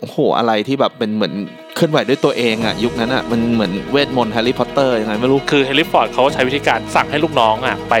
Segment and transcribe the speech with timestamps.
[0.00, 1.34] โอ้โหอะไรที่แบบเป็นเหมือน
[1.74, 7.94] เคลื่อนไหวด้วยตัวเองอะยุคนั้นอะมันเหมือนเวทมนต์แฮร์รี่พอตเตอร์ยังไงไม่รู้ คือเฮนรี่ฟอร์ดเขาใช้วิธีการสั่งให้ลูกน้องอะไป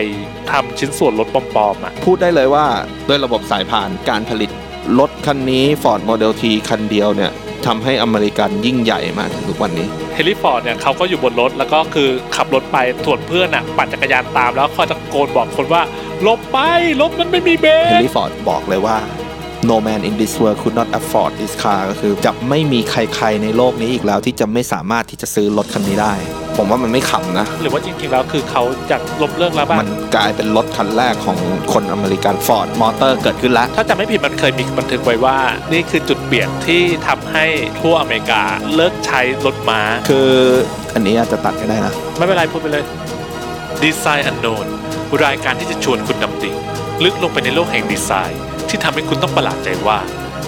[0.50, 2.64] ทำชิ้นส่วนรถปลอมๆอะพูดได้เลยว่า
[3.08, 4.50] ด้วยระบบสายพานการผลิต
[4.98, 7.32] รถคันนี้ Ford Model T คันเดียวเนี่ย
[7.66, 12.76] ทำให้อเมริกันยิ่งใหญ่มาถึงทุกวันนี้เฮนรี่ฟอร์ดเนี่ยเขาก็อยู่บนรถแล้วก็คือขับรถไป
[13.06, 15.82] ส่วนเพื่อนอะปั่นจักรยานตามแล้วคอยตะโกนบอกคนว่า
[16.22, 16.58] หลบไป
[17.00, 18.96] รถมันไม่มีเบรเฮนกรี่ฟอร์ดบอกเลยว่า
[19.68, 26.14] no man in this world could not afford this car ก็คือจะไม่มีใครๆในโลกนี้อีกแล้วที่จะไม่สามารถที่จะซื้อรถคันนี้ได้
[26.56, 31.38] ผมว่ามันไม่ขำนะ หรือว่าจริงๆแล้วคือเขาจะล้มเลิกแล้วบ้างมันกลายเป็นรถคันแรกของ
[31.72, 35.38] คนอเมริกัน Ford Motor เกิดขึ้นแล้ว ถ้าจำไม่ผิดมันเคยมีบันทึกไว้ว่า
[35.72, 37.44] นี่คือจุดเปลี่ยนที่ทำให้
[37.80, 38.42] ทั่วอเมริกา
[38.74, 40.30] เลิกใช้รถม้า คือ
[40.94, 42.84] อันนี้อาจจะตัดก็ได้นะ ไม่เป็นไรพูดไปเลย
[43.82, 44.66] Design Unknown
[45.24, 46.56] รายการที่จะชวนคุณดำดิ่ง
[47.04, 48.42] ลึกลงไปในโลกแห่งดีไซน์
[48.72, 49.98] ที่ทำให้คุณต้องประหลาดใจว่า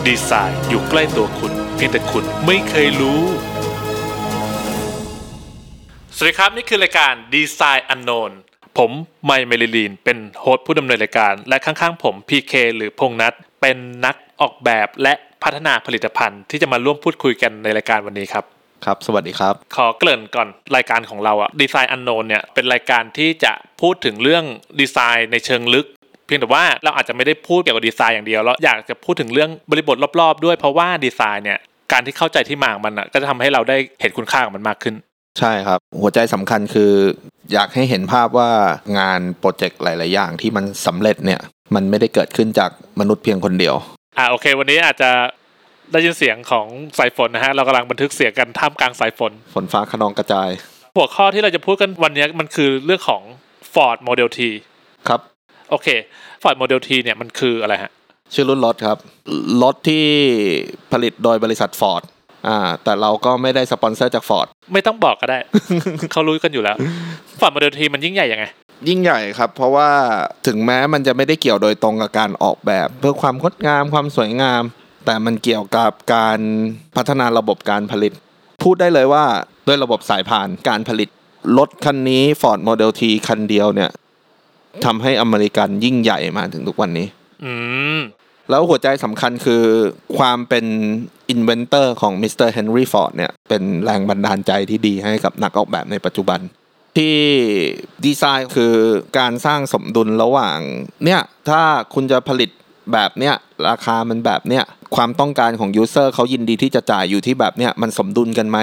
[0.07, 3.21] ดีไซน์อยู่ใกล้ตัวคุณ เพียงแต่คุณไม่เคยรู้
[6.17, 8.31] สวัสดีครับนี่คือรายการ Design Unknown
[8.79, 8.91] ผม
[9.25, 18.45] ไมค์เมลิลีน เป็น host ผู้ดำเนินรายการ และข้างๆ ผม PK หรือพงษ์นัทเป็นนักออกแบบและพัฒนาผลิตภัณฑ์ที่จะมาร่วมพูดคุยกันในรายการวันนี้ครับ
[18.85, 24.45] ครับ สวัสดีครับ ขอเกริ่นก่อนรายการของเราอะดีไซน์อันโนนเนี่ยเป็นรายการที่จะพูดถึงเรื่อง
[24.81, 31.59] ดีไซน์ในเชิงลึกเพียงแต่ว่าเราอาจจะไม่ได้พูดเกี่ยวกับดีไซน์อย่างเดียวแล้วอยากจะพูดถึงเรื่องบริบทรอบๆ ด้วยเพราะว่าดีไซน์เนี่ย
[31.93, 34.95] การที่เข้าใจที่มาของมันอะก็จะทำให้เราได้เห็นคุณค่าของมันมากขึ้น
[35.39, 36.93] ใช่ครับ หัวใจสำคัญคือ
[37.53, 38.51] อยากให้เห็นภาพว่า
[38.99, 41.41] งานโปรเจกต์หลาย ๆ อย่างที่มันสำเร็จเนี่ย
[41.75, 43.75] มันไม่ได้เกิดขึ้นจากมนุษย์เพียงคนเดียว
[44.19, 45.11] อ่าโอเค วันนี้อาจจะ
[45.93, 46.67] ได้ยินเสียงของ
[46.99, 50.51] สายฝนนะฮะเรากำลังบันทึกเสียงกันท่ามกลางสายฝน ฝนฟ้าคะนองกระจาย
[50.97, 53.23] หัวข้อที่เราจะพูดกันวันนี้มันคือเรื่องของ
[53.73, 54.39] Ford Model T
[55.09, 55.21] ครับ
[55.73, 55.89] โอเค
[56.43, 57.91] Ford Model T เนี่ยมันคืออะไรฮะ
[58.35, 58.99] ชื่อรุ่นรถครับ
[59.63, 60.07] รถที่
[60.93, 62.03] ผลิตโดยบริษัทฟอร์ด
[62.49, 65.39] อ่าแต่เราก็ไม่ได้สปอนเซอร์จากฟอร์ดไม่ต้องบอกก็ได้
[66.13, 66.77] เขารู้กันอยู่แล้ว
[67.39, 68.45] Ford Model T มันยิ่งใหญ่ยังไง
[68.89, 69.91] ยิ่งใหญ่ครับ เพราะว่า
[70.47, 74.63] ถึงแม้มันจะไม่ได้เกี่ยวโดยตรงกับการออกแบบ เพื่อความงดงามความสวยงาม
[75.07, 76.41] แต่มันเกี่ยวกับการ
[76.97, 78.13] พัฒนาระบบการผลิต
[78.63, 79.25] พูดได้เลยว่า
[79.67, 81.09] ด้วยระบบสายพานการผลิต
[81.59, 83.91] รถคันนี้ Ford Model T คันเดียวเนี่ย
[84.87, 87.07] ทำให้อเมริกันยิ่งใหญ่มาถึงทุกวันนี้
[87.45, 87.53] อื
[87.99, 88.01] ม
[88.51, 89.65] แล้วหัวใจสำคัญคือ
[90.19, 90.67] ความเป็น
[91.31, 96.41] inventor ของมิสเตอร์เฮนรี่ฟอร์ดเนี่ย เป็นแรงบันดาลใจที่ดีให้กับนักออกแบบในปัจจุบัน
[96.97, 97.17] ที่
[98.05, 98.75] ดีไซน์คือ
[99.19, 100.59] การสร้างสมดุลระหว่าง
[101.05, 101.63] เนี่ย ถ้า
[101.95, 102.51] คุณจะผลิต
[102.93, 103.35] แบบเนี้ย
[103.69, 104.65] ราคามันแบบเนี้ย
[104.97, 108.59] ความต้องการของยูเซอร์เขายินดีที่จะจ่ายอยู่ที่แบบเนี้ย มันสมดุลกันไหม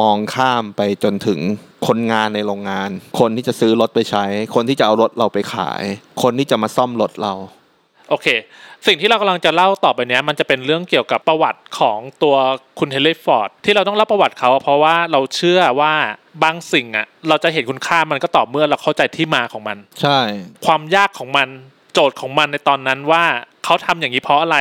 [0.00, 1.40] มองข้ามไปจนถึง
[1.86, 2.90] คนงานในโรงงาน
[3.20, 4.24] คนที่จะซื้อรถไปใช้
[4.54, 5.82] คนที่จะเอารถเราไปขาย
[6.22, 7.34] คนที่จะมาซ่อมรถเรา
[8.10, 8.26] โอเค
[8.86, 12.36] สิ่งที่เรากำลังจะเล่าต่อไปเนี้ยมันจะเป็นเรื่องเกี่ยวกับประวัติของตัว
[12.78, 15.94] คุณเฮนรี่ฟอร์ดที่เราต้องเล่าประวัติเขาเพราะว่าเราเชื่อว่า
[16.42, 20.18] บางสิ่งอะเราจะเห็นคุณค่ามันก็ต่อเมื่อเราเข้าใจที่มาของมัน ใช่
[20.66, 21.48] ความยากของมัน
[21.92, 23.24] โจทย์ของมันในตอนนั้นว่า
[23.64, 24.58] เขาทำอย่างนี้เพราะอะไร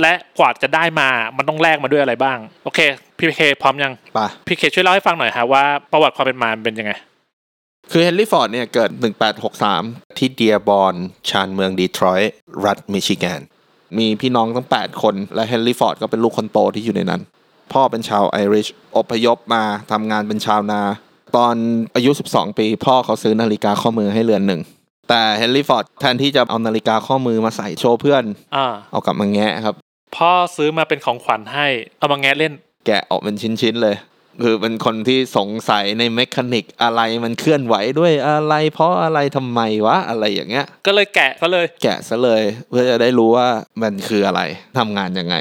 [0.00, 2.80] และกว่าจะได้มามันต้องแลกมาด้วยอะไรบ้าง โอเค
[3.18, 6.92] พี่เคพร้อมยังปะพี่เคช่วยเล่าให้ฟังหน่อยฮะว่าประวัติความเป็นมามันเป็นยังไง
[7.90, 8.90] คือเฮนรี่ฟอร์ดเนี่ยเกิด
[9.54, 10.94] 1863 ที่เดียร์บอร์น
[11.28, 12.32] ชานเมืองดีทรอยต์
[12.64, 13.40] รัฐมิชิแกน
[13.98, 17.20] มีพี่น้องทั้ง 8 คน และเฮนรี่ฟอร์ดก็เป็นลูกคนโตที่อยู่ในนั้น
[17.72, 20.82] พ่อเป็นชาวไอริชอพยพมาทำงานเป็นชาวนา
[21.36, 21.54] ตอน
[21.94, 24.60] อายุ 12 ปี พ่อเขาซื้อนาฬิกาข้อมือให้เรือนหนึ่ง
[25.10, 28.24] แต่เฮนรี่ฟอร์ดแทนที่จะเอานาฬิกาข้อมือมาใส่โชว์เพื่อน
[28.56, 29.74] อ่าเอากลับมาแงะครับ
[30.16, 31.66] พ่อซื้อมาเป็นของขวัญให้
[31.98, 32.52] เอามาแงะเล่น
[32.86, 33.96] แกะออกเป็นชิ้นๆเลย
[34.42, 43.48] คือเป็นคนที่สงสัยใน mechanic อะไรมันเคลื่อนไหวด้วยอะไร เพราะอะไรทำไมวะอะไรอย่างเงี้ย ก็เลยแกะซะเลย แกะซะเลย เพื่อจะได้รู้ว่า
[43.82, 44.40] มันคืออะไร
[44.78, 45.36] ทำงานยังไง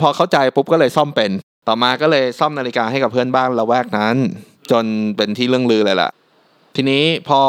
[0.00, 1.30] พอเข้าใจปุ๊บก็เลยซ่อมเป็น
[1.68, 4.16] ต่อมาก็เลยซ่อมนาฬิกาให้กับเพื่อนบ้านละแวกนั้น
[4.70, 4.84] จน
[5.16, 6.10] เป็นที่เรื่องลือเลยล่ะ
[6.76, 7.40] ทีนี้พอ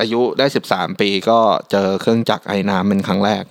[0.00, 1.38] อายุได้ 13 ปีก็
[1.70, 3.44] เจอเครื่องจักรไอ้น้ำเป็นครั้งแรก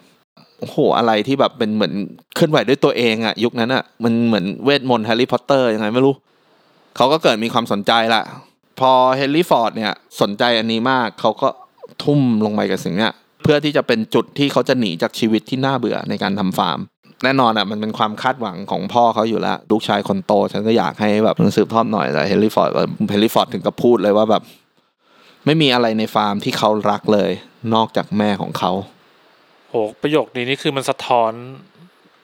[0.59, 1.93] โอ้โหอะไรที่แบบเป็นเหมือน
[2.35, 6.13] เคลื่อนไหวด้วยตัวเองอะยุคนั้นอะมันเหมือนเวทมนต์แฮร์รี่พอตเตอร์ยังไงไม่รู้
[6.95, 8.21] เขาก็เกิดมีความสนใจละ
[8.79, 11.47] พอเฮนรี่ฟอร์ดเนี่ยสนใจอันนี้มากเขาก็
[12.03, 13.13] ทุ่มลงไปกับสิ่งเนี้ย
[13.43, 16.79] เพื่อที่จะเป็นจุดที่เขาจะหนีจากชีวิตที่น่าเบื่อในการทำฟาร์ม
[17.23, 22.69] แน่นอนอะมันเป็นความคาดหวังของพ่อเขาอยู่แล้วลูกชายคนโต ฉันก็อยากให้แบบมันสืบทอดหน่อยแต่เฮนรี่ฟอร์ด
[23.09, 24.41] เฮนรี่ฟอร์ดถึงกับพูดเลยว่าแบบ
[25.45, 27.31] ไม่มีอะไรในฟาร์มที่เขารักเลย
[27.73, 28.71] นอกจากแม่ของเขา
[29.69, 31.31] โหประโยคนี้นี่คือมันสะท้อน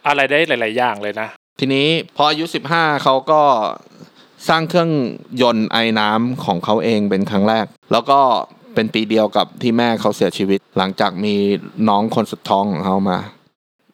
[0.07, 1.27] อะไรได้หลาย ๆ อย่างเลยนะ
[1.59, 3.41] ทีนี้พออายุ 15เขาก็
[4.49, 4.91] สร้างเครื่อง
[5.41, 8.19] ยนต์ไอ้น้ำของเขาเองเป็นครั้งแรก แล้วก็
[8.75, 11.35] เป็นปีเดียวกับที่แม่เขาเสียชีวิต หลังจากมี
[11.89, 13.17] น้องคนสุดท้องของเขามา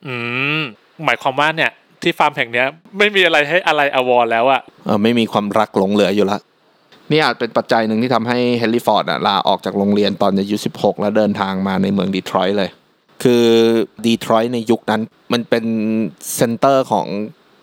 [0.06, 0.16] อื
[0.60, 0.62] ม
[1.06, 1.72] หมายความว่าเนี่ย
[2.02, 2.68] ที่ฟาร์มแห่งเนี้ย
[2.98, 6.40] ไม่มีอะไรให้อาลัยอาวรณ์แล้วอะเออไม่มีความรักหลงเหลืออยู่ละ
[7.12, 12.70] นี่อาจเป็นปัจจัยหนึ่งที่ทำให้เฮนรี่ฟอร์ดลาออกจากโรงเรียนตอนอายุ 16 แล้วเดินทางมาในเมืองดีทรอยต์เลย
[13.24, 13.46] คือ
[14.06, 15.02] ดีทรอยต์ในยุคนั้น
[15.34, 15.66] มันเป็น
[16.36, 17.08] center ของ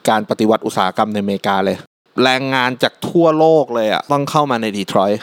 [0.09, 1.77] การปฏิวัติอุตสาหกรรมในอเมริกาเลย
[2.25, 5.21] แรงงานจากทั่วโลกเลยอะต้องเข้ามาในดีทรอยต์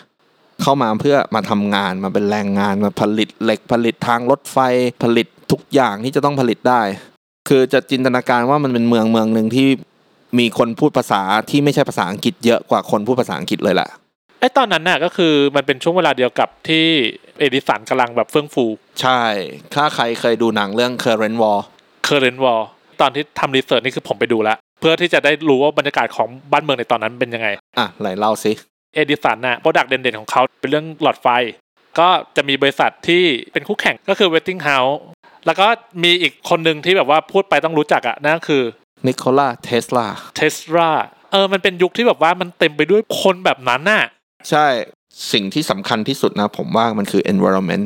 [0.62, 4.57] เข้ามาเพื่อมาทำงานมาเป็นแรงงานมาผลิตเหล็กผลิตทางรถไฟ
[5.04, 6.81] ผลิตทุกอย่างที่จะต้องผลิตได้
[7.50, 9.68] คือจะจินตนาการว่ามันเป็นเมืองเมืองหนึ่งที่
[10.39, 13.89] มีคนพูดภาษาที่ไม่ใช่ภาษาอังกฤษเยอะกว่าคนพูดภาษาอังกฤษเลยแหละ
[14.39, 16.86] ไอ้ตอนนั้นน่ะก็คือมันเป็นช่วงเวลาเดียวกับที่
[17.39, 18.65] เอดิสันกำลังแบบเฟื่องฟู
[19.01, 19.21] ใช่
[19.75, 21.59] ถ้าใครเคยดูหนังเรื่อง Current War
[22.06, 22.62] Current War
[23.01, 27.47] ตอนที่ทำ research นี่คือผมไปดูแล้วเพื่อที่จะได้รู้ว่าบรรยากาศของบ้านเมืองในตอนนั้นเป็นยังไง
[27.80, 28.51] อะไหนเล่าสิ
[28.95, 31.27] เอดิสันน่ะ product เด่นๆของเขาเป็นเรื่องหลอดไฟ
[32.00, 35.00] ก็จะมีบริษัทที่เป็นคู่แข่งก็คือ Westinghouse
[35.45, 35.68] แล้วก็
[36.03, 38.63] มีอีกคนหนึ่งที่แบบว่าพูดไปต้องรู้จักอะนั่นก็คือ
[39.06, 40.89] นิโคลาเทสลาเทสลา
[41.31, 44.03] เออมันเป็นยุคที่แบบว่ามันเต็มไปด้วยคนแบบนั้นน่ะ
[44.50, 44.68] ใช่
[45.33, 47.86] สิ่งที่สำคัญที่สุดนะ ผมว่ามันคือ environment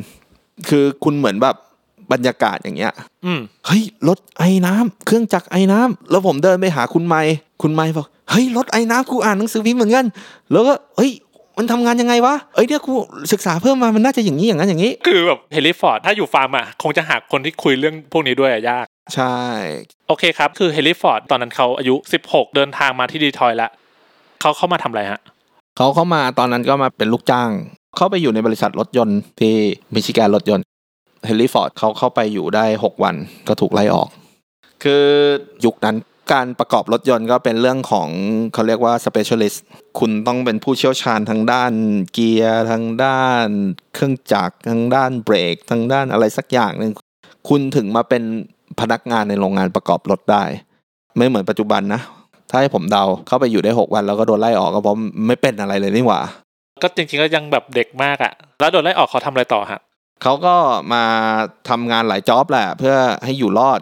[0.69, 1.55] คือคุณเหมือนแบบ
[2.11, 2.93] บรรยากาศอย่างเงี้ย
[3.25, 10.05] อืมเฮ้ยรถไอ้น้ำเครื่องจักรไอ้น้ำแล้วผมเดินไปหาคุณไมค์คุณไมค์บอกเฮ้ยรถไอ้น้ำกูอ่านหนังสือพิมพ์เหมือนกัน
[10.51, 11.11] แล้วก็เฮ้ย
[11.57, 12.93] มันทำงานยังไงวะ เอ้ยเนี่ยกู
[13.33, 18.85] ศึกษาเพิ่มมา มันน่าจะอย่างนี้อย่างนั้นอย่างนี้ คือแบบเฮนรี่ฟอร์ดถ้าอยู่ฟาร์มอะคงจะหาคนที่คุยเรื่องพวกนี้ด้วยอะยาก
[19.15, 19.37] ใช่
[20.07, 21.95] โอเคครับ คือเฮนรี่ฟอร์ดตอนนั้นเขาอายุ
[22.25, 23.71] 16 เดินทางมาที่ดีทรอยต์แล้ว
[24.41, 25.21] เขาเข้ามาทำอะไรฮะ
[25.77, 27.49] เขาเข้ามาตอนนั้นก็มาเป็นลูกจ้าง
[27.97, 29.53] เข้าไปอยู่ในบริษัทรถยนต์ที่
[29.93, 30.63] มิชิแกนรถยนต์
[31.25, 33.15] เฮนรี่ฟอร์ดเขาเข้าไปอยู่ได้ 6 วัน
[33.47, 34.09] ก็ถูกไล่ออก
[34.83, 35.05] คือ
[35.65, 35.97] ยุคนั้น
[36.33, 38.09] การประกอบรถยนต์ก็เป็นเรื่องของ
[38.53, 39.59] เขาเรียกว่า specialist
[39.99, 41.71] คุณต้องเป็นผู้เชี่ยวชาญทางด้าน
[42.13, 43.47] เกียร์ทางด้าน
[43.93, 46.91] เครื่องจักรทางด้านเบรกทางด้านอะไรสักอย่างหนึ่ง
[47.49, 48.23] คุณถึงมาเป็น
[48.79, 50.43] พนักงานในโรงงานประกอบรถได้
[51.17, 52.01] ไม่เหมือนปัจจุบันนะ
[52.55, 54.97] ถ้าให้ผมเดาเข้าไปอยู่ได้ 6 วันแล้วก็โดนไล่ออกก็เพราะ
[55.27, 56.19] ไม่เป็นอะไรเลยนี่หว่า
[56.81, 59.81] ก็จริงๆก็ยังแบบเด็กมากอะแล้วโดนไล่ออกเขาทำอะไรต่อฮะ
[60.23, 60.55] เขาก็
[60.93, 61.03] มา
[61.69, 62.95] ทำงานหลายจ็อบแหละ เพื่อ
[63.25, 63.81] ให้อยู่รอด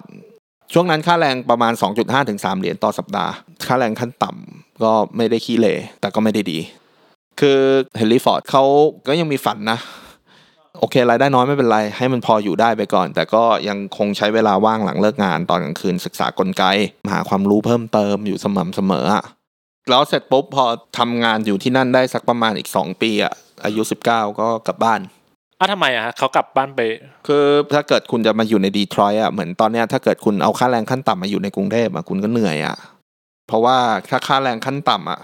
[0.74, 3.32] ช่วงนั้นค่าแรงประมาณ 2.5ถึง3เหรียญต่อสัปดาห์
[3.68, 6.60] ค่าแรงขั้นต่ำก็ไม่ได้ขี้เหร่แต่ก็ไม่ได้ดี
[7.40, 7.60] คือ
[7.98, 8.64] เฮนรี่ฟอร์ดเขา
[9.08, 9.80] ก็ยังมีฝันนะ
[10.82, 16.64] โอเครายได้น้อยไม่เป็นไร ให้มันพออยู่ได้ไปก่อน แต่ก็ยังคงใช้เวลาว่างหลังเลิกงานตอนกลางคืนศึกษากลไก
[17.12, 19.24] หาความรู้เพิ่มเติมอยู่สม่ำเสมออะ
[19.90, 20.66] แล้วเสร็จปุ๊บพอ
[20.98, 23.34] ทำงานอยู่ที่นั่นได้สักประมาณอีก 2 ปีอะ
[23.66, 24.08] อายุ 19
[24.40, 25.00] ก็กลับบ้าน
[25.60, 26.80] อ้าวทำไมอะฮะเขากลับบ้านไป
[27.28, 32.76] คือถ้าเกิดคุณจะมาอยู่ในดีทรอยต์อะเหมือนตอนเนี้ยถ้าเกิดคุณเอาค่าแรงขั้นต่ำมาอยู่ในกรุงเทพอะคุณก็เหนื่อยอะ
[33.48, 33.78] เพราะว่า
[34.10, 35.20] ถ้าค่าแรงขั้นต่ำอะ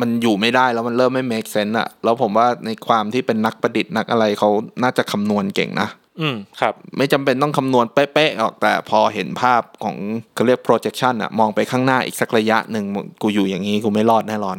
[0.00, 4.50] มันอยู่ไม่ได้แล้วมันเริ่มไม่ make sense อะแล้วผมว่าในความที่เป็นนักประดิษฐ์นักอะไรเขา
[4.82, 5.88] น่าจะคำนวณเก่งนะ
[6.20, 9.96] อืมครับ ไม่จำเป็นต้องคำนวณเป๊ะๆออกแต่พอเห็นภาพของ
[10.34, 12.84] เขาเรียก projection อะมองไปข้างหน้าอีกสักระยะหนึ่ง
[13.22, 14.56] กูอยู่อย่างนี้กูไม่รอดแน่นอน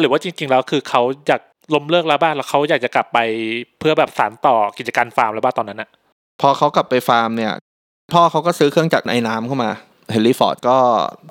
[0.00, 1.42] หรือว่าจริง ๆ แล้วคือเขาอยาก
[1.74, 3.18] ล้มเลิกแล้วบ้านแล้วเขาอยากจะกลับไป
[3.80, 5.88] เพื่อแบบสานต่อกิจการฟาร์มแล้วบ้านตอนนั้นอะ
[6.40, 7.52] พอเขากลับไปฟาร์มเนี่ย
[8.12, 9.70] พ่อเขาก็ซื้อเครื่องจักรไอ้น้ำเข้ามา
[10.10, 10.78] เฮนรี่ฟอร์ดก็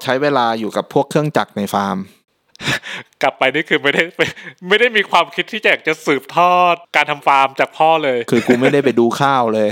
[0.03, 1.97] ใช้เวลาอยู่กับพวกเครื่องจักรในฟาร์ม
[3.21, 4.25] กลับไปนี่คือไม่ได้ไม่
[4.67, 9.69] ไม่ได้มีความคิดที่จะอยากจะสืบทอดการทำฟาร์มจากพ่อเลย คือกูไม่ได้ไปดูข้าวเลย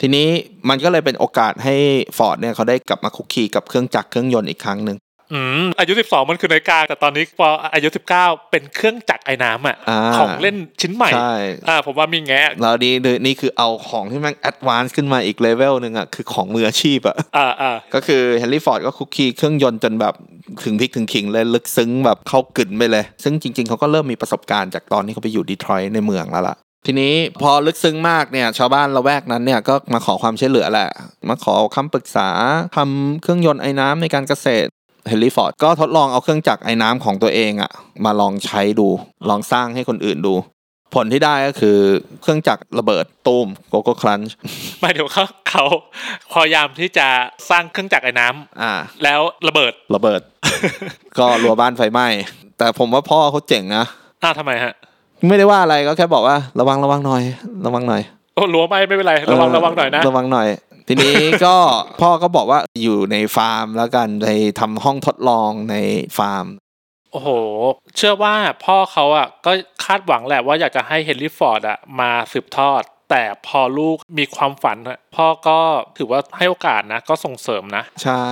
[0.00, 0.28] ทีนี้
[0.68, 1.76] มันก็เลยเป็นโอกาสให้
[2.18, 4.96] ฟอร์ดเนี่ยเขาได้กลับมาคุกคีกับเครื่องจักรเครื่องยนต์อีกครั้งหนึ่ง
[5.32, 11.34] อืมอายุ 12 มันคือนาฬิกาแต่ตอนนี้พออายุ 19 เป็นเครื่องจักรไอ้น้ำอะอ่าของเล่นชิ้นใหม่ใช่
[11.68, 12.94] อ่าผมว่ามีแงะแล้วนี่
[13.26, 20.14] นี่คือเอาของที่มัน advance ขึ้นมาอีก level หนึ่งอะคือของมืออาชีพอะ อ่าอ่าก็คือเฮนรี่ฟอร์ดก็คลุกคลีเครื่องยนต์จนแบบ
[20.64, 30.88] ถึงพริกถึงขิงเลยลึกซึ้งแบบเข้ากึ๋นไปเลย ซึ่งจริง ๆเขาก็เริ่มมีประสบการณ์จากตอนที่เขาไปอยู่ดีทรอยต์ในเมืองแล้วล่ะ ทีนี้พอลึกซึ้งมากเนี่ย ชาวบ้านละแวกนั้นเนี่ยก็มาขอความช่วยเหลือแหละ
[31.28, 32.28] มาขอคำปรึกษา
[32.76, 34.68] ทำเครื่องยนต์ไอ้น้ำในการเกษตร
[35.08, 37.70] เฮนรี่ฟอร์ดก็ทดลองเอาเครื่องจักรไอ้น้ำของตัวเองอะ
[38.04, 38.88] มาลองใช้ดู
[39.28, 40.34] ลองสร้างให้คนอื่นดู
[40.94, 41.76] ผลที่ได้ก็คือ
[42.22, 44.34] เครื่องจักรระเบิดตูมโกโก้ครันช์
[44.80, 45.64] หมายถึงเขาเขา
[46.32, 47.08] พยายามที่จะ
[47.50, 48.72] สร้างเครื่องจักรไอ้น้ำอ่า
[49.04, 50.20] แล้วระเบิดระเบิด
[51.18, 52.06] ก็รัวบ้านไฟไหม้
[52.58, 53.84] แต่ผมว่าพ่อเขาเจ๋งนะ
[54.22, 54.72] อ้าวทำไมฮะ
[55.28, 57.22] ไม่ได้ว่าอะไรก็แค่บอกว่าระวังระวังหน่อย
[57.66, 58.02] ระวังหน่อย
[58.34, 60.46] โอ้รั้วไหมไม่เป็นไร ระวังเระวังหน่อยนะ ระวังหน่อย
[60.88, 61.56] ทีนี้ก็
[62.00, 64.26] พ่อก็บอกว่าอยู่ในฟาร์มแล้วกันไป
[64.60, 65.76] ทำห้องทดลองใน
[66.18, 66.46] ฟาร์ม
[67.12, 67.30] โอ้โห
[67.96, 68.34] เชื่อว่า
[68.64, 69.52] พ่อเขาอะก็
[69.84, 75.58] คาดหวังแหละว่าอยากจะให้เฮนรี่ฟอร์ดอะมาสืบทอด แต่พอลูกมีความฝันอะพ่อก็
[75.96, 78.26] ถือว่าให้โอกาสนะ ก็ส่งเสริมนะ ใช่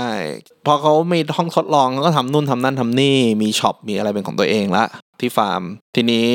[0.66, 4.84] พอเขามีห้องทดลองเขาก็ทำนู่นทำนั่นทำนี่มี shop มีอะไรเป็นของตัวเองละ
[5.20, 5.62] ที่ฟาร์ม
[5.94, 6.28] ทีนี้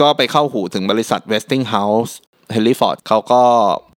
[0.00, 2.12] ก็ไปเข้าหูถึงบริษัท Westinghouse
[2.52, 3.42] เฮนรี่ฟอร์ดเขาก็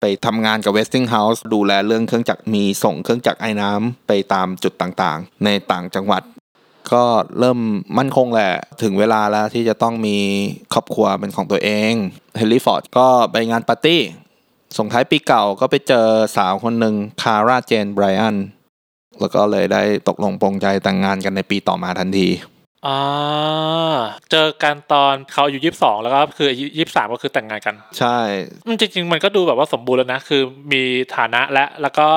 [0.00, 6.22] ไปทำงานกับ Westinghouse ดูแลเรื่องเครื่องจักรมีส่งเครื่องจักรไอ้น้ำไปตามจุดต่างๆ ในต่างจังหวัด
[6.92, 7.04] ก็
[7.38, 7.58] เริ่ม
[7.98, 8.52] มั่นคงแหละ
[8.82, 10.18] ถึงเวลาแล้วที่จะต้องมี
[10.72, 11.92] ครอบครัวเป็นของตัวเอง
[12.36, 14.00] เฮนรี่ฟอร์ดก็ไปงานปาร์ตี้
[14.78, 18.36] ส่งท้ายปีเก่าก็ไปเจอสาวคนหนึ่งคาร่าเจนไบรอัน
[19.20, 22.28] แล้วก็เลยได้ตกลงปรงใจแต่งงานกันในปีต่อมาทันที
[22.86, 22.98] อ่า
[24.30, 28.18] เจอกันตอนเขาอายุยี่สิบสองแล้วก็คืออายุยี่สิบสามก็คือแต่งงานกัน ใช่
[28.66, 30.42] อืมจริงๆมันก็ดูแบบว่าสมบูรณ์แล้วนะ คือ
[30.72, 30.82] มี
[31.16, 32.08] ฐานะและแล้วก็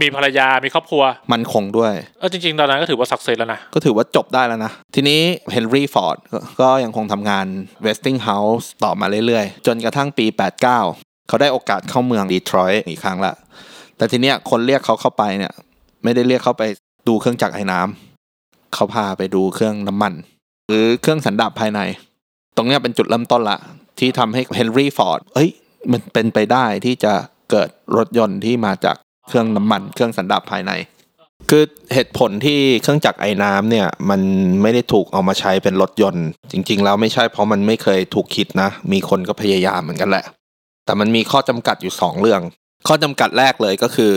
[0.00, 5.20] มีภรรยา มีครอบครัว มั่นคงด้วยเออจริง ๆ ตอนนั้นก็ถือว่า success แล้วนะ ก็ถือว่าจบได้แล้วนะ ทีนี้
[5.52, 6.16] เฮนรี่ฟอร์ด
[6.60, 7.46] ก็ยังคงทำงาน
[7.82, 10.60] Westinghouse ต่อมาเรื่อยๆ จนกระทั่งปี 89
[11.28, 13.34] เขาได้โอกาสเข้าเมืองดีทรอยต์อีกครั้งละ
[13.96, 15.52] แต่ทีเนี้ยคนเรียกเขาเข้าไปเนี่ย
[16.04, 16.64] ไม่ได้เรียกเขาไป
[17.08, 18.11] ดูเครื่องจักรไอ้น้ำ
[18.74, 20.12] เขาพาไปดูเครื่องน้ำมัน
[20.68, 21.80] หรือเครื่องสันดาปภายใน
[22.56, 23.58] ตรงนี้เป็นจุดเริ่มต้นละ
[23.98, 25.50] ที่ทำให้เฮนรี่ฟอร์ดเอ้ย
[25.92, 27.12] มันเป็นไปได้ที่จะ
[27.50, 28.96] เกิดรถยนต์ที่มาจาก
[29.28, 30.72] เครื่องน้ำมัน เครื่องสันดาปภายใน
[31.50, 31.64] คือ
[31.94, 34.20] เหตุผลที่เครื่องจักรไอ้น้ำเนี่ย มัน
[34.62, 40.24] ไม่ได้ถูกเอามาใช้เป็นรถยนต์ จริง ๆ แล้วไม่ใช่เพราะมันไม่เคยถูกคิดนะ มีคนก็พยายามเหมือนกันแหละ
[40.84, 42.40] แต่มันมีข้อจำกัดอยู่สองเรื่อง
[42.88, 44.12] ข้อจำกัดแรกเลยก็คือ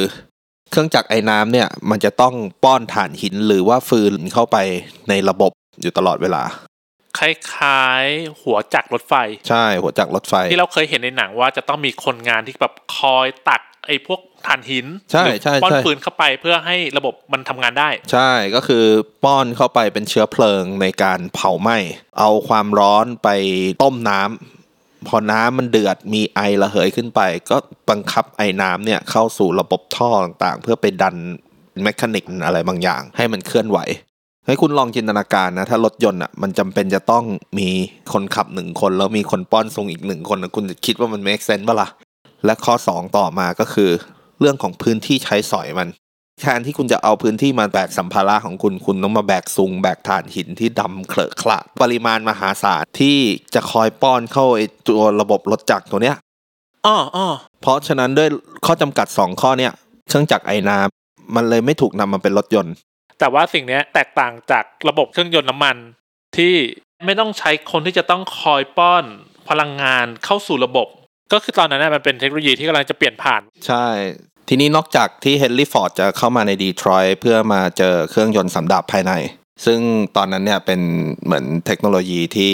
[0.76, 4.58] เครื่องจักรไอ้น้ำเนี่ยมันจะต้องป้อนถ่านหินหรือว่าฟืนเข้าไป
[5.10, 5.52] ในระบบ
[5.82, 6.44] อยู่ตลอดเวลา
[7.18, 9.14] คล้ายๆหัวจักรรถไฟ
[9.50, 18.86] ใช่หัวจักรรถไฟ ที่เราเคยเห็นในหนังว่าจะต้องมีคนงานที่แบบคอยตักไอ้พวกถ่านหินใช่หรือใช่ป้อนใช่ฟืนเข้าไปเพื่อให้ระบบมันทำงานได้ ใช่ก็คือ
[19.24, 21.78] ป้อนเข้าไปเป็นเชื้อเพลิงในการเผาไหม้
[22.20, 23.30] เอาความร้อนไป
[23.84, 24.65] ต้มน้ำ
[25.08, 27.58] พอน้ำมันเดือดมีไอระเหยขึ้นไป ก็
[27.90, 31.16] บังคับไอ้น้ำเนี่ยเข้าสู่ระบบท่อต่างๆ เพื่อไปดัน
[31.84, 33.80] แมคานิกอะไรบางอย่าง ให้มันเคลื่อนไหว
[34.48, 37.24] ให้คุณลองจินตนาการนะ ถ้ารถยนต์อะมันจำเป็นจะต้อง
[37.60, 37.70] มี
[38.14, 41.90] คนขับหนึ่งคน แล้วมีคนป้อนทรงอีกหนึ่งคนนะคุณจะคิดว่ามัน make sense ปะล่ะ
[42.46, 43.90] และข้อสองต่อมาก็คือ
[44.40, 45.88] เรื่องของพื้นที่ใช้สอยมัน
[46.42, 53.18] แทนที่คุณจะเอาพื้นที่มาแบกสัมภาระของคุณ คุณต้องมาแบกซุงแบกถ่านหินที่ดำเคลอะคละปริมาณมหาศาลที่
[53.54, 56.18] จะคอยป้อนเข้าไอตัวระบบรถจักรตัวเนี้ย
[56.86, 57.28] อ้ออ้อ
[57.62, 58.30] เพราะฉะนั้นด้วย
[58.66, 59.74] ข้อจำกัดสองข้อเนี้ย
[60.10, 62.74] เครื่องจักรไอ้น้ำมันเลยไม่ถูกนำมาเป็นรถยนต์
[63.20, 65.76] แต่ว่าสิ่งเนี้ยแตกต่างจากระบบเครื่องยนต์น้ำมัน
[66.38, 66.54] ที่
[67.06, 69.04] ไม่ต้องใช้คนที่จะต้องคอยป้อน
[69.50, 70.88] พลังงานเข้าสู่ระบบ
[71.34, 73.86] ก็คือตอนนั้นนะมันเป็นเทคโนโลยีที่กำลังจะเปลี่ยนผ่าน ใช่
[74.50, 79.14] ทีนี้นอกจากที่เฮนรี่ฟอร์ดจะเข้ามาในดีทรอยต์เพื่อมาเจอเครื่องยนต์สำดับภายใน
[79.66, 79.80] ซึ่ง
[80.16, 80.82] ตอนนั้นเนี่ยเป็น
[81.26, 82.54] เหมือนเทคโนโลยีที่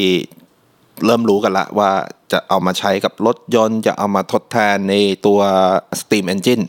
[1.05, 1.91] เริ่มรู้กันละว่า
[2.31, 4.95] จะเอามาใช้กับรถยนต์ จะเอามาทดแทนใน
[5.25, 5.39] ตัว
[5.99, 6.63] Steam Engine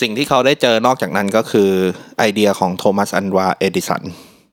[0.00, 1.70] สิ่งที่เขาได้เจอนอกจากนั้นก็คือ
[2.18, 4.02] ไอเดียของโทมัสอัลวาเอดิสัน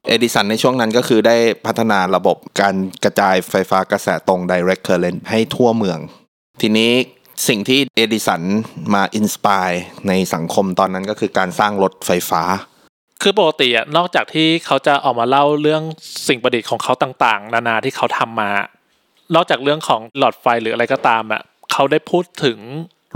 [0.08, 6.00] เอดิสันในช่วงนั้นก็คือได้พัฒนาระบบการกระจายไฟฟ้ากระแสตรง direct current ให้ทั่วเมือง
[6.62, 6.92] ทีนี้
[7.48, 8.42] สิ่งที่เอดิสัน
[8.94, 9.70] มา inspire
[10.08, 12.44] ในสังคมตอนนั้นก็คือการสร้างรถไฟฟ้า
[13.22, 15.84] คือปกติอะนอกจากที่เขาจะออกมาเล่าเรื่อง
[16.28, 18.52] สิ่งประดิษฐ์ของเขาต่างๆ นานาที่เขาทำมา
[19.36, 22.58] นอกจากเรื่องของหลอดไฟหรืออะไรก็ตามอะเขาได้พูดถึง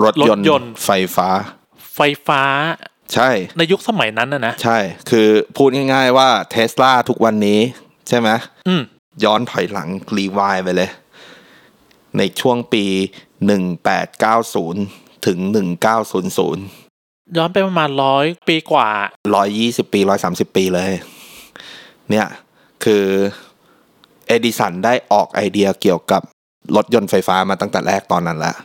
[0.03, 1.29] รถยนต์รถยนต์ไฟฟ้า
[1.95, 2.41] ไฟฟ้า
[3.13, 4.77] ใช่ ในยุคสมัยนั้นนะนะ ใช่
[5.09, 7.59] คือพูดง่ายๆว่าเทสลาทุกวันนี้
[8.09, 8.29] ใช่ไหม
[8.67, 8.81] อืม
[9.24, 10.89] ย้อนถอยหลังรีวายไปเลย
[12.17, 12.86] ในช่วงปี
[13.38, 15.39] 1890 ถึง
[16.17, 18.89] 1900 ย้อนไปประมาณร้อยปีกว่า
[19.41, 20.91] 120 ปี 130 ปีเลย
[22.10, 22.27] เนี่ย
[22.84, 23.06] คือ
[24.27, 26.22] เอดิสันได้ออกไอเดียเกี่ยวกับ
[26.75, 28.58] รถยนต์ไฟฟ้ามาตั้งแต่แรกตอนนั้นแล้ว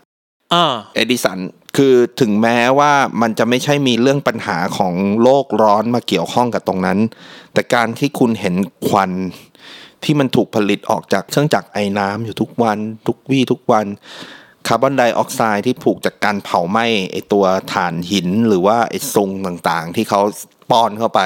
[0.54, 1.38] อ่าเอดิสัน
[1.76, 6.98] คือถึงแม้ว่ามันจะไม่ใช่มีเรื่องปัญหาของโลกร้อนมาเกี่ยวข้องกับตรงนั้น
[7.52, 8.54] แต่การที่คุณเห็น
[8.88, 9.10] ควัน
[10.04, 13.86] ที่มันถูกผลิตออกจากเครื่องจักรไอ้น้ำอยู่ทุกวัน ทุกวี่ทุกวัน
[14.66, 20.20] คาร์บอนไดออกไซด์ที่ผูกจากการเผาไหม้ไอตัวถ่านหินหรือว่าไอซุงต่างๆ ที่เขา
[20.70, 21.20] ป้อนเข้าไป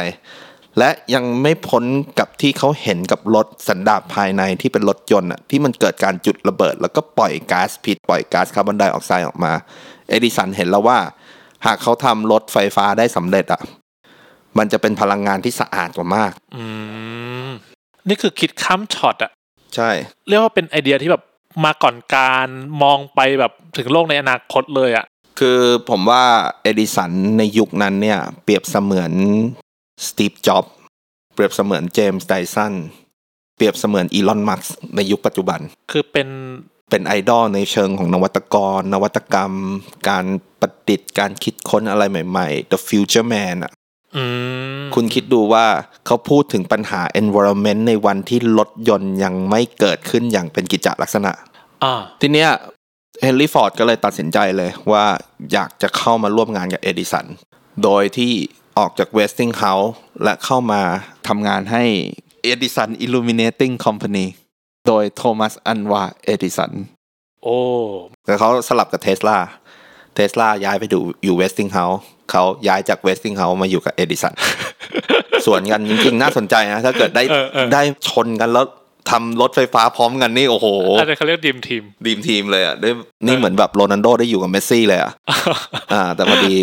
[0.78, 1.84] และยังไม่พ้น
[2.18, 9.52] กับที่เขาเห็นกับรถสันดาปภายในที่เป็นรถยนต์อะที่มันเกิดการจุดระเบิด แล้วก็ปล่อยก๊าซพิษปล่อยก๊าซคาร์บอนไดออกไซด์ออกมา
[10.08, 10.98] เอดิสันเห็นแล้วว่า
[11.66, 13.60] หากเขาทำรถไฟฟ้าได้สำเร็จอะ
[14.58, 16.64] มันจะเป็นพลังงานที่สะอาดกว่ามาก อื
[17.46, 17.48] ม
[18.08, 19.30] นี่คือคิดข้ามช็อตอะ
[19.74, 19.90] ใช่
[20.28, 21.22] เรียกว่าเป็นไอเดียที่แบบ
[21.64, 22.48] มาก่อนการ
[22.82, 25.06] มองไปแบบถึงโลกในอนาคตเลยอะ
[25.38, 26.24] คือผมว่า
[26.62, 29.12] เอดิสันในยุคนั้นเนี่ย เปรียบเสมือน
[30.06, 30.64] สตีฟจ็อบ
[31.34, 32.74] เปรียบเสมือนเจมส์ไดสัน
[33.56, 34.64] เปรียบเสมือนอีลอนมัส
[34.96, 35.60] ในยุคปัจจุบัน
[35.90, 36.28] คือเป็น
[36.90, 39.52] เป็นไอดอลในเชิงของนวัตกร นวัตกรรม
[40.08, 40.24] การ
[40.60, 43.85] ประดิษฐ์การคิดค้นอะไรใหม่ ๆ The Future Man อะอืม
[44.94, 45.66] คุณคิดดูว่า
[46.06, 51.32] เขาพูดถึงปัญหา environment ในวันที่รถยนต์ยังไม่เกิดขึ้นอย่างเป็นกิจจลักษณะ
[51.84, 52.50] อ่าทีเนี้ย
[53.22, 55.04] เฮนรี่ฟอร์ดก็เลยตัดสินใจเลยว่า
[55.52, 57.26] อยากจะเข้ามาร่วมงานกับเอดิสัน
[57.84, 58.32] โดยที่
[58.78, 60.80] ออกจาก Westinghouse และเข้ามา
[61.28, 61.84] ทำงานให้
[62.52, 64.26] Edison Illuminating Company
[64.86, 66.72] โดยโทมัสอัลวาเอดิสัน
[67.42, 67.58] โอ้
[68.26, 69.38] แต่เขาสลับกับเทสลา
[70.16, 74.34] เทสลาย้ายไปดูอยู่ Westinghouse เขาย้ายจาก Westinghouse มาอยู่กับเอดิสัน
[75.46, 78.66] สวนกันจริงๆ น่าสนใจนะถ้าเกิดได้เออเออได้ชนกันแล้ว
[79.10, 80.66] ทำรถไฟฟ้าพร้อมกันนี่โอ้โห
[81.00, 82.90] อันนี้เขาเรียก dream team dream team เลยอะได้
[83.26, 85.12] นี่เหมือนแบบโรนัลโดได้อยู่กับเมสซี่เลยอะ
[85.92, 86.56] อ่า แต่พอดี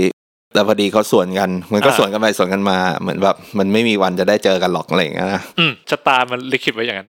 [0.53, 7.07] แต่พอดีเขาสวนกัน มันก็อ่าสวนกันไปสวนกันมา เหมือนแบบมันไม่มีวันจะได้เจอกันหรอกอะไรอย่างเงี้ยนะอืมชะตามันลิขิตไว้อย่างนั้น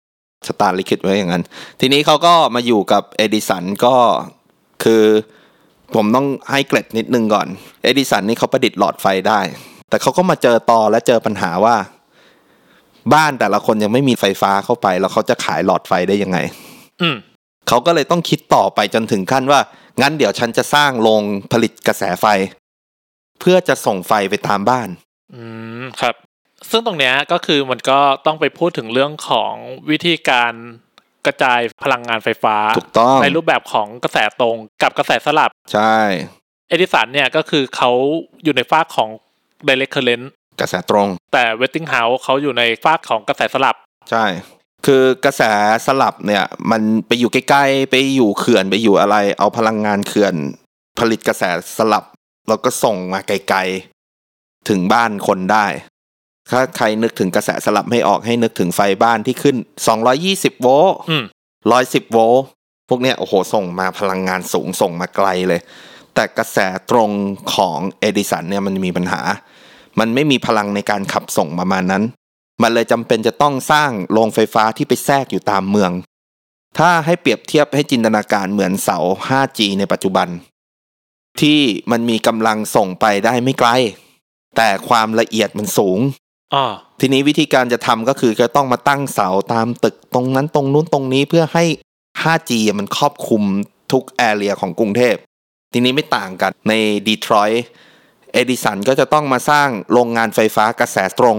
[0.47, 1.43] ชะตาลิขิตไว้อย่างนั้น
[1.81, 3.95] ทีนี้เขาก็มาอยู่กับเอดิสันก็
[4.83, 5.03] คือ
[5.95, 7.47] ผมต้องให้เกร็ดนิดนึงก่อน
[7.83, 9.39] เอดิสันนี่เขาประดิษฐ์หลอดไฟได้
[9.89, 11.75] แต่เขาก็มาเจอต่อและเจอปัญหาว่า
[13.13, 16.37] บ้านแต่ละคนยังไม่มีไฟฟ้าเข้าไป แล้วเขาจะขายหลอดไฟได้ยังไง
[17.01, 17.15] อืม
[17.67, 19.59] เขาก็เลยต้องคิดต่อไปจนถึงขั้นว่า
[20.01, 22.25] งั้นเดี๋ยวฉันจะสร้างโรงผลิตกระแสไฟ
[23.39, 24.89] เพื่อจะส่งไฟไปตามบ้าน
[25.33, 25.41] อื
[25.83, 26.15] มครับ
[26.69, 29.53] ซึ่งตรงเนี้ยก็คือมันก็ต้องไปพูดถึงเรื่องของ
[29.89, 30.53] วิธีการ
[31.27, 35.95] กระจายพลังงานไฟฟ้า ถูกต้อง ในรูปแบบของกระแสตรงกับกระแสสลับ ใช่
[36.69, 37.91] เอดิสันเนี่ยก็คือเขา
[38.43, 39.09] อยู่ในฝากของ
[39.67, 40.25] direct current
[40.59, 43.75] กระแสตรง แต่เวสติงเฮาส์เขาอยู่ในฝากของกระแสสลับ
[44.11, 44.25] ใช่
[44.85, 45.41] คือกระแส
[45.87, 50.33] สลับเนี่ย มันไปอยู่ใกล้ๆ ไปอยู่เขื่อนไปอยู่อะไร เอาพลังงานเขื่อน
[50.99, 51.43] ผลิตกระแส
[51.77, 52.05] สลับ
[52.47, 55.65] แล้วก็ส่งมาไกลๆ ถึงบ้านคนได้
[56.51, 59.55] ถ้าใครนึกถึงกระแสสลับไม่ออกให้นึกถึงไฟบ้านที่ขึ้น
[60.09, 61.23] 220 โวลต์อืม
[61.67, 62.43] 110 โวลต์
[62.89, 65.61] พวกเนี้ยโอ้โหส่งมาพลังงานสูงส่งมาไกลเลย
[66.13, 66.57] แต่กระแส
[66.91, 67.11] ตรง
[67.55, 69.21] ของเอดิสันเนี่ยมันมีปัญหา
[69.99, 72.03] มันไม่มีพลังในการขับส่งประมาณนั้น
[72.61, 75.91] มันเลยจำเป็นจะต้องสร้างโรงไฟฟ้าที่ไปแทรกอยู่ตามเมือง
[76.77, 80.27] ถ้าให้เปรียบเทียบให้จินตนาการเหมือนเสา 5G ในปัจจุบัน
[81.41, 81.59] ที่
[81.91, 83.69] มันมีกำลังส่งไปได้ไม่ไกล
[84.57, 86.26] แต่ความละเอียดมันสูงอ่า
[86.99, 91.65] ทีนี้วิธีการจะทำก็คือจะต้องมาตั้งเสาตามตึกตรงนั้นตรงนู้นตรงนี้เพื่อให้
[92.21, 93.43] 5G มันครอบคลุม
[93.91, 95.15] ทุก area ของกรุงเทพ
[95.73, 96.73] ทีนี้ไม่ต่างกันใน
[97.07, 97.65] ดีทรอยต์
[98.33, 101.37] เอดิสันก็จะต้องมาสร้างโรงงานไฟฟ้ากระแสตรง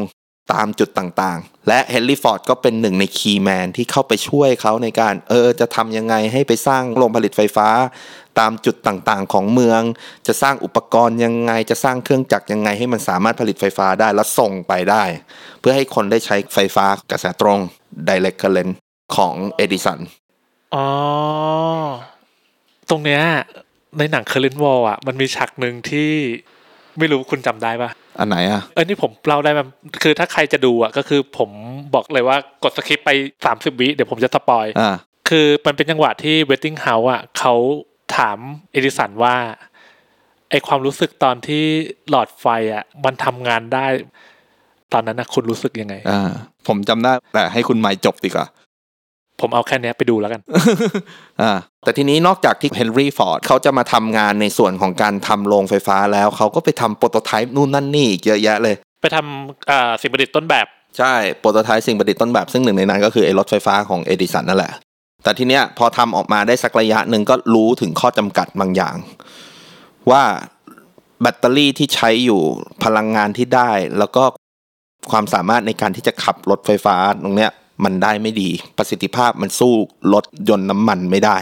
[0.53, 7.69] ตามจุดต่างๆ และเฮนรี่ฟอร์ดก็เป็นหนึ่งใน key man ที่เข้าไปช่วยเขาในการเออจะทำยังไงให้ไปสร้างโรงผลิตไฟฟ้า
[8.39, 9.83] ตามจุดต่างๆของเมือง
[10.27, 15.05] จะสร้างอุปกรณ์ยังไง จะสร้างเครื่องจักรยังไงให้มันสามารถผลิตไฟฟ้าได้แล้วส่งไปได้
[15.61, 17.59] เพื่อให้คนได้ใช้ไฟฟ้ากระแสตรง
[18.09, 18.73] direct current
[19.17, 19.99] ของเอดิสัน
[20.75, 20.87] อ๋อ
[22.91, 23.23] ตรงเนี้ย
[23.99, 26.11] ในหนัง Current War อะมันมีฉากหนึ่งที่
[26.99, 29.61] ไม่รู้คุณจำได้ปะอันไหนอะเออนี่ผมเล่าได้ไหม
[30.03, 31.51] คือถ้าใครจะดูอะก็คือผม
[31.95, 33.11] บอกเลยว่ากด skip ไป
[33.47, 34.95] สามสิบวิเดี๋ยวผมจะ spoil อ่า
[35.29, 37.55] คือมันเป็นจังหวะที่เวสติงเฮาส์อะเขา
[38.17, 38.39] ถาม
[38.73, 39.35] เอดิสันว่า
[40.51, 41.65] ไอความรู้สึกตอนที่
[42.09, 43.87] หลอดไฟอะ มันทำงานได้
[44.93, 46.31] ตอนนั้นนะคุณรู้สึกยังไงอ่า
[46.67, 48.47] ผมจำได้แต่ให้คุณไมค์จบดีกว่า
[49.41, 50.41] ผมเอาแค่เนี้ยไปดูแล้วกัน
[51.43, 51.53] อ่า
[51.85, 60.67] แต่ทีนี้นอกจากที่เฮนรี่ฟอร์ดเขาจะมาทำงานในส่วนของการทำโรงไฟฟ้าแล้วเขาก็ไปทำโปรโตไทป์นู่นนั่นนี่อีกเยอะแยะเลย ไปทำอ่าสิ่งประดิษฐ์ต้นแบบ
[60.99, 64.73] ใช่โปรโตไทป์สิ่งประดิษฐ์ต้นแบบ ซึ่งหนึ่งในนั้นก็คือไอ้รถไฟฟ้าของเอดิสันนั่นแหละ
[65.23, 68.95] แต่ทีเนี้ยพอทำออกมาได้สักระยะหนึ่งก็รู้ถึงข้อจำกัดบางอย่าง
[70.11, 70.23] ว่า
[71.23, 72.41] แบตเตอรี่ที่ใช้อยู่
[72.85, 74.23] พลังงานที่ได้ แล้วก็
[75.11, 77.51] ความสามารถในการที่จะขับรถไฟฟ้าตรงเนี้ย
[77.85, 79.75] มันได้ไม่ดี ประสิทธิภาพมันสู้
[80.15, 81.37] รถยนต์น้ำมันไม่ได้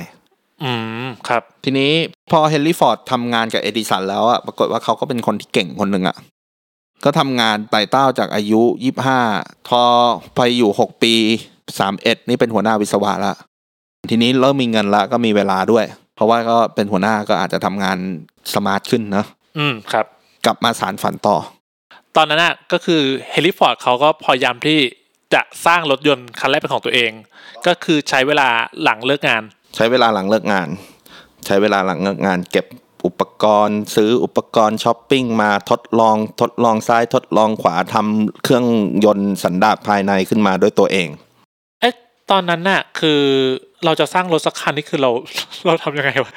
[0.64, 0.72] อื
[1.04, 1.92] มครับ ทีนี้
[2.30, 6.16] พอเฮนรี่ฟอร์ดทำงานกับเอดิสันแล้วอะปรากฏว่าเขาก็เป็นคนที่เก่งคนหนึ่งอะ
[7.04, 9.20] ก็ทำงานไต่เต้าจากอายุยี่ห้า
[9.68, 9.82] พอ
[10.36, 11.14] ไปอยู่หกปี
[11.78, 13.34] สามเอ็ดนี่เป็นหัวหน้าวิศวะละ
[14.10, 17.98] ทีนี้เริ่มมีเงินละก็มีเวลาด้วย เพราะว่าก็เป็นหัวหน้าก็อาจจะทำงาน
[18.54, 19.26] smart ขึ้นเนอะ
[19.58, 20.06] อืมครับ
[20.46, 21.36] กลับมาสานฝันต่อ
[22.16, 24.78] ตอนนั้นน่ะก็คือเฮนรี่ฟอร์ดเขาก็พยายามที่
[25.34, 27.12] จะสร้างรถยนต์คันแรกเป็นของตัวเอง
[27.66, 28.48] ก็คือใช้เวลา
[28.82, 29.42] หลังเลิกงาน
[29.76, 30.68] ใช้เวลาหลังเลิกงาน
[31.46, 32.66] ใช้เวลาหลังเลิกงาน เก็บ
[33.06, 38.64] อุปกรณ์ซื้ออุปกรณ์ช้อปปิ้งมาทดลองทดลองซ้ายทดลองขวาทำเครื่อง
[39.04, 41.08] ยนต์สันดาปภายในขึ้นมาด้วยตัวเอง
[41.80, 41.94] เอ๊ะ
[42.30, 43.20] ตอนนั้นน่ะคือ
[43.84, 45.10] เราจะสร้างรถสักคันนี่คือเรา
[45.66, 46.32] เราทำยังไงวะ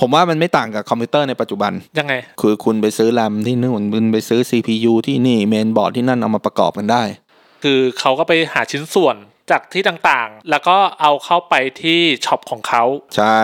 [0.00, 7.02] ผมว่ามันไม่ต่างกับคอมพิวเตอร์ในปัจจุบัน ยังไง คือคุณไปซื้อแรมที่นู่นคุณไปซื้อ CPU ที่นี่เมนบอร์ดที่นั่นเอามาประกอบกันได้
[7.64, 9.16] คือเขาก็ไปหาชิ้นส่วน
[9.50, 12.84] จากที่ต่างๆ แล้วก็เอาเข้าไปที่ shop ของเขา
[13.16, 13.40] ใช่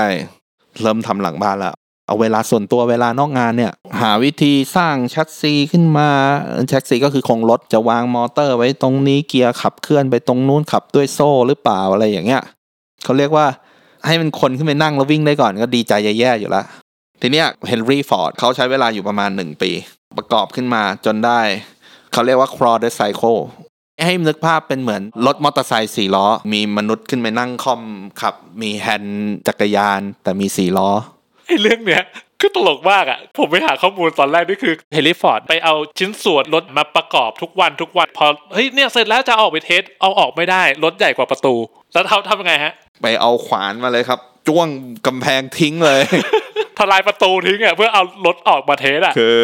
[0.80, 1.74] เริ่มทำหลังบ้านแล้ว
[2.06, 6.08] เอาเวลาส่วนตัวเวลานอกงานเนี่ย หาวิธีสร้างแชัดซีขึ้นมา
[6.68, 12.42] แชัดซีก็คือโครงรถจะวางมอเตอร์ไว้ตรงนี้เกียร์ขับเคลื่อนไปตรงนู้นขับด้วยโซ่หรือเปล่าอะไรอย่างเงี้ย
[13.04, 13.46] เขาเรียกว่า
[14.06, 16.64] ให้มันคนขึ้นไปนั่งแล้ววิ่งได้ก่อนก็ดีใจแย่ๆอยู่แล้ว
[17.20, 19.70] ทีเนี้ยเฮนรี่ฟอร์ดเขาใช้เวลาอยู่ประมาณหนึ่งปี
[20.18, 21.40] ประกอบขึ้นมาจนได้
[22.12, 23.40] เขาเรียกว่า Quadricycle
[24.04, 27.82] ให้นึกภาพเป็นเหมือนรถมอเตอร์ไซค์สี่ล้อ มีมนุษย์ขึ้นไปนั่งคอม
[28.20, 30.90] ขับ มีแฮนด์จักรยาน แต่มีสี่ล้อ
[31.46, 32.04] ไอ้เรื่องเนี้ย
[32.40, 41.54] คือตลกมากอะ ผมไปหาข้อมูลตอนแรกนี่คือเฮนรี่ฟอร์ดไปเอาชิ้นส่วนรถมาประกอบทุกวันทุกวัน พอเฮ้ยเนี่ยเสร็จแล้วจะเอาออกไป test เอาออกไม่ได้รถใหญ่กว่าประตู
[41.92, 44.68] แล้วเขาทำยังไงฮะ ไปเอาขวานมาเลยครับ จ้วง
[45.06, 46.02] กำแพงทิ้งเลย
[46.80, 49.38] ทลายประตูทิ้งอะเพื่อเอารถออกมา test อะคือ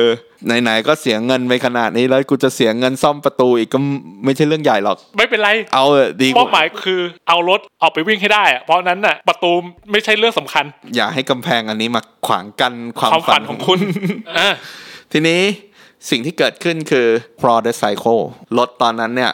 [0.63, 3.79] ไหนๆก็เสียเงินไปขนาดนี้แล้วกูจะเสียเงินซ่อมประตูอีกก็
[4.25, 9.51] ไม่ใช่เรื่องใหญ่หรอก ไม่เป็นไร เอาเถอะดีกว่าเป้าหมายคือเอารถออกไปวิ่งให้ได้อะเพราะนั้นน่ะประตู
[9.91, 10.65] ไม่ใช่เรื่องสำคัญ
[10.97, 13.79] อย่าให้กำแพงอันนี้มาขวางกั้นความความฝัฝันนของคุณ
[14.39, 14.49] อะ
[15.13, 15.41] ทีนี้
[16.11, 17.07] สิ่งที่เกิดขึ้นคือ
[17.41, 18.23] Quadricycle
[18.59, 19.33] รถตอนนั้นเนี่ย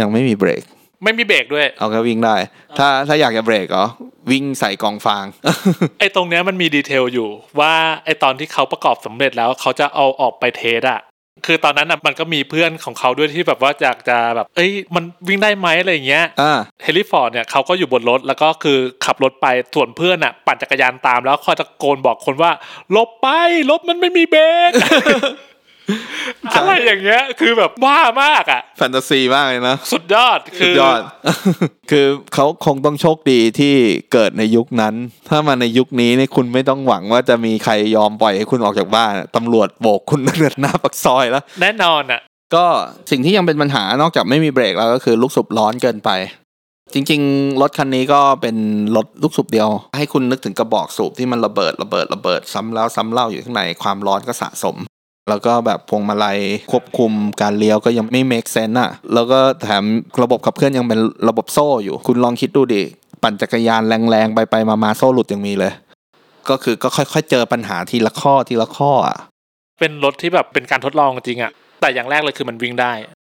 [0.00, 0.62] ยังไม่มีเบรก
[1.04, 2.36] ไม่มีเบรกด้วย เอาแค่วิ่งได้
[2.78, 3.86] ถ้าถ้าอยากจะเบรกเหรอ
[4.30, 5.24] วิ่งใส่กองฟาง
[5.98, 7.28] ไอ้ตรงเนี้ยมันมี detail อยู่
[7.60, 7.72] ว่า
[8.04, 11.00] ไอ้ตอนที่เขาประกอบสำเร็จแล้วเขาจะเอาออกไป test อะ
[11.46, 22.50] คือตอนนั้นน่ะมันก็มีเพื่อนของเขาด้วยที่แบบว่าอยากจะแบบ เอ้ย มันวิ่งได้ไหมอะไรอย่างเงี้ยอ่าเฮนรี่ฟอร์ดเนี่ยเขาก็อยู่บนรถแล้วก็คือขับรถไปส่วนเพื่อนอะ ปั่นจักรยานตามแล้วคอยตะโกนบอกคนว่า
[22.92, 23.28] หลบไป
[23.70, 24.96] รถมันไม่มีเบรกใช่
[26.54, 31.00] อะไรอย่างเงี้ย คือแบบบ้ามากอะ แฟนตาซีมากเลยนะ สุดยอดสุคืดอยอด
[31.90, 33.74] คือเขาคงต้องโชคดีที่
[34.12, 34.94] เกิดในยุคนั้น
[35.28, 42.20] ถ้ามาในยุคนี้นี่คุณไม่ต้องหวังว่าจะมีใครยอมปล่อยให้คุณออกจากบ้าน ตำรวจโบกคุณตั้งแต่หน้าปากซอยแล้ว แน่นอนอะ
[42.54, 42.64] ก็
[43.10, 46.10] สิ่งที่ยังเป็นปัญหานอกจากไม่มีเบรกแล้วก็คือลูกสูบร้อนเกินไป
[46.94, 48.56] จริงๆ รถคันนี้ก็เป็น
[48.96, 54.76] รถลูกสูบเดียว ให้คุณนึกถึงกระบอกสูบที่มันระเบิดระเบิดระเบิดซ้ำแล้วซ้ำเล่าอยู่ข้างในความร้อนก็สะสม
[55.28, 56.38] แล้วก็แบบพวงมาลัย
[56.72, 59.84] ควบคุมการเลี้ยวก็ยังไม่ make sense อะแล้วก็แถม
[60.22, 62.82] ระบบขับเคลื่อนยังเป็นระบบโซ่อยู่ คุณลองคิดดูดิ
[63.22, 65.72] ปั่นจักรยานแรงๆ ไปไปมามาโซ่หลุดยังมีเลย
[66.50, 69.16] ก็คือก็ค่อยๆเจอปัญหาทีละข้อทีละข้ออะ
[69.80, 72.92] เป็นรถที่แบบเป็นการทดลองจริงอะแต่อย่างแรกเลยคือมันวิ่งได้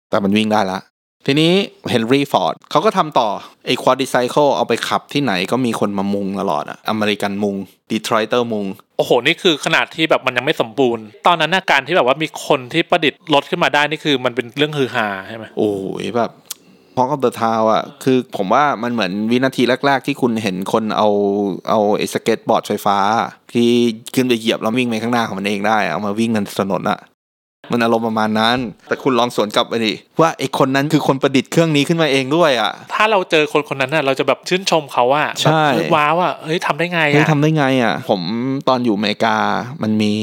[0.09, 0.79] แต่มันวิ่งได้ละ
[1.25, 1.51] ทีนี้
[1.89, 3.29] เฮนรี่ฟอร์ดเขาก็ทำต่อ
[3.65, 7.55] ไอ้ Quadricycle เอาไปขับที่ไหนก็มีคนมามุงตลอดอะอเมริกันมุง
[7.91, 8.65] Detroiter มุง
[8.97, 15.71] โอ้โห นี่คือขนาดที่แบบมันยังไม่สมบูรณ์ ตอนนั้นน่ะการที่แบบว่ามีคนที่ประดิษฐ์รถขึ้นมาได้นี่คือมันเป็นเรื่องฮือฮาใช่ไหมโอ้
[16.03, 16.31] ยแบบ
[16.95, 21.09] พอกเดอะทาวอะคือผมว่ามันเหมือนวินาทีแรก ๆ ที่คุณเห็นคนเอา
[21.69, 22.97] เอาไอ้สเก็ตบอร์ดไฟฟ้า
[23.53, 23.69] ที่
[24.15, 26.99] ขึ้นไปเหยียบแล้ววิ่งไปข้างหน้าของมันเองได้ เอามาวิ่งในถนนอะ
[27.71, 38.21] มันอารมณ์ประมาณนั้น แต่คุณลองสวนกลับไปดิว่าไอ้คนนั้นคือคนประดิษฐ์เครื่องนี้ขึ้นมาเองด้วยอะถ้าเราเจอคนคนนั้นน่ะเราจะแบบชื่นชมเขาว่าใช่แบบเฮ้ยว้าวอะเฮ้ยทำได้ไงเฮ้ยอะทำได้ไงอะ ผม
[38.67, 39.35] ตอนอยู่อเมริกา
[39.83, 40.13] มันมี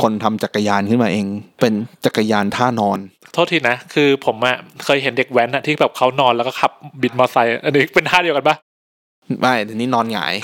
[0.00, 1.26] คนทำจักรยานขึ้นมาเอง
[1.60, 1.72] เป็น
[2.04, 2.98] จักรยานท่านอน
[3.32, 8.56] โทษทีนะ คือผมอะเคยเห็นเด็กแว้นอะที่แบบเขานอนแล้วก็ขับบิดมอเตอร์ไซค์อันนี้เป็นท่าเดียวกันปะ
[9.40, 10.34] ไม่ทีนี้นอนหงาย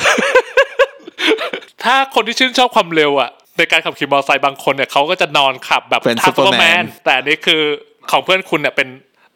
[1.85, 7.62] ถ้าคนที่ชื่นชอบความเร็วอะ ในการขับขี่มอเตอร์ไซค์บางคนเนี่ยเขาก็จะนอนขับแบบเป็นท่าซูเปอร์แม Superman นแต่อันนี้คือ
[8.11, 8.88] ของเพื่อนคุณเนี่ยเป็น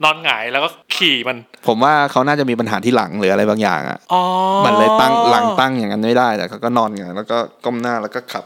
[0.05, 4.23] นอนหงายแล้วก็ขี่มัน ผมว่าเขาน่าจะมีปัญหาที่หลังหรืออะไรบางอย่างอะอ๋อ
[4.67, 8.45] มันเลยตั้งหลังตั้งอย่างนั้นไม่ได้แต่เขาก็นอนอย่างนั้นแล้วก็ก้มหน้าแล้วก็ขับ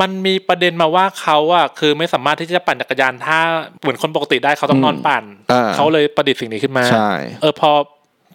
[0.00, 3.38] มันมีประเด็นมาว่าเขาอะคือไม่สามารถที่จะปั่นจักรยานถ้า
[3.80, 7.10] เหมือนคนปกติได้เขาต้องนอนปั่นอ่าเขาเลยประดิษฐ์สิ่งนี้ขึ้นมาใช่
[7.42, 7.70] เออพอ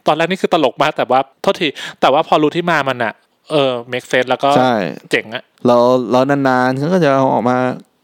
[0.07, 1.67] ตอนแรกนี่คือตลกมากแต่ว่าโทษที
[2.01, 3.13] แต่ว่าพอรู้ที่มามันอะ
[3.51, 4.75] เออ make sense แล้วก็ใช่
[5.11, 7.57] เจ๋งอะ แล้วแล้วนานๆเขาก็จะเอาออกมา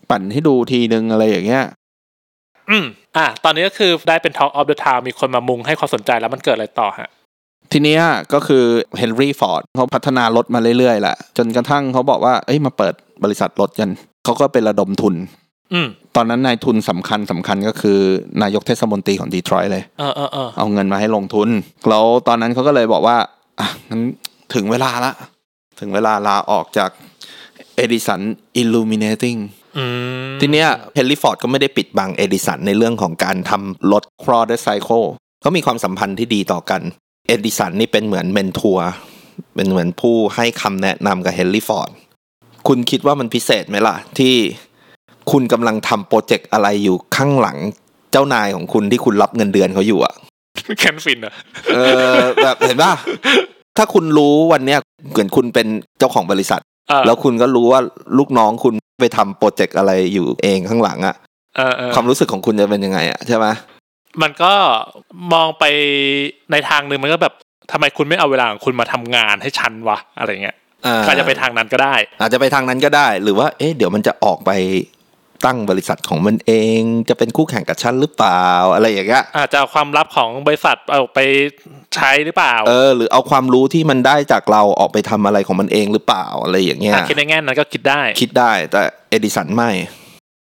[0.09, 1.63] ปั่นให้ดูทีนึงอะไรอย่างเงี้ย
[2.69, 2.85] อืม
[3.17, 7.09] อะตอนนี้ก็คือได้เป็น Talk of the Town มีคนมามุงให้ความสนใจแล้วมันเกิดอะไรต่อฮะ
[7.71, 8.01] ทีเนี้ย
[8.33, 8.63] ก็คือ
[8.97, 12.93] เฮนรี่ฟอร์ดเขาพัฒนารถมาเรื่อยๆแหละ จนกระทั่งเขาบอกว่า เอ้ยมาเปิด
[13.23, 13.89] บริษัทรถกัน
[14.23, 15.15] เขาก็เป็นระดมทุน
[15.73, 17.99] อืมตอนนั้นนายทุนสำคัญสำคัญก็คือ
[18.41, 21.49] นายกเทศมนตรีของดีทรอยต์เลย เออเออเออเอเอาเงินมาให้ลงทุน
[21.89, 23.17] แล้วตอนนั้นเขาก็เลยบอกว่า
[23.59, 24.01] อะงั้น
[24.53, 25.13] ถึงเวลาละ
[25.79, 26.89] ถึงเวลาลาออกจาก
[27.77, 28.21] Edison
[28.57, 29.37] Illuminating
[29.77, 29.85] อื
[30.27, 35.05] มทีเนี้ยเฮนรี่ฟอร์ดก็ไม่ได้ปิดบังเอดิสันในเรื่องของการทำรถ c r o s s Cycle
[35.43, 36.81] ก็มีความสัมพันธ์ที่ดีต่อกัน
[37.27, 38.89] เอดิสันนี่เป็นเหมือน mentor
[39.55, 41.89] เป็นเหมือนผู้ให้คำแนะนำกับเฮนรี่ฟอร์ด
[42.67, 44.35] คุณคิดว่ามันพิเศษไหมล่ะ ที่
[45.31, 47.57] คุณกำลังทำโปรเจกต์อะไรอยู่ข้างหลัง
[48.11, 50.13] เจ้านายของคุณที่คุณรับเงินเดือนเขาอยู่อะ
[50.79, 51.33] แคนฟินอะ
[51.73, 51.77] เอ
[52.15, 52.91] อแบบเห็นป่ะ
[53.77, 54.79] ถ้าคุณรู้วันเนี้ย
[55.11, 55.67] เหมือนคุณเป็น
[55.99, 57.79] เจ้าของบริษัทเออ แล้วคุณก็รู้ว่า
[58.17, 61.15] ลูกน้องคุณไปทำโปรเจกต์อะไรอยู่เองข้างหลังอะ
[61.57, 63.45] เออเออความรู้สึกของคุณจะเป็นยังไงอะใช่ไหม
[64.21, 64.51] มันก็
[65.33, 65.63] มองไป
[66.51, 67.33] ในทางหนึ่งมันก็แบบ
[67.71, 74.51] ทำไมคุณไม่เอาเวลาของคุณมาทำงานให้ฉันวะอะไรเงี้ยอ่าก็จะไปทางนั้นก็ได้ อาจจะไปทางนั้นก็ได้ หรือว่าเอ๊ะเดี๋ยวมันจะออกไป
[75.45, 81.19] ตั้งบริษัทของมันเอง จะเป็นคู่แข่งกับฉันหรือเปล่า อะไรอย่างเงี้ยอาจจะเอาความลับของบริษัทเอาไป
[81.95, 89.69] ใช้หรือเปล่า เออ หรือเอาความรู้ที่มันได้จากเราออกไปทำอะไรของมันเองหรือเปล่าอะไรอย่างเงี้ยถ้าคิดในแง่นั้นก็คิดได้ คิดได้แต่เอดิสันไม่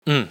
[0.09, 0.23] อืม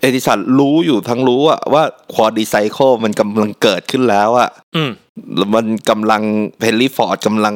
[0.00, 4.90] เอดิสันรู้อยู่ทั้งรู้อะว่าควอดีไซเคิลมันกำลังเกิดขึ้นแล้วอะอืม
[5.36, 6.22] แล้วมันกำลัง
[6.58, 7.54] เฮนรี่ฟอร์ดกำลัง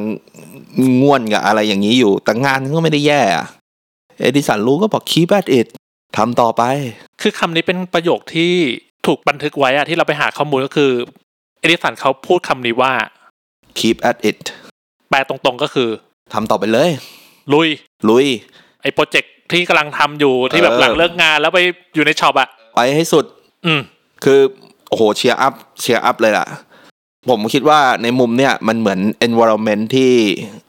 [1.01, 3.47] ง่วนกับอะไรอย่างนี้อยู่ แต่งานก็ไม่ได้แย่อะ
[4.23, 5.69] เอดิสันรู้ก็บอก keep at it
[6.17, 6.63] ทำต่อไป
[7.23, 8.53] คือคำนี้เป็นประโยคที่
[9.07, 10.91] ถูกบันทึกไว้อะที่เราไปหาข้อมูลก็คือ
[11.61, 12.93] เอดิสันเขาพูดคำนี้ว่า
[13.79, 14.39] keep at it
[15.11, 15.89] แปลตรงๆก็คือ
[16.35, 16.91] ทำต่อไปเลย
[17.53, 17.69] ลุย
[18.09, 18.27] ลุย
[18.83, 21.59] ไอ้โปรเจกต์ที่กำลังทำอยู่ที่แบบเออหลังเลิกงานแล้วไป
[21.95, 23.25] อยู่ใน shop อะไปให้สุด
[23.67, 23.81] อืม
[24.25, 24.41] คือ
[24.89, 26.47] โอ้โห cheer up cheer up เลยล่ะ
[27.31, 30.13] ผมคิดว่าในมุมเนี่ยมันเหมือน environment ที่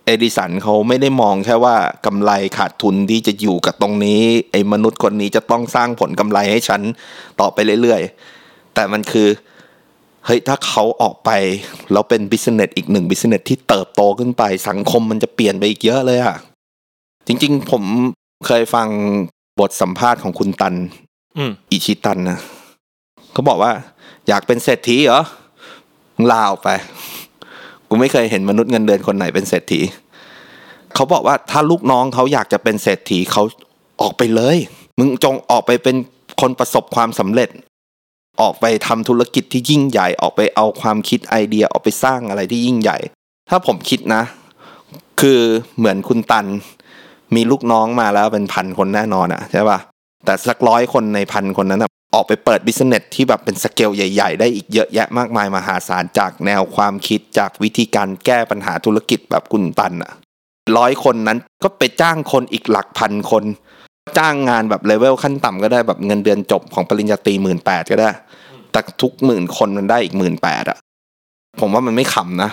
[0.06, 6.82] เอดิสันเขาไม่ได้มองแค่ว่ากำไรขาดทุนที่จะอยู่กับตรงนี้ ไอ้มนุษย์คนนี้จะต้องสร้างผลกำไรให้ฉัน
[7.40, 9.28] ต่อไปเรื่อยๆ แต่มันคือ
[10.26, 11.30] เฮ้ยถ้าเขาออกไป
[11.92, 16.36] แล้วเป็น business อีกหนึ่ง business ที่เติบโตขึ้นไปสังคมมันจะเปลี่ยนไปอีกเยอะเลยอะ
[17.28, 17.84] จริงๆ ผม
[18.48, 18.88] เคยฟัง
[19.60, 20.76] บทสัมภาษณ์ของคุณตัน
[21.38, 22.40] อืมอิชิตันนะ
[23.34, 23.72] เขาบอกว่า
[24.28, 25.39] อยากเป็นเศรษฐีเหรอมึง
[26.32, 26.70] ลาออกไป
[27.88, 29.82] กูไม่เคยเห็นมนุษย์เงินเดือนคนไหนเป็นเศรษฐี
[30.96, 33.44] เขาบอกว่าถ้าลูกน้องเขาอยากจะเป็นเศรษฐีเขา
[34.02, 34.58] ออกไปเลย
[34.98, 35.96] มึงจงออกไปเป็น
[36.42, 37.50] คนประสบความสำเร็จ
[38.42, 42.98] ออกไปทำธุรกิจที่ยิ่งใหญ่ ออกไปเอาความคิดไอเดียออกไปสร้างอะไรที่ยิ่งใหญ่
[43.50, 44.24] ถ้าผมคิดนะ
[45.22, 45.40] คือ
[45.78, 46.46] เหมือนคุณตัน
[47.36, 49.80] มีลูกน้องมาแล้วเป็นพันคนแน่นอนอะใช่ปะ
[50.26, 51.82] แต่สักร้อยคนในพันคนนั้น
[52.14, 60.12] ออกไปเปิด business ที่แบบเป็นสเกลใหญ่ ๆ ได้อีกเยอะแยะมากมายมหาศาลจากแนวความคิดจากวิธีการแก้ปัญหาธุรกิจแบบคุณตันอะ
[60.78, 63.44] ร้อยคนนั้นก็ไปจ้างคนอีกหลักพันคน
[64.18, 68.10] จ้างงานแบบเลเวลขั้นต่ำก็ได้แบบเงินเดือนจบของปริญญาตรีหมื่นแปดก็ได้
[68.72, 70.78] แต่ทุกหมื่นคนมันได้อีกหมื่นแปดอะ
[71.60, 72.50] ผมว่ามันไม่ขำนะ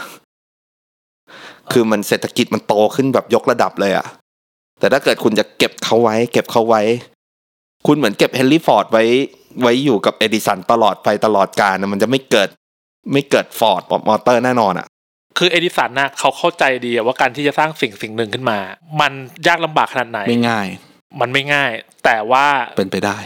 [1.72, 4.06] คือมันเศรษฐกิจมันโตขึ้นแบบยกระดับเลยอะ
[4.80, 6.82] แต่ถ้าเกิดคุณจะเก็บเขาไว้ เก็บเขาไว้
[7.86, 9.04] คุณเหมือนเก็บเฮนรี่ฟอร์ดไว้
[9.60, 12.48] ไว้อยู่กับเอดิสันตลอดไปตลอดกาลนะมันจะไม่เกิด
[13.12, 14.86] ไม่เกิด Ford Motor แน่นอนอะ
[15.38, 18.58] คือเอดิสันนะเขาเข้าใจดีอะว่าการที่จะสร้างสิ่งสิ่งหนึ่งขึ้นมา
[19.00, 19.12] มัน
[19.46, 20.66] ยากลำบากขนาดไหนไม่ง่าย
[21.20, 21.70] มันไม่ง่าย
[22.04, 23.18] แต่ว่าเป็นไปได้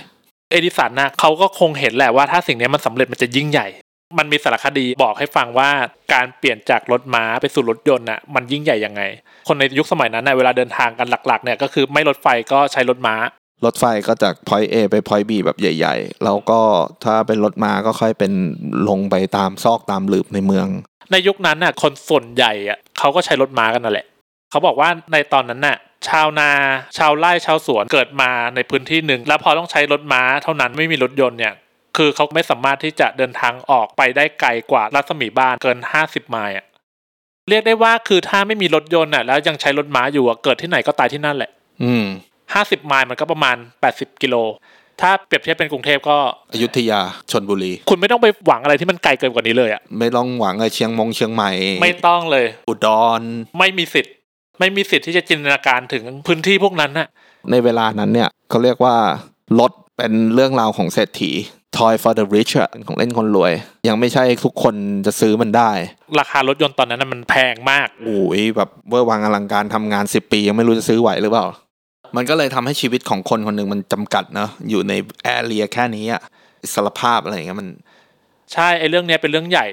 [0.53, 3.69] เอดิสันนะเขาก็คงเห็นแหละว่าถ้าสิ่งนี้มันสำเร็จมันจะยิ่งใหญ่
[4.19, 5.71] มันมีสารคดีบอกให้ฟังว่า
[6.13, 9.03] การเปลี่ยนจากรถม้าไปสู่รถยนต์น่ะมันยิ่งใหญ่ยังไง
[9.49, 13.15] คนในยุคสมัยนั้นน่ะเวลาเดินทางกันหลักๆเนี่ยก็คือไม่รถไฟก็ใช้รถม้า
[13.65, 16.61] รถไฟก็จาก point A ไป point B แบบใหญ่ ๆ แล้วก็
[17.05, 18.33] ถ้าเป็นรถมาก็ค่อยเป็น
[18.89, 20.67] ลงไปตามซอกตามหลืบในเมือง
[21.13, 24.07] ในยุคนั้นน่ะคนส่วนใหญ่อะเขาก็ใช้รถม้ากันนั่นแหละ
[24.51, 25.77] เขาบอกว่าในตอนนั้นน่ะ
[26.09, 26.51] ชาวนา
[26.99, 31.55] ชาวไร่ชาวสวนเกิดมาในพื้นที่หนึ่ง แล้วพอต้องใช้รถม้าเท่านั้นไม่มีรถยนต์เนี่ย
[31.97, 36.67] คือเขาไม่สามารถที่จะเดินทางออกไปได้ไกลกว่ารัศมีบ้านเกินห้าสิบไมล์อะ
[37.49, 41.51] เรียกได้ว่าคือถ้าไม่มีรถยนต์น่ะแล้วยังใช้รถม้าอยู่อะเกิดที่ไหนก็ตายที่นั่นแหละ
[41.83, 42.07] อืม
[42.55, 44.37] ห้าสิบไมล์มันก็ประมาณแปดสิบกิโล
[45.01, 46.17] ถ้าเปรียบเทียบเป็นกรุงเทพก็
[46.53, 51.51] อยุธยาชนบุรี คุณไม่ต้องไปหวังอะไรที่มันไกลเกินกว่านี้เลยอะไม่ต้องหวังเลยเชียงมงเชียงใหม่
[51.83, 53.21] ไม่ต้องเลย อุดร
[53.59, 54.15] ไม่มีสิทธิ์
[54.59, 57.09] ไม่มีสิทธิ์ที่จะจินตนาการถึงพื้นที่พวกนั้นน่ะ
[57.51, 58.97] ในเวลานั้นเนี่ยเขาเรียกว่า
[59.61, 61.33] รถเป็นเรื่องราวของเศรษฐี
[61.79, 63.53] Toy for the rich อะของเล่นคนรวย
[63.89, 64.75] ยังไม่ใช่ทุกคน
[65.07, 65.71] จะซื้อมันได้
[66.21, 71.47] ราคารถยนต์ตอนนั้นนะมันแพงมากโอ้ยแบบเวอร์วังอลังการทำงานสิบปี ยังไม่รู้จะซื้อไหวหรือเปล่า
[72.17, 74.93] มันก็เลยทำให้ชีวิตของคนคนหนึ่งมันจำกัดเนอะอยู่ใน
[75.25, 76.21] แอเรียแค่นี้อะ
[76.63, 77.69] อิสรภาพอะไรอย่างเงี้ยมัน
[78.53, 79.67] ใช่ไอ้เรื่องเนี้ยเป็นเรื่องใหญ่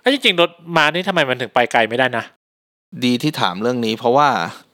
[0.00, 2.24] ไอ้จริงๆรถม้านี่ทำไมมันถึงไปไกลไม่ได้นะ
[3.04, 4.28] ดีที่ถามเรื่องนี้ เพราะว่า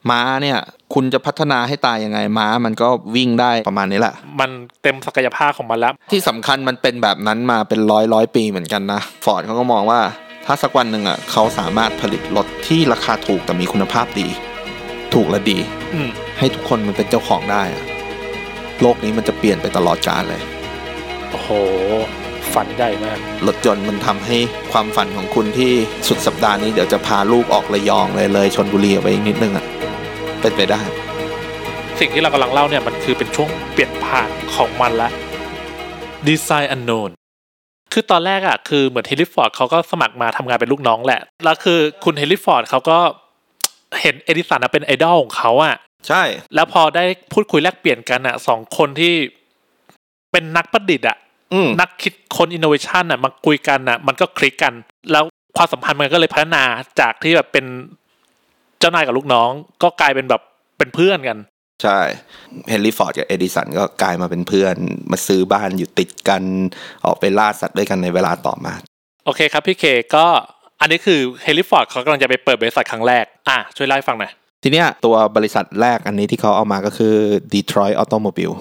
[0.09, 0.57] ม้าเนี่ย
[0.93, 4.49] คุณจะพัฒนาให้ตายยังไงม้า มันก็วิ่งได้ประมาณนี้แหละ มัน
[4.81, 9.99] เต็มศักยภาพของมันแล้ว ที่สำคัญมันเป็นแบบนั้นมาเป็นร้อยร้อยปีเหมือนกันนะฟอร์ดเขาก็มองว่า
[10.45, 14.27] ถ้าสักวันหนึ่งอะเขาสามารถผลิตรถที่ราคาถูกแต่มีคุณภาพดี
[15.13, 15.57] ถูกและดี
[15.93, 17.83] อืม ให้ทุกคนมันเป็นเจ้าของได้อะ
[18.81, 20.41] โลกนี้มันจะเปลี่ยนไปตลอดกาลเลย
[21.29, 21.49] โอ้โห
[22.53, 24.37] ฝันใหญ่มาก รถยนต์มันทำให้
[24.71, 25.71] ความฝันของคุณที่
[26.07, 29.65] สุดสัปดาห์นี้เดี๋ยวจะพาลูกออกระยองเลยเลยชนบุรีออกไปอีกนิดนึงอะ
[30.41, 30.81] เป็นไปได้
[31.99, 35.09] สิ่งที่เรากำลังเล่าเนี่ย มันคือเป็นช่วงเปลี่ยนผ่านของมันละ
[36.27, 37.09] Design Unknown
[37.93, 42.97] คือตอนแรกอะคือเหมือนเฮนรี่ฟอร์ดเขาก็สมัครมาทำงานเป็นลูกน้องแหละ แล้วคือคุณเฮนรี่ฟอร์ดเขาก็
[44.01, 45.75] เห็นเอดิสันอะเป็นไอดอลของเขาอะ
[46.07, 46.23] ใช่
[46.55, 47.03] แล้วพอได้
[47.33, 49.13] พูดคุยแลกเปลี่ยนกันอะสองคนที่
[50.31, 51.17] เป็นนักประดิษฐ์อะ
[51.53, 54.73] อืมนักคิดคนอินโนเวชันอะมาคุยกันอะ มันก็คลิกกัน
[55.11, 55.23] แล้ว
[55.57, 56.63] ความสัมพันธ์มันก็เลยพัฒนา
[56.99, 57.65] จากที่แบบเป็น
[58.79, 59.51] เจ้านายกับลูกน้อง
[59.83, 60.41] ก็กลายเป็นแบบ
[60.77, 61.37] เป็นเพื่อนกัน
[61.83, 61.99] ใช่
[62.69, 64.75] เฮนรี่ฟอร์ดกับเอดิสันก็กลายมาเป็นเพื่อน
[65.11, 66.43] มาซื้อบ้านอยู่ติดกัน
[67.05, 68.73] ออกไปล่าสัตว์ด้วยกันในเวลาต่อมา
[69.25, 70.25] โอเคครับพี่เคก็
[70.81, 74.31] อันนี้คือเฮนรี่ฟอร์ดเขากำลังจะไปเปิดบริษัทครั้งแรก อะ ช่วยเล่าให้ฟังหน่อย
[74.63, 77.13] ทีเนี้ยตัวบริษัทแรกอันนี้ที่เขาเอามาก็คือ
[77.53, 78.55] Detroit Automobile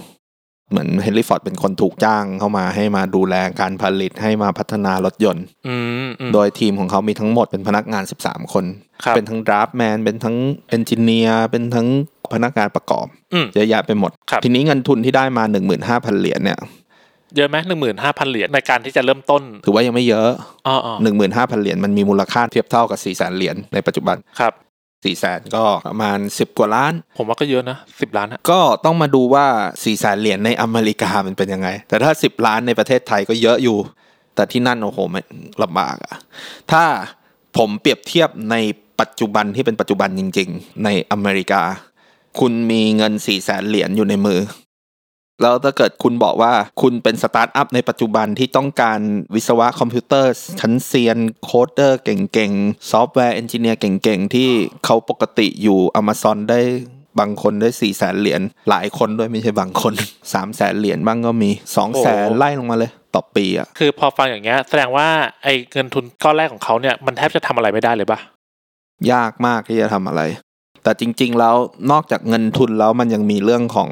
[0.71, 8.65] เหมือนเฮนรี่ฟอร์ดเป็นคนถูกจ้างเข้ามาให้มาดูแลการผลิตให้มาพัฒนารถยนต์อืมอืมโดยทีมของเขามีทั้งหมดเป็นพนักงาน 13 คน
[9.05, 10.37] ครับเป็นทั้ง draftman เป็นทั้ง
[10.69, 11.89] engineer เป็นทั้ง
[12.33, 15.45] พนักงานประกอบอืมเยอะแยะไปหมดครับทีนี้เงินทุนที่ได้มา
[15.83, 16.59] 15,000 เหรียญเนี่ย
[17.37, 20.31] เยอะไหมหนึ่งหมื่นห้าพันเหรียญในการที่จะเริ่มต้น ถือว่ายังไม่เยอะ
[20.67, 20.95] อ๋ออ๋อ
[21.29, 24.53] 15,000เหรียญมันมีมูลค่าเทียบเท่ากับ400,000เหรียญในปัจจุบันครับ
[25.05, 33.79] 400,000ก็ประมาณ10กว่าล้าน ผมว่าก็เยอะนะสิบล้านอะก็ต้องมาดูว่า4ี่แสนเหรียญในอเมริกามันเป็นยังไง แต่ถ้า10ล้านในประเทศไทยก็เยอะอยู่
[34.35, 35.21] แต่ที่นั่นโอ้โหไม่
[35.63, 36.15] ลำบากอะ
[36.73, 36.85] ถ้า
[37.57, 38.57] ผมเปรียบเทียบใน
[39.01, 41.63] ปัจจุบันที่เป็นปัจจุบันจริง ๆ ในอเมริกา
[42.41, 44.41] คุณมีเงิน4ี่แสนเหรียญอยู่ในมือ
[45.43, 49.01] แล้วถ้าเกิดคุณบอกว่าคุณเป็นสตาร์ทอัพในปัจจุบันที่ต้องการ
[49.35, 54.51] วิศวะคอมพิวเตอร์ ชั้นเซียน coder เก่งๆ software engineer เก่งๆ ที่
[54.85, 56.61] เขาปกติอยู่ Amazon ได้
[57.21, 65.09] บางคนได้4ี่แสนเหรียญหลายคนด้วยไม่ใช่บางคน3 0 0แสนเหรียญบ้างก็มี2 0 0แสนไล่ลงมาเลยต่อปีอะคือพอฟังอย่างเงี้ยแสดงว่า
[65.45, 68.19] ไอ้เงินทุนก้อนแรกของเขาเนี่ยมันแทบจะทำอะไรไม่ได้เลยปะ
[69.13, 70.23] ยากมากที่จะทำอะไร
[70.85, 71.57] แต่จริง ๆ แล้ว
[71.93, 73.91] นอกจากเงินทุนแล้วมันยังมีเรื่องของ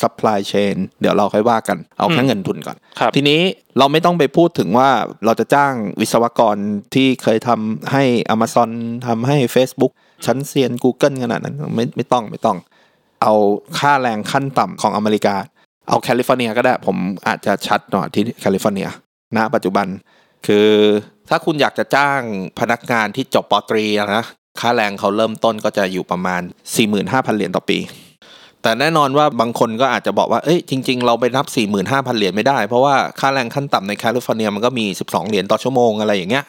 [0.00, 3.40] supply chain เดี๋ยวเราค่อยว่ากันเอาแค่เงินทุนก่อนครับทีนี้
[3.78, 4.90] เราไม่ต้องไปพูดถึงว่า
[5.24, 6.56] เราจะจ้างวิศวกร
[6.94, 8.02] ที่เคยทำให้
[8.34, 8.70] Amazon
[9.06, 9.92] ทำให้ Facebook
[10.26, 12.56] ชั้นเซียน Google ขนาดนั้นไม่ไม่ต้องไม่ต้อง
[13.22, 13.34] เอา
[13.78, 15.36] ค่าแรงขั้นต่ำของอเมริกา
[15.88, 18.88] เอาแคลิฟอร์เนียก็ได้ผมอาจจะชัดหน่อยที่แคลิฟอร์เนีย
[19.36, 19.86] ณปัจจุบัน
[20.46, 20.68] คือ
[21.28, 22.20] ถ้าคุณอยากจะจ้าง
[22.60, 24.24] พนักงานที่จบปตรีอะนะ
[24.60, 26.42] ค่าแรงเขาเริ่มต้นก็จะอยู่ประมาณ
[26.88, 27.78] 45,000 เหรียญต่อปี
[28.62, 31.46] แต่แน่นอนว่าบางคนก็อาจจะบอกว่า เอ้ย จริง ๆ เราไปนับ
[31.80, 36.44] 45,000 เหรียญไม่ได้ เพราะว่าค่าแรงขั้นต่ำในแคลิฟอร์เนียมันก็มี 12 เหรียญต่อชั่วโมงอะไรอย่างเงี้ย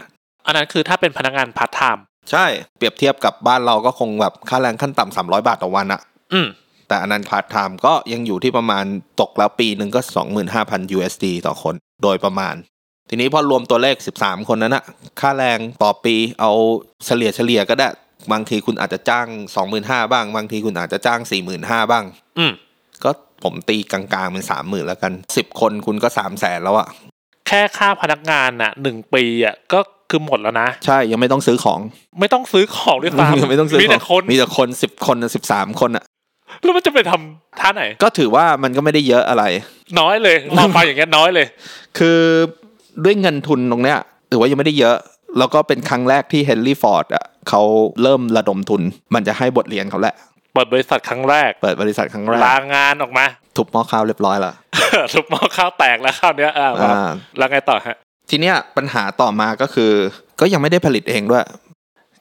[0.46, 2.46] อันนั้นคือถ้าเป็นพนักงานพาร์ทไทม์ใช่
[2.78, 6.02] เปรียบเทียบกับบ้านเราก็คงแบบค่าแรงขั้นต่ำ300 บาทต่อวันอะ
[6.34, 6.48] อืม
[6.88, 8.86] แต่อันนั้นพาร์ทไทม์ก็ยังอยู่ที่ประมาณ
[9.22, 10.00] ตกแล้วปีหนึ่งก็
[10.48, 12.56] 25,000 USD ต่อคน โดยประมาณ
[13.14, 14.84] ทีนี้พอรวมตัวเลข 13 คนนั้นอะ
[15.20, 16.52] ค่าแรงต่อปีเอา
[17.06, 17.88] เฉลี่ยเฉลี่ยก็ได้
[18.32, 19.28] บางทีคุณอาจจะจ้าง
[19.70, 21.20] 25,000บ้าง บางทีคุณอาจจะจ้าง
[21.52, 22.04] 45,000บ้าง
[22.38, 22.52] อืม
[23.04, 23.12] ก็
[23.44, 26.88] ผมตีกลางๆเป็นสามหมื่นแล้วกัน10คนคุณก็3 0 0แสนแล้วอะ
[27.48, 31.80] แค่ค่าพนักงานน่ะหนึ่งปีอะก็คือหมดแล้วนะ ใช่ยังไม่ต้องซื้อของ
[32.20, 36.04] ไม่ต้องซื้อของด้วยซ้ำไม่ต้องซื้อมีขแต่องคนมีแต่คนสิบคนสิบสามคนอะ
[36.62, 39.44] แล้วมันจะไปทำท่าไหน ก็ถือว่ามันก็ไม่ได้เยอะอะไร
[40.00, 41.48] น้อยเลยพอฟังอย่างเงี้ยน้อยเลย
[41.98, 42.20] คือ
[43.04, 43.98] ด้วยเงินทุนตรงเนี้ย
[44.32, 44.96] ถือว่ายังไม่ได้เยอะ
[45.38, 47.62] แล้วก็เป็นครั้งแรกที่เฮนรี่ฟอร์ดอะเขา
[48.04, 48.82] เริ่มระดมทุน
[49.14, 50.16] มันจะให้บทเรียนเขาแหละ
[50.54, 53.26] เปิดบริษัทครั้งแรก เปิดบริษัทครั้งแรกลางานออกมา
[53.58, 54.54] ทุบหม้อข้าวเรียบร้อยแล้ว
[55.14, 57.96] ทุบหม้อข้าวแตกแล้วข้าวเนี้ยอ่าอ่าแล้วไงต่อฮะ
[58.30, 59.92] ทีเนี้ยปัญหาต่อมาก็คือ
[60.40, 61.44] ก็ยังไม่ได้ผลิตเองด้วย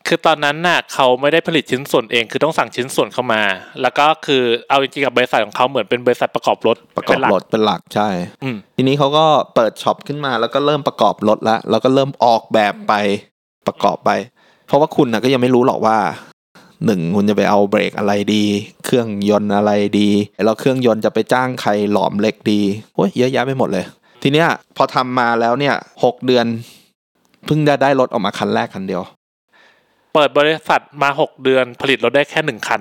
[0.07, 3.43] คือตอนนั้นน่ะเขาไม่ได้ผลิตชิ้นส่วนเอง คือต้องสั่งชิ้นส่วนเข้ามา
[3.83, 8.09] แล้วก็คือเอาจริงๆกับบริษัทของเขาเหมือนเป็นบริษัทประกอบรถประกอบเป็นหลัรถเป็นหลักใช่
[8.43, 12.95] อืมทีนี้เขาก็เปิดช็อปขึ้นมาแล้วก็เริ่มประกอบรถแล้วแล้วก็เริ่มออกแบบไป
[13.67, 14.11] ประกอบไป
[14.67, 15.99] เพราะว่าคุณนะก็ยังไม่รู้หรอกว่า
[16.87, 18.45] หนึ่งคุณจะไปเอาเบรกอะไรดี
[18.85, 20.09] เครื่องยนต์อะไรดี
[20.45, 22.61] แล้วเครื่องยนต์จะไปจ้างใครหลอมเหล็กดี
[22.95, 23.85] โอ้ยเยอะแยะไปหมดเลย
[24.23, 26.47] ทีเนี้ยพอทำมาแล้วเนี่ยหกเดือน
[27.47, 29.03] เพิ่งจะได้รถออกมาคันแรกคันเดียว
[30.15, 32.81] เปิดบริษัทมาหกเดือน ผลิตรถได้แค่หนึ่งคัน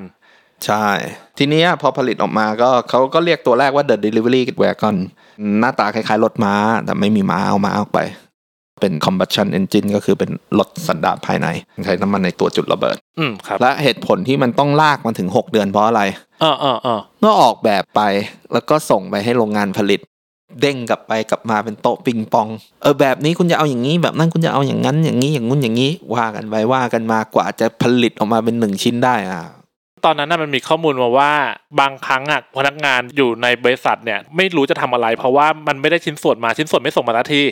[0.65, 0.86] ใช่
[1.38, 4.96] ทีเนี้ยพอผลิตออกมาก็เขาก็เรียกตัวแรกว่า The Delivery Wagon
[5.60, 6.54] หน้าตาคล้ายๆ รถม้า
[6.86, 8.00] แต่ไม่มีม้าเอาม้าออกไป
[8.82, 11.48] เป็น combustion engine ก็คือเป็นรถสันดาปภายใน
[11.86, 16.02] ใช้น้ำมันในตัวจุดระเบิด อืมครับ และเหตุผลที่มันต้องลากมาถึง 6 เดือนเพราะอะไร
[16.42, 18.02] เออเออเออเมื่อออกแบบไป
[18.54, 20.00] แล้วก็ส่งไปให้โรงงานผลิต
[20.62, 22.48] เด้งกลับไปกลับมาเป็นโต๊ะปิงปอง
[22.82, 29.44] เออแบบนี้คุณจะเอาอย่างนี้แบบนั้นคุณจะเอาอย่างนั้นอย่างนี้อย่างงู้นอย่างนี้ว่ากันไปว่ากันมากว่าจะผลิตออกมาเป็นหนึ่งชิ้นได้อะ
[30.06, 31.34] ตอนนั้นน่ะมันมีข้อมูลมาว่า
[31.80, 37.44] บางครั้งอะพนักงานอยู่ในบริษัทเนี่ยไม่รู้จะทำอะไร เพราะว่ามันไม่ได้ชิ้นส่วนมาชิ้นส่วนไม่ส่งมาทันที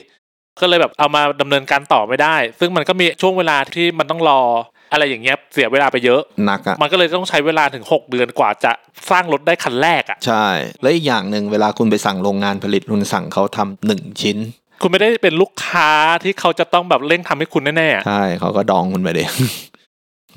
[0.61, 4.41] ก็เลยแบบเอามาดำเนินการต่อไม่ได้ ซึ่งมันก็มีช่วงเวลาที่มันต้องรอ
[4.91, 8.71] อะไรอย่างเงี้ยเสียเวลาไปเยอะ หนักอะมันก็เลยต้องใช้เวลาถึง 6 เดือนกว่าจะ
[9.09, 10.45] สร้างรถได้คันแรกอะใช่
[10.81, 14.37] และอีกอย่างหนึ่งเวลาคุณไปสั่งโรงงานผลิตคุณสั่งเขาทำหนึ่งชิ้น
[14.81, 15.91] คุณไม่ได้เป็นลูกค้า
[16.23, 19.21] ที่เขาจะต้องแบบเร่งทำให้คุณแน่ๆอะใช่เขาก็ดองคุณไปดิ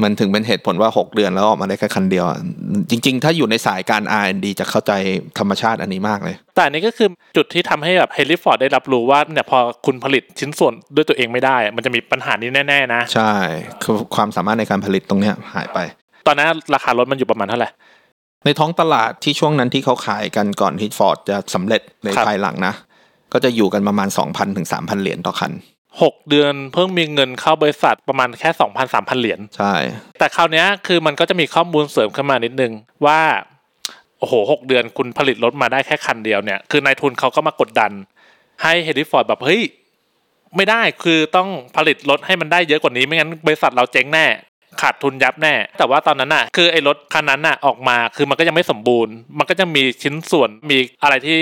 [0.02, 2.38] มันถึงเป็นเหตุผลว่า 6 เดือนแล้วออกมาได้แค่คันเดียวอะ
[2.90, 4.92] จริง ๆ ถ้าอยู่ในสายการ R&D จะเข้าใจ
[5.38, 13.32] ธรรมชาติอันนี้มากเลย แต่อันนี้ก็คือจุดที่ทำให้แบบเฮนรี่ฟอร์ดได้รับรู้ว่าเนี่ยพอคุณผลิตชิ้นส่วนด้วยตัวเองไม่ได้อะมันจะมีปัญหานี้แน่ ๆ นะ ใช่
[13.82, 15.78] คือความสามารถในการผลิตตรงเนี้ยหายไป
[16.26, 17.68] ตอนนั้นราคารถมันอยู่ประมาณเท่าไหร่
[18.44, 22.74] ในท้องตลาดที่ช่วงนั้นที่เขาขายกันก่อนที่ฟอร์ดจะสำเร็จในครับภายหลังนะ
[23.32, 25.52] ก็จะอยู่กันประมาณ 2,000ถึง3,000 เหรียญต่อคัน
[26.02, 29.74] หกเดือนเพิ่งมีเงินเข้าบริษัทประมาณแค่สองพันสามพันเหรียญใช่
[30.18, 32.72] แต่คราวเนี้ยคือมันก็จะมีข้อมูลเสริมขึ้นมานิดนึง
[33.06, 33.20] ว่า
[34.18, 37.92] โอ้โหหกเดือนคุณผลิตรถมาได้แค่คันเดียวเนี่ย คือนายทุนเขาก็มากดดัน
[38.62, 39.62] ให้เฮนรี่ฟอร์ดแบบเฮ้ย
[40.56, 44.26] ไม่ได้คือต้องผลิตรถให้มันได้เยอะกว่านี้ไม่งั้นบริษัทเราเจ๊งแน่
[44.80, 51.40] ขาดทุนยับแน่ แต่ว่าตอนนั้นน่ะ คือไอ้รถคันนั้นน่ะออกมาคือมันก็ยังไม่สมบูรณ์ มันก็จะมีชิ้นส่วนมีอะไรที่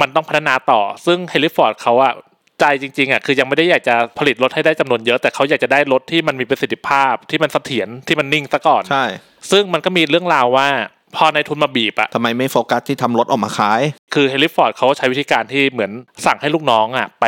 [0.00, 2.12] มันต้องพัฒนาต่อ ซึ่งเฮนรี่ฟอร์ดเขาอะ
[2.60, 9.04] ใจจริงๆอะคือยังไม่ได้อยากจะผลิตรถให้ได้จำนวนเยอะ แต่เขาอยากจะได้รถที่มันมีประสิทธิภาพที่มันเสถียรที่มันนิ่งซะก่อนใช่
[9.50, 10.68] ซึ่งมันก็มีเรื่องราวว่า
[11.16, 13.80] พอนายทุนมาบีบอะทำไมไม่โฟกัสที่ทำรถออกมาขาย
[14.14, 15.92] คือเฮนรี่ฟอร์ดเขาใช้วิธีการที่เหมือน
[16.26, 17.26] สั่งให้ลูกน้องอะไป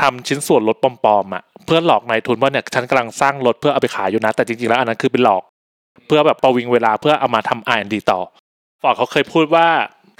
[0.00, 5.42] ทำชิ้นส่วนรถปลอมๆอะเพื่อหลอกนายทุนว่าเนี่ยฉันกำลังสร้างรถเพื่อเอาไปขายอยู่นะ แต่จริงๆแล้วอันนั้นคือเป็นหลอก
[6.06, 8.20] เพื่อแบบประวิงเวลาเพื่อเอามาทำ R&D ต่อ
[8.82, 9.66] ฟอร์ดเขาเคยพูดว่า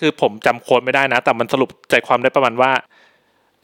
[0.01, 2.71] คือผมจำ quote ไม่ได้นะ แต่มันสรุปใจความได้ประมาณว่า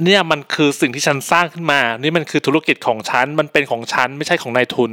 [0.04, 4.92] เนี่ยมันคือสิ่งที่ฉันสร้างขึ้นมา นี่มันคือธุรกิจของฉัน มันเป็นของฉันไม่ใช่ของนายทุน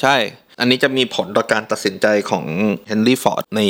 [0.00, 0.16] ใช่
[0.60, 2.44] อันนี้จะมีผลต่อการตัดสินใจของ
[2.88, 3.60] เฮนรี่ฟอร์ดใน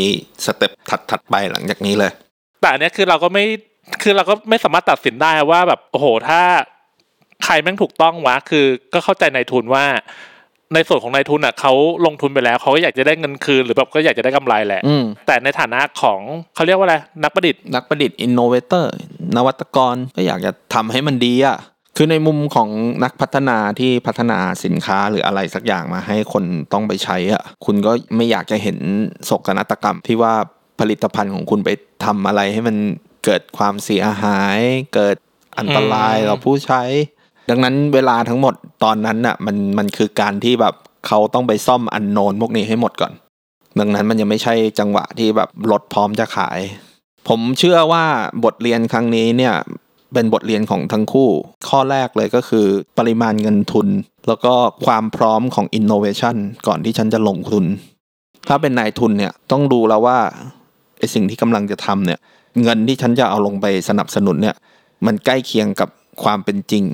[0.44, 0.72] step
[1.11, 2.12] ถัดๆไปหลังจากนี้เลย
[2.61, 3.44] แต่อันเนี้ยคือเราก็ไม่
[4.03, 6.40] คือเราก็ไม่สามารถตัดสินได้ว่าแบบโอ้โหถ้า
[7.44, 9.84] ใครแม่งถูกต้องวะคือก็เข้าใจนายทุนว่า
[10.74, 11.72] ในส่วนของนายทุนอะเขา
[12.06, 16.20] ลงทุนไปแล้วเขาก็อยากจะได้เงินคืนหรือแบบก็อยากจะได้กำไรแหละอืมแต่ในฐานะของ
[16.54, 18.92] เขาเรียกว่าอะไรนักประดิษฐ์นักประดิษฐ์ innovator
[19.36, 21.58] นวัตกรก็อยากจะทำให้มันดีอะ
[21.96, 22.68] คือในมุมของ
[23.04, 28.78] นักพัฒนาที่พัฒนาสินค้าหรืออะไรสักอย่างมาให้คนต้องไปใช้อะคุณก็ไม่อยากจะเห็น
[29.24, 30.34] โศกนาฏกรรม ที่ว่า
[30.80, 31.70] ผลิตภัณฑ์ของคุณไป
[32.04, 32.76] ทำอะไรให้มัน
[33.24, 34.58] เกิดความเสียหาย
[34.94, 35.16] เกิด
[35.58, 36.82] อันตรายอืมต่อผู้ใช้
[37.51, 40.74] ดังนั้นเวลาทั้งหมดตอนนั้นน่ะมันมันคือการที่แบบ
[41.07, 43.12] เขาต้องไปซ่อมอันโนนพวกนี้ให้หมดก่อน
[43.78, 46.59] ดังนั้นมันยังไม่ใช่จังหวะที่แบบรถพร้อมจะขาย
[47.28, 48.05] ผมเชื่อว่า
[48.44, 49.55] บทเรียนครั้งนี้เนี่ย
[50.14, 51.30] เป็นบทเรียนของทั้งคู่
[51.68, 52.66] ข้อแรกเลยก็คือ
[52.99, 53.88] ปริมาณเงินทุน
[54.28, 54.55] แล้วก็
[54.86, 56.36] ความพร้อมของ innovation
[56.66, 57.64] ก่อนที่ฉันจะลงทุน
[58.49, 60.18] ถ้าเป็นนายทุนเนี่ยต้องดูแล้วว่า
[60.99, 62.18] ไอสิ่งที่กำลังจะทำเนี่ย
[62.62, 64.57] เงินที่ฉันจะเอาลงไปสนับสนุนเนี่ย
[65.07, 65.88] มันใกล้เคียงกับ
[66.24, 66.84] ความเป็นจริง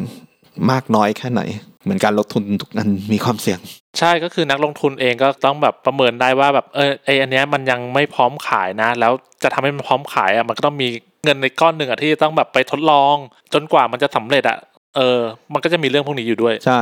[0.71, 1.43] มากน้อยแค่ไหน
[1.85, 3.59] เหมือนการลงทุนทุกนั้นมีความเสี่ยง
[3.99, 10.89] ใช่ก็คือนักลงทุนเองก็ต้องแบบประเมินได้ว่าแบบเออไออันเนี้ยมันยังไม่พร้อมขายนะ แล้วจะทำให้มันพร้อมขายอะมันก็ต้องมี
[11.25, 13.17] เงินในก้อนหนึ่งอะที่จะต้องแบบไปทดลอง
[13.55, 14.59] จนกว่ามันจะสำเร็จอะ
[14.97, 15.19] เออ
[15.53, 16.81] มันก็จะมีเรื่องพวกนี้อยู่ด้วยใช่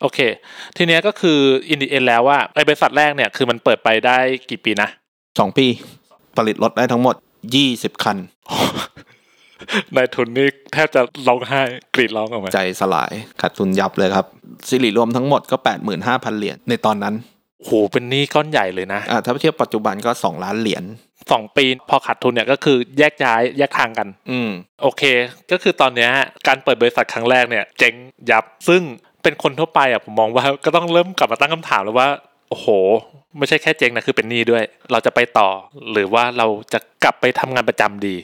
[0.00, 0.18] โอเค
[0.76, 1.38] ทีเนี้ยก็คือ
[1.68, 4.18] อินดีเอ็นแล้วว่าไอบริษัทแรกเนี่ยคือมันเปิดไปได้
[4.50, 4.88] กี่ปีนะ
[5.38, 5.66] สองปี
[6.36, 7.14] ผลิตรถได้ทั้งหมด
[7.54, 8.16] ยี่สิบคัน
[9.96, 11.60] นายทุนนี่แทบจะร้องไห้
[11.94, 14.26] กรีดร้องออกมา ใจสลายขาดทุนยับเลยครับ
[14.68, 17.14] สิริรวมทั้งหมดก็แปดหมื่นห้าพันเหรียญในตอนนั้น
[17.64, 20.84] โหเป็นหนี้ก้อนใหญ่เลยนะอ่าถ้าเทียบปัจจุบันก็สองล้านเหรียญ
[21.32, 24.50] สองปีพอขาดทุนเนี่ยก็คือแยกย้ายแยกทางกัน อืม
[24.82, 25.02] โอเค
[25.50, 26.10] ก็คือตอนเนี้ย
[26.46, 27.94] การเปิดบริษัทครั้งแรกเนี่ยเจ๊ง
[28.30, 28.82] ยับ ซึ่ง
[29.22, 32.08] เป็นคนทั่วไปอะผมมองว่าก็ต้องเริ่มกลับมาตั้งคำถามแล้วว่า
[32.50, 32.68] โอ้โห
[33.38, 34.62] ไม่ใช่แค่เจ๊งนะคือเป็นหนี้ด้วย
[34.92, 35.48] เราจะไปต่อ
[35.92, 38.16] หรือว่าเราจะกลับไปทำงานประจำดี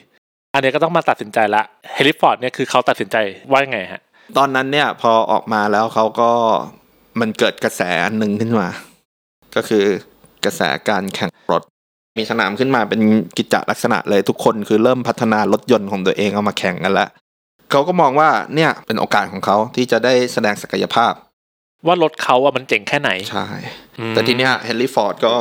[0.53, 3.17] อันเนี้ยก็ต้องมาตัดสินใจละเฮนรี่ฟอร์ดเนี่ยคือเขาตัดสินใจ
[3.51, 4.01] ว่ายังไงฮะ
[4.37, 6.31] ตอนนั้นเนี่ยพอออกมาแล้วเขาก็
[7.19, 8.67] มันเกิดกระแสอันหนึ่งขึ้นมา
[9.55, 9.85] ก็คือ
[10.45, 11.63] กระแสการแข่งรถ
[12.19, 13.01] มีสนามขึ้นมาเป็น
[13.37, 17.09] กิจจลักษณะเลยทุกคนคือเริ่มพัฒนารถยนต์ของตัวเองเอามาแข่งกันแล้ว
[17.71, 21.13] เขาก็มองว่าเนี่ยเป็นโอกาสของเขาที่จะได้แสดงศักยภาพ
[21.87, 23.45] ว่ารถเขาอะมันเจ๋งแค่ไหน ใช่
[23.99, 25.33] อืมแต่ทีเนี้ยเฮนรี่ฟอร์ดก็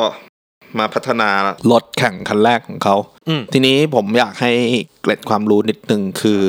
[0.78, 1.30] มาพัฒนา
[1.70, 2.96] รถแข่งคันแรกของเขา
[3.28, 4.52] อืมทีนี้ผมอยากให้
[5.02, 6.40] เกร็ดความรู้นิดนึงคือ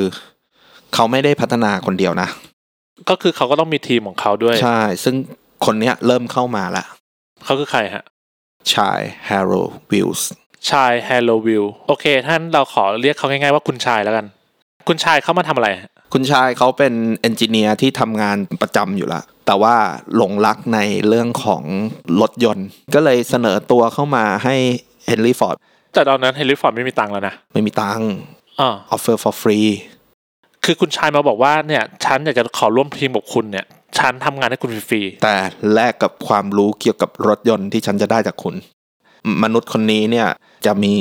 [0.94, 2.28] เขาไม่ได้พัฒนาคนเดียวนะ
[3.08, 5.14] ก็คือเขาก็ต้องมีทีมของเขาด้วย ใช่ ซึ่ง
[5.64, 6.84] คนเนี้ยเริ่มเข้ามาละ
[7.44, 8.04] เขาคือใครฮะ
[8.74, 9.52] ชายด์แฮโรลด์
[9.90, 10.30] วิลส์
[10.70, 14.26] ชายด์แฮโรลด์วิลส์โอเค ท่านเราขอเรียกเขาง่ายๆว่าคุณชายแล้วกัน
[14.88, 19.74] คุณชายเข้ามาทำอะไรฮะคุณชายเขาเป็น engineer ที่ทำงานประจำอยู่ละ แต่ว่า
[20.16, 20.78] หลงรักใน
[21.08, 21.62] เรื่องของ
[22.20, 24.54] รถยนต์ ก็เลยเสนอตัวเข้ามาให้
[25.06, 25.56] เฮนรี่ฟอร์ด
[25.94, 28.10] แต่ตอนนั้นเฮนรี่ฟอร์ดไม่มีตังค์แล้วนะ ไม่มีตังค์
[28.60, 29.70] อ่า offer for free
[30.64, 33.66] คือคุณชายมาบอกว่าเนี่ยฉันอยากจะขอร่วมทีมกับคุณเนี่ย
[33.98, 35.34] ฉันทำงานให้คุณฟรีแต่
[35.74, 38.54] แลกกับความรู้เกี่ยวกับรถยนต์ที่ฉันจะได้จากคุณ
[39.42, 40.28] มนุษย์คนนี้เนี่ย
[40.66, 40.94] จะมี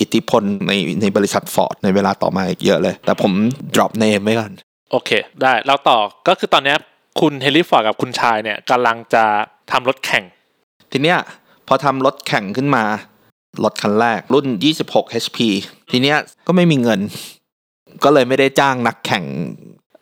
[0.00, 3.32] อิทธิพลในในบริษัทฟอร์ดในเวลาต่อมาอีกเยอะเลย แต่ผม
[3.74, 5.10] drop name ไว้ก่อนๆโอเค
[5.42, 6.78] ได้แล้วต่อก็คือตอนเนี้ย
[7.20, 9.24] คุณเฮนรี่ฟอร์ดกับคุณชายเนี่ยกำลังจะ
[9.72, 10.24] ทำรถแข่ง
[10.92, 11.18] ทีเนี้ย
[11.68, 12.84] พอทำรถแข่งขึ้นมา
[13.64, 14.46] รถคันแรกรุ่น
[14.84, 15.38] 26 HP
[15.90, 17.00] ทีเนี้ยก็ไม่มีเงิน
[18.04, 19.24] ก็เลยไม่ได้จ้างนักแข่ง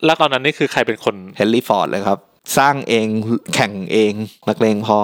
[0.05, 2.19] แล้วตอนนั้นนี่คือใครเป็นคนเฮนรี่ฟอร์ดเลยครับ
[2.57, 3.07] สร้างเอง
[3.55, 4.13] แข่งเอง
[4.49, 4.99] นักเลงพอ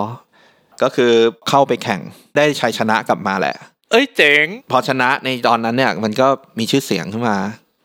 [0.83, 1.11] ก็คือ
[1.49, 2.01] เข้าไปแข่ง
[2.35, 3.55] ได้ชัยชนะกลับมาแหละ
[3.91, 6.27] เอ้ยเจ๋ง พอชนะในตอนนั้นเนี่ยมันก็
[6.59, 7.37] มีชื่อเสียงขึ้นมา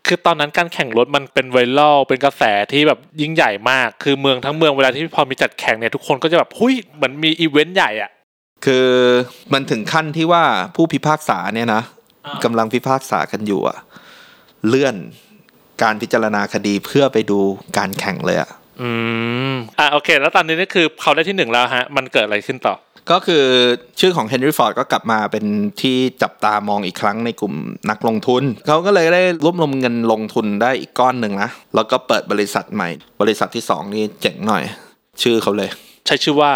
[0.07, 2.43] คือตอนนั้นการแข่งรถมันเป็นไวรัลเป็นกระแส
[2.73, 8.11] ที่แบบยิ่งใหญ่มาก คือเมืองทั้งเมืองเวลาที่พอมีจัดแข่งเนี่ยทุกคนก็จะแบบหุยเหมือนมีอีเวนต์ใหญ่อะ
[8.65, 8.89] คือ
[9.53, 10.43] มันถึงขั้นที่ว่า
[10.77, 11.83] ผู้พิพากษาเนี่ยนะ
[12.27, 13.79] อ่ากำลังพิพากษากันอยู่อะ
[14.69, 14.95] เลื่อน
[15.83, 17.39] การพิจารณาคดีเพื่อไปดู
[17.79, 18.51] การแข่งเลยอะ
[18.81, 18.91] อื
[19.53, 22.75] มอะโอเค แล้วตอนนี้นี่คือเขาได้ที่หนึ่งแล้วฮะ มันเกิดอะไรขึ้นต่อ
[23.11, 23.45] ก็คือ
[24.01, 25.45] ชื่อของเฮนรี่ฟอร์ดก็กลับมาเป็น
[25.81, 27.55] ที่จับตามองอีกครั้งในกลุ่ม
[27.91, 32.89] นักลงทุน เขาก็เลยได้รวบรวมเงินลงทุนได้อีกก้อนหนึ่งนะ แล้วก็เปิดบริษัทใหม่
[33.21, 34.63] บริษัทที่สองนี่เจ๋งหน่อย
[35.23, 35.71] ชื่อเขาเลย
[36.07, 36.53] ใช้ชื่อว่า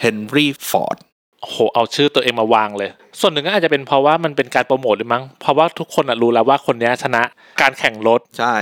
[0.00, 0.96] เฮนรี่ฟอร์ด
[1.40, 2.90] โอ้โหเอาชื่อตัวเองมาวางเลย
[3.20, 7.22] ส่วนหนึ่งก็อาจจะเป็นเพราะว่ามันเป็นการโปรโมทหรือมั้ง เพราะว่าทุกคนอะรู้แล้วว่าคนเนี้ยชนะ
[7.60, 8.54] การแข่งรถ ใช่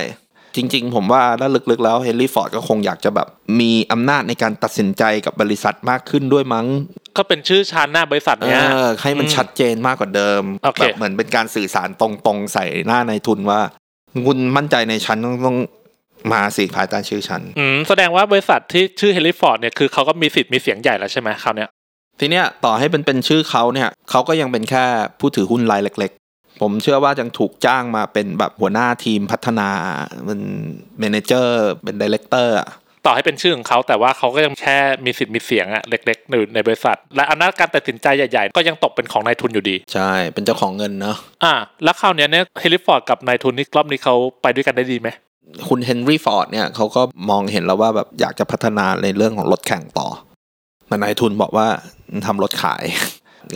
[0.57, 3.29] จริง ๆ ผมว่าถ้าลึกๆแล้วเฮนรี่ฟอร์ดก็คงอยากจะแบบ
[3.61, 6.67] มีอำนาจในการตัดสินใจกับบริษัทมากขึ้นด้วยมั้ง
[7.17, 13.61] ก็เป็นชื่อชานหน้าบริษัทเอเนี้ยอให้มันอืมชัดเจนมากกว่าเดิมโอเคแบบเหมือนเป็นการสื่อสารตรงๆใส่หน้านายทุนว่า
[14.27, 15.57] คุณมั่นใจในฉันต้องต้อง
[16.33, 21.69] มาสิภายใต้ชื่อฉันอืมแสดงว่าบริษัทที่ชื่อเฮนรี่ฟอร์ดเนี่ยคือเขาก็มีสิทธิ์มีเสียงใหญ่แล้วใช่ไหมคราวเนี้ย
[22.21, 24.85] ทีเนี้ยต่อให้เป็นเป็นชื่อเขาเนี่ยเขาก็ยังเป็นแค่
[25.21, 26.26] ผู้ถือหุ้นรายเล็กๆ
[26.61, 29.71] ผมเชื่อว่ายังถูกจ้างมาเป็นแบบหัวหน้าทีมพัฒนา
[30.27, 30.41] เป็น
[30.99, 32.57] manager เป็น director
[33.07, 41.55] ต่อให้เป็นชื่อของเขาแต่ว่าเขาก็ยังแค่มีสิทธิ์มีเสียงอะเล็กๆอยู่ในบริษัท และอำนาจการตัดสินใจใหญ่ๆ ก็ยังตกเป็นของนายทุนอยู่ดี ใช่ เป็นเจ้าของเงินเนาะอ่า
[41.85, 45.09] แล้วคราวเนี้ยเนี่ยเฮนรี่ฟอร์ดกับนายทุนนี่รอบนี้เขาไปด้วยกันได้ดีไหม
[45.69, 50.09] คุณเฮนรี่ฟอร์ดเนี่ยเขาก็มองเห็นแล้วว่าแบบอยากจะพัฒนาในเรื่องของรถแข่งต่อ
[50.91, 51.67] มันนายทุนบอกว่า
[52.27, 52.85] ทำรถขาย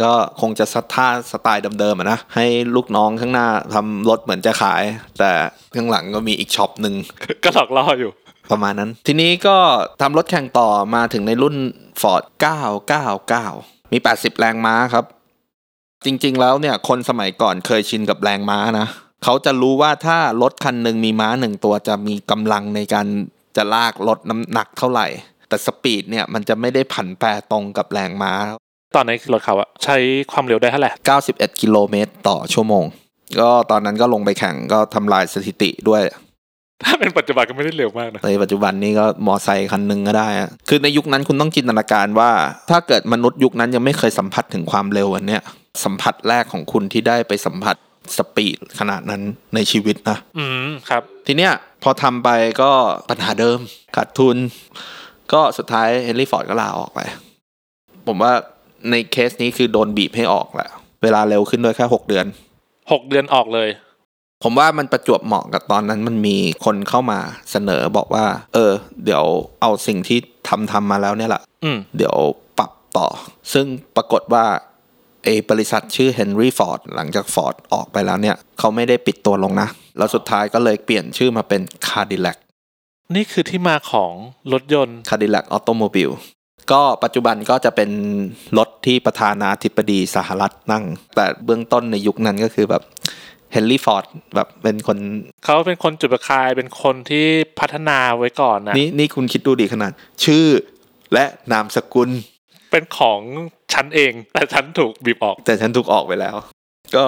[0.02, 4.82] ก็คงจะสัท่าสไตล์เดิมๆอะนะ ให้ลูกน้องข้างหน้าทำรถเหมือนจะขาย
[5.18, 5.30] แต่
[5.76, 6.94] ข้างหลังก็มีอีก shop หนึ่ง
[7.44, 8.10] ก็หลอกล่ออยู่
[8.50, 9.56] ประมาณนั้น ทีนี้ก็
[10.00, 11.56] ทำรถแข่งต่อมาถึงในรุ่น
[12.00, 12.22] Ford
[13.08, 15.04] 999 มี 80 แรงม้าครับ
[16.04, 18.86] จริงๆแล้วเนี่ย คนสมัยก่อนเคยชินกับแรงม้านะ
[19.24, 23.06] เขาจะรู้ว่าถ้ารถคันหนึ่งมีม้าหนึ่งตัวจะมีกำลังในการ
[23.56, 25.06] จะลากรถน้ำหนักเท่าไหร่
[25.48, 28.32] แต่สปีดเนี่ยมันจะไม่ได้ผันแปรตรงกับแรงม้า
[28.94, 29.96] ตอนนี้รถเขาอะใช้
[30.32, 30.90] ความเร็วได้เท่าไหร่
[31.26, 32.84] 91 กิโลเมตรต่อชั่วโมง
[33.40, 36.02] ก็ตอนนั้นก็ลงไปแข่งก็ทำลายสถิติด้วย
[36.84, 42.30] ถ้าเป็นปัจจุบันก็ไม่ได้เร็วมากนะในปัจจุบันนี้ก็มอไซค์คันหนึ่งก็ได้อะคือในยุคนั้นคุณต้องจินตนาการว่า
[42.70, 45.42] ถ้าเกิดมนุษย์ยุคนั้นยังไม่เคยสัมผัสถึงความเร็วอันเนี้ย
[45.84, 47.76] สัมผัสแรกของคุณที่ได้ไปสัมผัส
[48.16, 49.22] speed ขนาดนั้น
[49.54, 52.28] ในชีวิตนะอืมครับ ทีเนี้ยพอทำไป
[52.62, 52.70] ก็
[53.10, 53.58] ปัญหาเดิม
[53.96, 54.36] ขาดทุน
[55.32, 57.00] ก็สุดท้ายเฮนรี่ฟอร์ดก็ลาออกไป
[58.06, 58.32] ผมว่า
[58.90, 60.70] ในเคสนี้คือโดนบีบให้ออกแหละ
[61.02, 62.26] เวลาเร็วขึ้นด้วยแค่หกเดือน
[62.92, 63.68] หกเดือนออกเลย
[64.44, 67.18] ผมว่ามันประจวบเหมาะกับตอนนั้นมันมีคนเข้ามา
[67.50, 68.24] เสนอบอกว่า
[68.54, 68.72] เออ
[69.04, 69.24] เดี๋ยว
[69.60, 70.18] เอาสิ่งที่
[70.48, 72.16] ทำทำมาแล้วเนี่ยแหละอืมเดี๋ยว
[72.58, 73.06] ปรับต่อ
[73.52, 73.66] ซึ่ง
[73.96, 74.44] ปรากฏว่า
[75.24, 79.68] เอบริษัทชื่อ Henry Ford หลังจาก Ford ออกไปแล้วเนี่ย เขาไม่ได้ปิดตัวลงนะ
[79.98, 82.38] แล้วสุดท้ายก็เลยเปลี่ยนชื่อมาเป็น Cadillac
[83.14, 84.12] นี่คือที่มาของ
[84.52, 86.14] รถยนต์ Cadillac Automobile
[86.72, 87.90] ก็ปัจจุบันก็จะเป็น
[88.58, 90.84] รถที่ประธานาธิบดีสหรัฐนั่ง
[91.16, 92.82] แต่เบื้องต้นในยุคนั้นก็คือแบบ
[93.52, 94.04] เฮนรี่ฟอร์ด
[94.34, 94.98] แบบเป็นคน
[95.44, 97.26] เขาเป็นคนจุดประกายเป็นคนที่
[97.60, 99.92] พัฒนาไว้ก่อนนะนี่นี่คุณคิดดูดีขนาด
[100.24, 100.46] ชื่อ
[101.14, 102.10] และนามสกุล
[102.70, 103.20] เป็นของ
[103.72, 106.36] ฉันเอง แต่ฉันถูกบีบออก แต่ฉันถูกออกไปแล้ว
[106.96, 107.06] ก็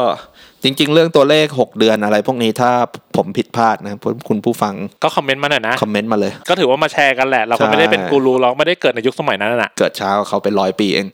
[0.62, 2.70] จริง ๆ เรื่องตัวเลข 6 เดือนอะไร พวกนี้ถ้า
[3.16, 3.94] ผมผิดพลาดนะ
[4.28, 4.74] คุณผู้ฟัง
[5.04, 11.06] ก็คอมเมนต์มาหน่อยนะคอมเมนต์มาเลย ก็ถือว่ามาแชร์กันแหละ เราก็ใช่ไม่ได้เป็นกูรูเราไม่ได้เกิดในยุคสมัยนั้นน่ะ เกิดเช้ากว่าเขาเป็นร้อยปีเอง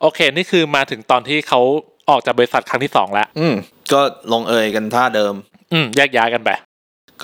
[0.00, 1.60] โอเค นี่คือมาถึงตอนที่เขา
[2.10, 3.54] ออกจากบริษัทครั้งที่สองแล้ว อืม
[3.92, 4.00] ก็
[4.32, 5.34] ลงเอยกันท่าเดิม
[5.72, 6.50] อืมแยกย้ายกันไป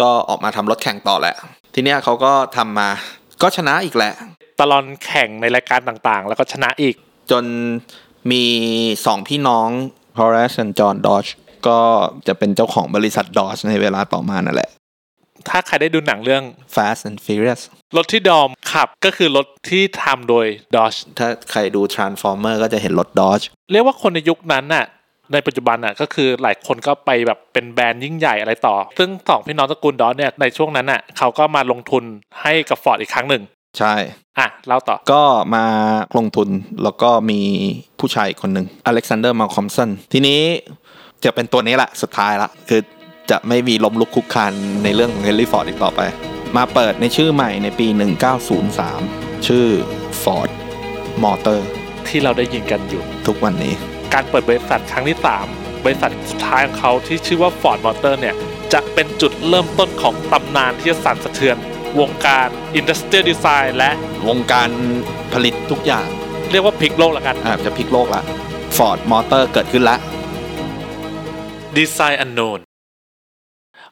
[0.01, 1.35] ก็ออกมาทำรถแข่งต่อแหละ
[1.75, 2.89] ทีเนี้ยเขาก็ทำมา
[3.43, 4.13] ก็ชนะอีกแหละ
[4.61, 6.95] ตลอนแข่งในรายการต่างๆ แล้วก็ชนะอีก
[7.31, 7.45] จน
[8.31, 8.45] มี
[9.07, 9.71] สองพี่น้อง
[10.19, 11.31] Horace and John Dodge
[11.69, 11.79] ก็
[12.29, 14.71] จะเป็นเจ้าของบริษัท Dodge ในเวลาต่อมานั่นแหละ
[15.49, 16.43] ถ้าใครได้ดูหนังเรื่อง
[16.75, 17.63] Fast and Furious
[17.97, 20.47] รถที่ดอมขับก็คือรถที่ทำโดย
[20.77, 24.87] Dodge ถ้าใครดู Transformer ก็จะเห็นรถ Dodge เรียกว่าคนในยุคนั้นน่ะ
[25.33, 32.05] ในปัจจุบันน่ะก็คือหลายคนก็ไปแบบเป็นแบรนด์ยิ่งใหญ่อะไรต่อ ซึ่งสองพี่น้องตระกูลดอสเนี่ยในช่วงนั้นน่ะเขาก็มาลงทุน
[32.43, 33.43] ให้กับฟอร์ดอีกครั้งหนึ่ง
[33.79, 33.95] ใช่
[34.39, 35.23] อะเล่าต่อก็
[35.55, 35.65] มา
[36.19, 36.49] ลงทุน
[36.83, 37.41] แล้วก็มี
[38.01, 40.41] ผู้ชายคนหนึ่งอเล็กซานเดอร์มัลคอมสันทีนี้
[41.25, 42.81] จะเป็นตัวนี้แหละสุดท้ายละคือ
[43.31, 44.53] จะไม่มีล้มลุกคลุกคลาน
[44.85, 46.01] ในเรื่องของเฮนรี่ฟอร์ดอีกต่อไป
[46.57, 47.87] มาเปิดในชื่อใหม่ในปี
[48.67, 49.67] 1903 ชื่อ
[50.23, 50.51] Ford
[51.25, 51.61] Motor
[52.09, 53.75] ที่เราได้ยินกันอยู่ทุกวันนี้
[54.15, 55.19] การเปิดบริษัทครั้งที่
[55.51, 58.35] 3 บริษัทสุดท้ายของเขาที่ชื่อว่า Ford Motor เนี่ย
[58.73, 61.57] จะเป็นจุดเริ่มต้นของตำนานที่จะสั่นสะเทือน
[62.01, 63.91] วงการ Industrial Design และ
[64.29, 64.69] วงการ
[65.33, 66.07] ผลิตทุกอย่าง
[66.51, 68.23] เรียกว่าพลิกโลกละกันอาจจะพลิกโลกละ
[68.77, 69.97] Ford Motor เกิดขึ้นละ
[71.77, 72.61] Design Unknown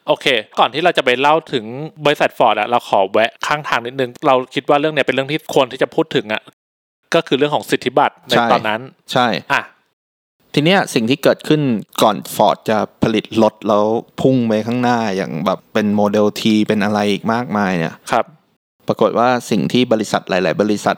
[0.07, 0.25] โอเค
[0.59, 1.65] ก่อนที่เราจะไปเล่าถึง
[2.05, 6.41] บริษัทฟอร์ดอะเราขอแวะข้างทางนิดนึง เราคิดว่าเรื่องเนี้ยเป็นเรื่องที่ควรที่จะพูดถึงอะ
[7.15, 8.81] ก็คือเรื่องของสิทธิบัตรในใช่ตอนนั้น
[9.11, 9.61] ใช่ อะ
[10.57, 11.61] ทีเนี้ยสิ่งที่เกิดขึ้น
[12.01, 13.85] ก่อนฟอร์ดจะผลิตรถแล้ว
[14.21, 18.25] พุ่งไปข้างหน้าอย่างแบบเป็นโมเดลทีเป็นอะไรอีกมากมายเนี่ยครับ
[18.87, 20.97] ปรากฏว่าสิ่งที่บริษัทหลาย ๆ บริษัท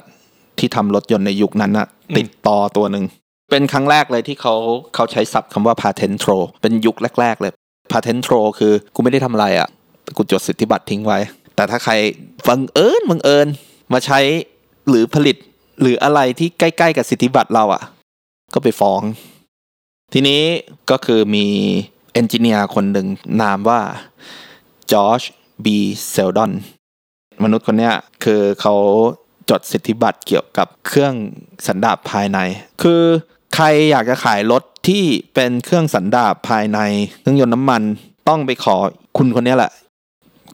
[0.60, 3.06] ที่ทำรถยนต์ในยุคนั้นน่ะอืมติดต่อตัวหนึ่ง
[3.52, 4.56] เป็นครั้งแรกเลยที่เขา
[4.96, 7.54] เขาใช้ศัพท์คำว่า patent troll เป็นยุคแรก ๆ เลย
[7.92, 9.68] patent troll คือกูไม่ได้ทำอะไรอะ่ะ
[10.04, 11.20] แต่กูจดสิทธิบัตรทิ้งไว้
[11.56, 11.94] แต่ถ้าใคร
[12.48, 13.48] บังเอิญบังเอิญ
[13.94, 14.20] มาใช้
[14.90, 15.36] หรือผลิต
[15.82, 17.82] หรืออะไรที่ใกล้ ๆ กับสิทธิบัตรเราอะ่ะ
[18.54, 19.02] ก็ไปฟ้อง
[20.14, 20.42] ทีนี้
[20.92, 21.46] ก็คือมี
[22.14, 23.08] engineer คนหนึ่ง
[23.42, 23.82] นามว่า
[24.92, 25.22] จอร์จ
[25.64, 25.78] บี
[26.10, 26.52] เซลดอน
[27.44, 27.92] มนุษย์คนนี้
[28.24, 28.76] คือเขา
[29.50, 31.14] จดสิทธิบัตรเกี่ยวกับเครื่อง
[31.68, 32.40] สันดาปภายใน
[32.82, 33.02] คือ
[33.56, 35.04] ใครอยากจะขายรถที่
[35.34, 36.80] เป็นเครื่องสันดาปภายใน
[37.20, 37.82] เครื่องยนต์น้ำมัน
[38.28, 38.76] ต้องไปขอ
[39.18, 39.72] คุณคนนี้แหละ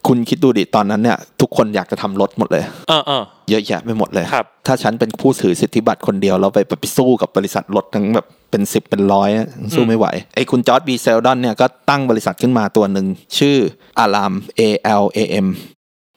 [0.07, 13.05] คุณคิดดูดิตอนนั้นเนี่ย ทุกคนอยากจะทำรถหมดเลยเออเออเยอะแยะไปหมดเลยครับถ้าฉันเป็นผู้ถือสิทธิบัตรคนเดียวเราไปไปสู้กับบริษัทรถทั้งแบบเป็นสิบเป็นร้อยอะสู้ไม่ไหวไอ้คุณจอร์ดบีเซลดอนเนี่ยก็ตั้งบริษัทขึ้นมาตัวหนึ่ง
[13.37, 13.57] ชื่อ
[13.99, 14.61] อาราม A
[15.03, 15.47] L A M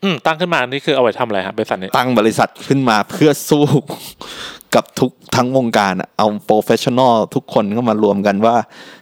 [0.04, 3.64] อืมตั้งขึ้นมานี่คือเอาไว้ทำอะไรฮะบริษัทนี้ตั้งบริษัทขึ้นมาเพื่อสู้
[4.76, 8.56] กับทุกทั้งวงการอะเอา professional ทุกคนก็มารวมกันว่า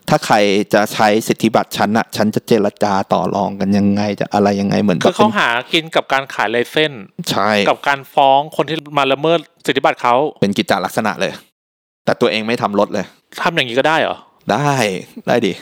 [0.08, 0.36] ถ้าใคร
[0.74, 11.32] จะใช้สิทธิบัตรฉันอะฉันจะเจรจาต่อรองกันยังไงจะอะไรยังไงเหมือนคืกัอบเขาหากินกับการขายไลเส้นส์ใช่กับการฟ้องคนที่มาละเมิดสิทธิบัตรเขาเป็นกิจจลักษณะเลย
[12.04, 13.04] แต่ตัวเองไม่ทำรถเลย
[13.42, 14.16] ทำอย่างนี้ก็ได้เหรอ
[14.52, 14.72] ได้
[15.28, 15.52] ได้ดิ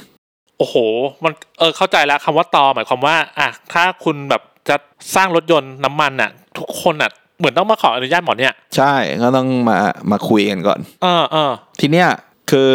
[0.58, 0.76] โอ้โห
[1.24, 4.76] มันเออเข้าใจแล้วคำว่าตอหมายความว่าอะถ้าคุณแบบจะ
[5.14, 7.10] สร้างรถยนต์น้ำมันอะทุกคนอะ
[7.42, 9.78] เหมือนต้องมาขออนุญาตหมอเนี่ยใช่ก็ต้องมา
[10.10, 12.08] มาคุยกันก่อนเออเออทีเนี้ย
[12.50, 12.72] คือ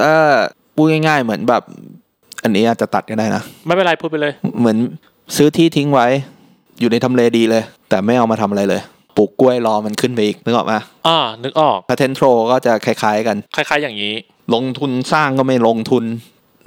[0.00, 0.14] ถ้า
[0.74, 1.62] พูดง่ายๆเหมือนแบบ
[2.42, 4.78] อันนี้อาจจะตัดก็ได้นะไม่เป็นไรพูดไปเลย เหมือน
[5.36, 6.06] ซื้อที่ทิ้งไว้
[6.80, 8.80] อยู่ในทำเลดีเลย แต่ไม่เอามาทำอะไรเลย
[9.16, 10.74] ปลูกกล้วยรอมันขึ้นไปอีกนึกออกไหม
[11.08, 14.14] อ่านึกออก patent troll ก็จะคล้าย ๆ กัน คล้าย ๆ อย่างนี้
[14.54, 16.04] ลงทุนสร้างก็ไม่ลงทุน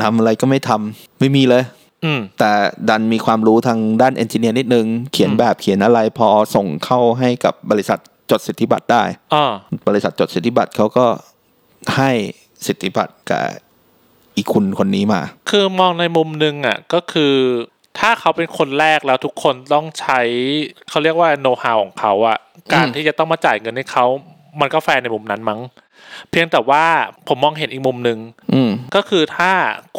[0.04, 1.81] ทำอะไรก็ไม่ทำไม่มีเลยอืม
[2.40, 2.52] แต่
[2.90, 8.00] ดันมีความรู้ทางด้าน engineer นิดนึง เขียนอืมแบบเขียนอะไรพอส่งเข้าให้กับบริษัท
[8.32, 9.52] จดสิทธิบัตรได้อ่า
[9.88, 11.06] บริษัทจดสิทธิบัตรเขาก็
[11.98, 12.12] ให้
[12.66, 13.46] สิทธิบัตรกับ
[14.38, 17.34] อีกคุณคนนี้มา คือมองในมุมหนึงอะก็คือ
[18.00, 20.22] ถ้าเขาเป็นคนแรกแล้วทุกคนต้องใช้
[20.90, 22.38] เขาเรียกว่าโน้ตฮาวของเขาอะ
[22.74, 24.06] การที่จะต้องมาจ่ายเงินให้เขา
[24.62, 25.60] มันก็แฟร์ในมุมนั้นมั้ง
[26.30, 26.86] เพียงแต่ว่า
[27.28, 28.20] ผมมองเห็นอีกมุมหนึ่ง
[28.54, 29.52] อืมก็คือถ้า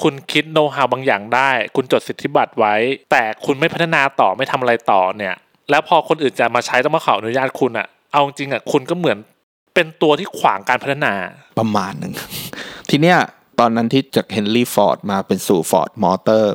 [0.02, 2.74] คุณคิดโน้ตฮาวบางอย่างได้ คุณจดสิทธิบัตรไว้
[3.10, 5.34] แต่คุณไม่พัฒนาต่อไม่ทำอะไรต่อเนี่ย
[5.70, 9.18] แล้วพอคนอื่นจะมาใช้ต้องมาขออนุญาตคุณอะเอาจริงอะคุณก็เหมือน
[9.74, 11.12] เป็นตัวที่ขวางการพัฒนา
[11.58, 12.12] ประมาณหนึ่ง
[12.90, 13.18] ทีเนี้ย
[13.60, 16.54] ตอนนั้นที่จากเฮนรี่ฟอร์ดมาเป็นสู่ฟอร์ดมอเตอร์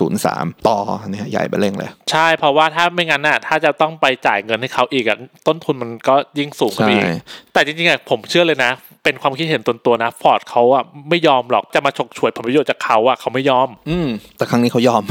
[0.00, 0.78] 1903 ต่อ
[1.10, 7.22] เนี่ยใหญ่ไปเร่งเลย ใช่เพราะว่าถ้าไม่งั้นน่ะถ้าจะต้องไปจ่ายเงินให้เขาอีกอะต้นทุนมันก็ยิ่งสูงขึ้นใช่ไปอีก
[7.52, 8.72] แต่จริงๆอะผมเชื่อเลยนะ
[9.04, 15.02] เป็นความคิดเห็นส่วนตัวนะฟอร์ดเขาอะไม่ยอมหรอกจะมาฉกฉวยผลประโยชน์จากเขาอะเขาไม่ยอม อืม แต่ครั้งนี้เขายอม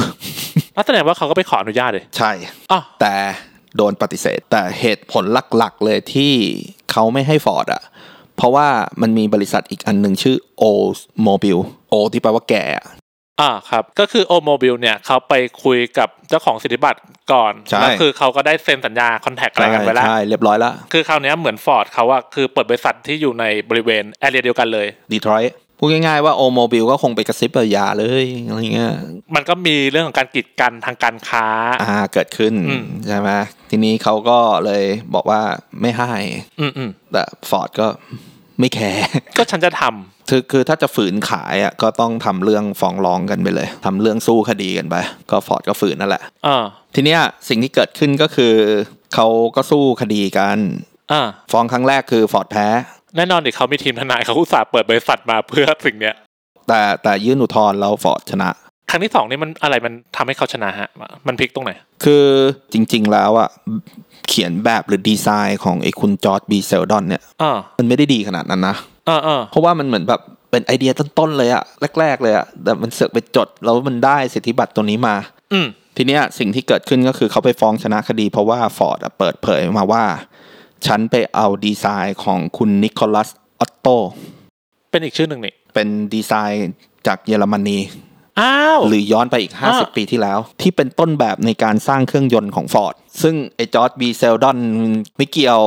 [0.75, 2.31] นั่นแสดงว่าเขาก็ไปขออนุญาตเลยใช่
[2.71, 3.13] อ๋อแต่
[3.77, 5.23] โดนปฏิเสธ แต่เหตุผล
[5.57, 6.33] หลักๆเลยที่
[6.91, 7.81] เขาไม่ให้ฟอร์ดอะ
[8.37, 8.67] เพราะว่า
[9.01, 11.61] มันมีบริษัทอีกอันหนึ่งชื่อ Oldsmobile
[11.93, 12.65] Old ที่แปลว่าแก่
[13.41, 15.33] อะอ่าครับก็คือ Oldsmobile เนี่ยเขาไป
[15.63, 16.99] คุยกับเจ้าของสิทธิบัตร
[17.31, 28.93] ก่อนใช่ แล้วคือเขาก็ได้เซ็นสัญญา contract อะไรกันไปแล้ว ใช่เรียบร้อยแล้วคือคราวเนี้ยเหมือนฟอร์ดเขาอะคือเปิดบริษัทที่อยู่ในบริเวณ area เดียวกันเลย ดีทรอยต์พูดง่ายๆว่า Oldsmobile ก็คงไปกระซิบว่าอย่าเลยอะไรเงี้ย
[29.35, 31.45] มันก็มีเรื่องของการกีดกันทางการค้า
[31.81, 33.29] อ่าเกิดขึ้นอืม ใช่ไหม
[33.69, 34.83] ทีนี้เขาก็เลย
[35.13, 35.41] บอกว่า
[35.81, 36.11] ไม่ให้
[36.59, 37.87] อืมอืมแต่ฟอร์ดก็
[38.61, 39.03] ไม่แคร์
[39.37, 44.95] ก็ฉันจะทำคือคือถ้าจะฝืนขายอะก็ต้องทำเรื่องฟ้องร้องกันไปเลยทำเรื่องสู้คดีกันไป
[45.31, 46.63] ก็ฟอร์ดก็ฝืนนั่นแหละอ่า
[46.95, 48.53] ทีเนี้ยสิ่งที่เกิดขึ้นก็คือ
[49.13, 50.57] เขาก็สู้คดีกัน
[51.11, 52.67] อ่าฟ้องครั้งแรกคือฟอร์ดแพ้
[53.17, 56.15] แน่นอนดิเขามีทีมทนายเขาอุตส่าห์เปิดบริษัทมาเพื่อสิ่งเนี้ย
[56.67, 58.49] แต่แต่ยื่นอุทธรณ์แล้วฟอร์ดชนะ
[58.89, 60.89] ครั้งที่สองนี่มันอะไรมันทำให้เขาชนะฮะ
[61.27, 61.71] มันพลิกตรงไหน
[62.03, 62.25] คือ
[62.73, 63.49] จริง ๆ แล้วอะ
[64.31, 66.53] เขียนแบบหรือดีไซน์ของไอ้คุณ George B.
[66.57, 68.75] Selden เนี่ยอ่ามันไม่ได้ดีขนาดนั้นนะ
[69.09, 70.21] อ่าอ่าเพราะว่ามันเหมือนแบบ
[70.51, 71.63] เป็นไอเดียต้นๆเลยอะ
[71.99, 75.15] แรก ๆ เลยอะแต่มันเสือกไปจดแล้วมันได้สิทธิบัตรตัวนี้มา
[75.53, 75.67] อืม
[75.97, 80.03] ทีเนี้ยสิ่งที่เกิดขึ้นก็คือเขาไปฟ้องชนะคดี เพราะว่าฟอร์ดเปิดเผยมาว่า
[80.85, 83.29] ฉันไปเอาดีไซน์ของคุณนิโคลัส
[83.59, 83.87] ออตโต้
[84.91, 86.71] เป็นอีกชื่อหนึ่งนี่เป็นดีไซน์
[87.07, 87.77] จากเยอรมนี
[88.39, 94.01] อ้าวหรือย้อนไปอีกอ่า50 ปีที่แล้ว ที่เป็นต้นแบบในการสร้างเครื่องยนต์ของฟอร์ด ซึ่งไอ้ George B.
[94.07, 94.59] Selden
[95.17, 95.61] ไม่เกี่ยว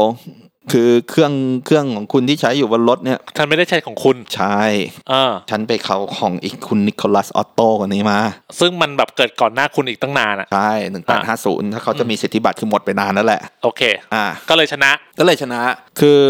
[0.72, 1.32] คือเครื่อง
[1.64, 4.60] เครื่องของคุณที่ใช้อยู่บนรถเนี่ย ฉันไม่ได้ใช้ของคุณใช่
[5.08, 8.18] เออฉันไปเอาของอีกคุณนิโคลัสออตโต้คนนี้มา
[8.60, 13.82] ซึ่งมันแบบเกิดก่อนหน้าคุณอีกตั้งนานอะใช่หนึ่งแปดห้าศูนย์ถ้าเขาจะมีสิทธิบัตรคือหมดไปนานแล้วแหละ โอเค
[14.14, 15.60] อ่า ก็เลยชนะ ก็เลยชนะ
[16.00, 16.20] คือ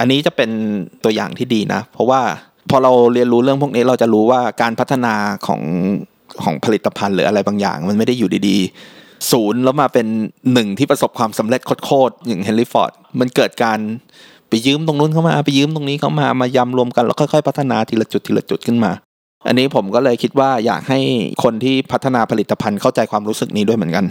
[0.00, 0.50] อันนี้จะเป็น
[1.04, 2.20] ตัวอย่างที่ดีนะ เพราะว่า
[2.70, 5.14] พอเราเรียนรู้เรื่องพวกนี้เราจะรู้ว่าการพัฒนา
[5.46, 5.62] ของ
[6.42, 8.99] ของผลิตภัณฑ์หรืออะไรบางอย่าง มันไม่ได้อยู่ดีๆ
[9.30, 10.06] ศูนย์แล้วมาเป็น
[10.52, 13.78] หนึ่งที่ประสบความสำเร็จโคตรๆอย่างเฮนรี่ฟอร์ดมันเกิดการ
[14.48, 18.92] ไปยืมตรงนู้นเข้ามาไปยืมตรงนี้เข้ามามายำรวมกันแล้วค่อยๆพัฒนาทีละจุดทีละจุดขึ้นมา
[19.46, 21.00] อันนี้ผมก็เลยคิดว่าอยากให้
[21.42, 24.04] คนที่พัฒนาผลิตภัณฑ์เข้าใจความรู้สึกนี้ด้วยเหมือนกัน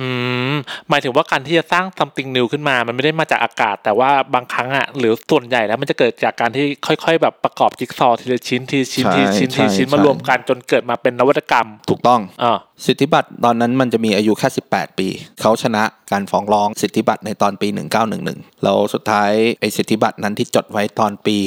[0.00, 0.08] อื
[0.52, 0.54] ม
[0.88, 15.08] หมายถึงว่าการที่จะสร้าง something new ขึ้นมา มันไม่ได้มาจากอากาศ แต่ว่าบางครั้งอะหรือส่วนใหญ่แล้วมันจะเกิดจากการที่ค่อยๆ แบบประกอบจิ๊กซอว์ทีละชิ้นทีละชิ้นใช่ทีละชิ้นทีละชิ้นใช่มารวมกันจนเกิดมาเป็นนวัตกรรม ถูกต้องอ่าสิทธิบัตรตอนนั้นมันจะมีอายุแค่ 18 ปี
[15.40, 15.82] เขาชนะ
[16.12, 17.68] การฟ้องร้องสิทธิบัตรในตอนปี
[18.16, 19.30] 1911 แล้วสุดท้าย
[19.60, 21.38] ไอ้สิทธิบัตรนั้นที่จดไว้ตอนปี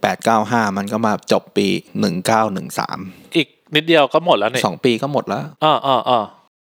[0.00, 1.66] 1895 มันก็มาจบปี
[2.50, 6.24] 1913 อีกนิดเดียวก็หมดแล้วเนี่ยสองปีก็หมดแล้วอ่าอ่าอ่า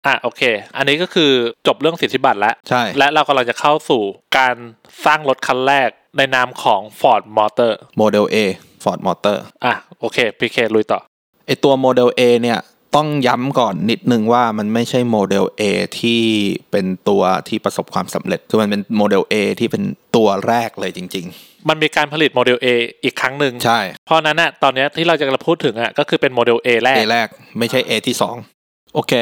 [0.06, 0.42] อะโอเค
[0.76, 1.30] อันนี้ก็คือ
[1.66, 4.02] จบเรื่องสิทธิบัตรแล้ว ใช่ และเรากำลังจะเข้าสู่
[4.38, 4.56] การ
[5.04, 8.36] สร้างรถคันแรกในนามของ Ford Motor โมเดล A
[8.82, 11.00] Ford Motor อะโอเคพีเคลุยต่อ
[11.46, 12.60] ไอตัวโมเดล A เนี่ย
[12.96, 15.62] ต้องย้ำก่อนนิดนึงว่ามันไม่ใช่โมเดล A
[16.00, 16.22] ที่
[16.70, 19.82] เป็นตัวที่ประสบความสำเร็จ คือมันเป็นโมเดล A ที่เป็น
[20.16, 21.26] ตัวแรกเลยจริง
[21.68, 22.66] มันมีการผลิตโมเดล A
[23.04, 27.28] อีกครั้งหนึ่งๆใช่ เพราะนั้นน่ะตอนเนี้ยที่เราจะพูดถึงอะก็คือเป็นโมเดล A แรก A แรก
[27.58, 28.16] ไม่ใช่ A ที่
[28.54, 29.12] 2 โอเค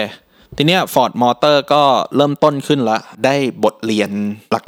[0.58, 1.82] ทีเนี้ย Ford Motor ก็
[2.16, 3.34] เริ่มต้นขึ้นละ ได้
[3.64, 4.10] บทเรียน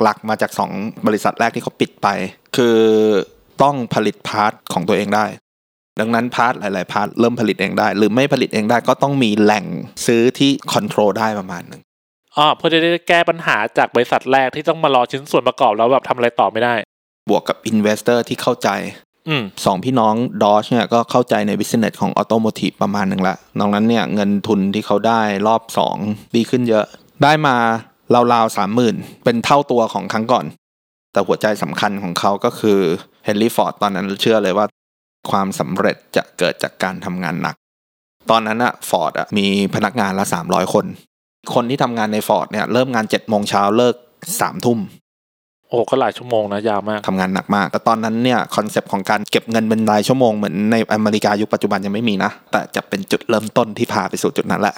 [0.02, 2.08] หลักๆ มาจาก 2 บริษัทแรกที่เขาปิดไป
[2.56, 2.78] คือ
[3.62, 5.26] ต้องผลิต part ของตัวเองได้
[6.00, 9.64] ดังนั้น part หลายๆ part เริ่มผลิตเองได้ หรือไม่ผลิตเองได้ก็ต้องมีแหล่ง
[10.06, 11.80] ซื้อที่ controlรลได้ประมาณหนึ่ง
[12.36, 16.74] อ๋อเพื่อจะได้แก้ปัญหาจากบริษัทแรกที่ต้องมารอชิ้นส่วนประกอบแล้วแบบทำอะไรต่อไม่ได้
[17.30, 18.68] บวกกับ investor ที่เข้าใจ
[19.05, 19.05] อืม
[19.64, 25.96] สองพี่น้อง Dodge เนี่ยก็เข้าใจใน business ของ automotive ประมาณหนึ่งละนอกนั้นเนี่ยเงินทุนที่เขาได้รอบสอง
[26.36, 26.84] ดีขึ้นเยอะ
[27.22, 27.56] ได้มา
[28.32, 30.46] ราวๆสามหมื่นเป็นเท่าตัวของครั้งก่อน
[31.12, 32.78] แต่หัวใจสำคัญของเขาก็คือ
[33.24, 34.66] เฮนรี่ฟอร์ดตอนนั้นเชื่อเลยว่า
[35.30, 37.54] ความสำเร็จจะเกิดจากการทำงานหนัก
[38.30, 40.86] ตอนนั้นอะฟอร์ดอะมีพนักงานละสามร้อยคน
[41.54, 43.94] คนที่ทำงานในฟอร์ดเนี่ยเริ่มงานเจ็ดโมงเช้าเลิก
[44.40, 44.78] สามทุ่ม
[45.68, 54.74] โอ้ก็หลายชั่วโมงนะยาวมากทำงานหนักมาก แต่ตอนนั้นเนี่ยคอนเซปต์ของการเก็บเงินเป็นรายชั่วโมงเหมือนในอเมริกายุคปัจจุบันยังไม่มีนะ แต่จะเป็นจุดเริ่มต้นที่พาไปสู่จุดนั้นแหละ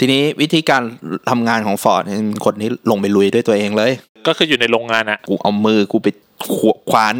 [0.00, 0.82] ทีนี้วิธีการ
[1.30, 3.92] ทำงานของฟอร์ดเป็นคนที่ลงไปลุยด้วยตัวเองเลย
[4.26, 6.08] ก็คืออยู่ในโรงงานอะกูเอามือกูไป
[6.54, 7.16] ขวคว้าน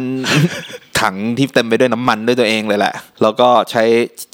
[1.01, 3.83] ถังที่เต็มไปด้วยน้ำมันด้วยตัวเองเลยแหละ แล้วก็ใช้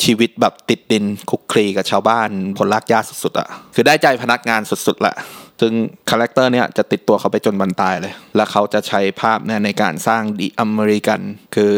[0.03, 5.15] ชีวิตแบบติดดินคลุกคลีกับชาวบ้านคนรากหญ้าสุดๆอะ่ะคือได้ใจพนักงานสุดๆแหละ
[5.61, 5.73] ซึ่ง
[6.09, 11.19] character เนี่ยจะติดตัวเขาไปจนวันตายเลย แล้วเขาจะใช้ภาพเนี่ยในการสร้าง The American
[11.55, 11.73] คือ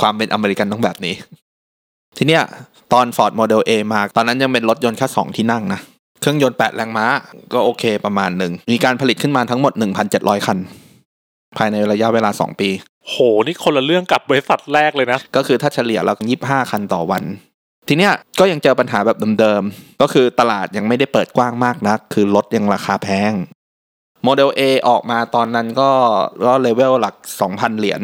[0.00, 1.14] ความเป็นอเมริกันต้องแบบนี้
[2.16, 2.42] ทีเนี้ย
[2.92, 5.80] ตอน Ford Model A มา ตอนนั้นยังเป็นรถยนต์แค่สองที่นั่งนะ
[6.20, 7.06] เครื่องยนต์ 8 แรงม้า
[7.52, 9.72] ก็โอเคประมาณหนึ่ง มีการผลิตขึ้นมาทั้งหมด
[10.10, 10.58] 1,700 คัน
[11.58, 12.70] ภายในระยะเวลา 2 ปี
[13.08, 13.14] โห
[13.46, 17.22] นี่คนละเรื่องกับบริษัทแรกเลยนะ ก็คือถ้าเฉลี่ยแล้ว25 คันต่อวัน
[17.90, 23.32] ทีเนี้ยก็ยังเจอปัญหาแบบเดิมๆ ก็คือตลาดยังไม่ได้เปิดกว้างมากนัก คือรถยังราคาแพง
[24.24, 25.90] โมเดล A ออกมาตอนนั้นก็
[26.46, 27.14] ก็เลเวลหลัก
[27.46, 28.00] 2,000 เหรียญ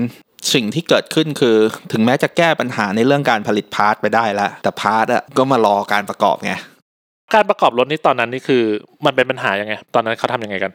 [0.55, 1.57] สิ่งที่เกิดขึ้นคือ
[1.93, 6.53] ถึงแม้จะแก้ปัญหาในเรื่องการผลิต part ไปได้แล้วแต่ part อะก็มารอการประกอบไง
[7.35, 8.63] การประกอบรถนี้ตอนนั้นนี่คือ
[9.05, 10.73] มันเป็นปัญหายังไง ตอนนั้นเขาทำยังไงกัน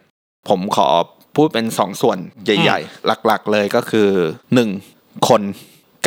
[0.49, 0.87] ผมขอ
[1.35, 4.09] พูดเป็นสองส่วนใหญ่ ๆ หลักๆเลยก็คือ
[4.53, 4.69] หนึ่ง
[5.29, 5.41] คน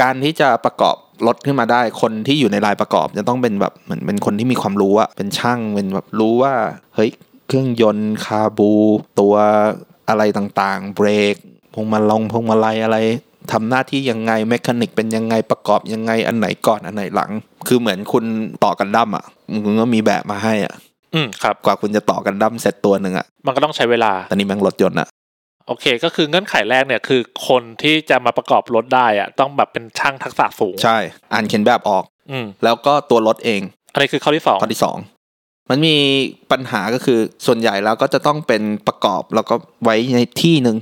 [0.01, 0.97] การที่จะประกอบ
[1.27, 6.55] รถขึ้นมาได้ คนที่อยู่ในรายประกอบ จะต้องเป็นแบบเหมือนเป็นคนที่มีความรู้อะเป็นช่างเป็นแบบรู้ว่า
[6.95, 7.11] เฮ้ย
[7.47, 8.71] เครื่องยนต์คาบู
[9.21, 9.35] ตัว
[10.09, 11.37] อะไรต่างๆ เบรก
[11.75, 12.99] พวงมาลงพวงมาลัยอะไร
[13.53, 17.31] ทำหน้าที่ยังไงแมคานิกเป็นยังไงประกอบยังไงอันไหนก่อนอันไหนหลัง
[17.69, 18.25] คือเหมือนคุณ
[18.65, 19.25] ต่อกันดั้มอะ
[19.65, 20.75] คุณก็มีแบบมาให้อะ
[21.15, 25.09] อืมครับกว่าคุณจะต่อกันดั้มเสร็จตัวหนึ่งอะมันก็ต้องใช้เวลา ตอนนี้แม่งรถยนต์อะ
[25.67, 30.99] โอเค ก็คือเงื่อนไขแรกเนี่ยคือคนที่จะมาประกอบรถได้อะต้องแบบเป็นช่างทักษะสูง ใช่
[31.33, 33.61] อ่านเขียนแบบออก อืมแล้วก็ตัวรถเอง
[33.93, 34.97] อันนี้คือข้อที่สองข้อที่สอง
[35.71, 35.97] มันมี
[36.51, 39.55] ปัญหาก็คือส่วนใหญ่แล้วก็จะต้องเป็นประกอบแล้วก็
[39.85, 40.77] ไว้ในที่หนึ่ง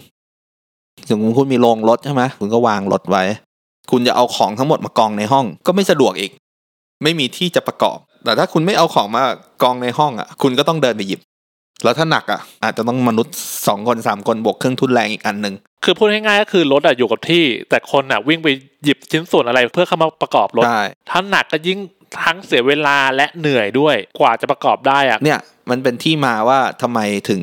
[1.11, 3.25] สมมติคุณมีโรงรถใช่ไหมคุณก็วางรถไว้
[3.91, 6.31] คุณจะเอาของทั้งหมดมากองในห้อง ก็ไม่สะดวกอีก
[7.03, 9.25] ไม่มีที่จะประกอบ แต่ถ้าคุณไม่เอาของมา
[9.63, 11.21] กองในห้องอะ คุณก็ต้องเดินไปหยิบ
[11.85, 13.37] แล้วถ้าหนักอะอาจจะต้องมนุษย์
[13.69, 15.55] สองคนสามคนบวกเครื่องทุนแรงอีกอันหนึ่ง
[15.85, 18.49] คือพูดง่ายๆก็คือรถอะอยู่กับที่ แต่คนอะวิ่งไป
[18.85, 21.79] หยิบชิ้นส่วนอะไรเพื่อเข้ามาประกอบรถได้ถ้าหนักก็ยิ่ง
[22.25, 27.41] ทั้งเสียเวลาและเหนื่อยด้วยกว่าจะประกอบได้อะเนี่ยมันเป็นที่มาว่าทำไมถึง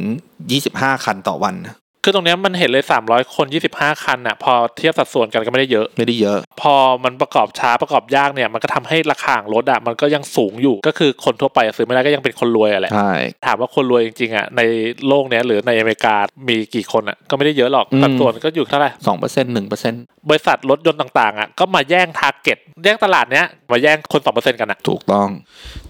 [0.51, 1.75] 25 คันต่อวันนะ
[2.08, 3.45] คือตรงเนี้ยมันเห็นเลย 300 คน
[3.76, 13.12] 25 คันอะพอเทียบสัดส่วนกันก็ไม่ได้เยอะ ไม่ได้เยอะ พอมันประกอบช้าประกอบยากเนี่ย มันก็ทำให้ราคาของรถอะมันก็ยังสูงอยู่ ก็คือคนทั่วไปซื้อไม่ได้ก็ยังเป็นคนรวยอะแหละใช่
[13.45, 14.62] ถามว่าคนรวยจริงๆอะใน
[15.08, 16.16] โลกเนี้ยหรือในอเมริกา
[16.47, 25.28] มีกี่คนอะก็ไม่ได้เยอะหรอกอืมสัดส่วนก็อยู่เท่าไหร่สองเปอร์เซ็นต์หนึ่งเปอร์เซ็นต์บริษัทรถยนต์ต่างๆอะก็มาแย่ง target แย่งตลาดเนี้ยมาแย่งคนสองเปอร์เซ็นต์กันอะถูกต้อง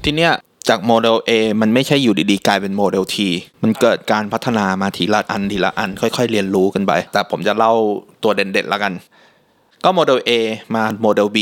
[0.03, 0.32] ทีเนี้ย
[0.70, 3.15] จากโมเดล A มันไม่ใช่อยู่ดีๆ กลายเป็นโมเดล T
[3.63, 7.74] มันเกิดการพัฒนามาทีละอันทีละอันค่อยๆ เรียนรู้กันไป แต่ผมจะเล่า
[8.24, 8.93] ตัวเด่นๆแล้วกัน
[9.84, 10.32] ก็โมเดล A
[10.76, 11.38] มาโมเดล B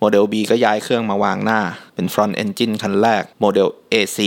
[0.00, 1.60] โมเดล B ก็ย้ายเครื่องมาวางหน้า
[1.94, 4.18] เป็น front engine คันแรก โมเดล AC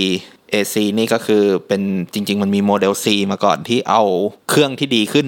[0.54, 1.82] AC นี่ก็คือเป็น
[2.14, 4.04] จริง ๆ มันมีโมเดล C มาก่อนที่เอา
[4.50, 5.28] เครื่องที่ดีขึ้น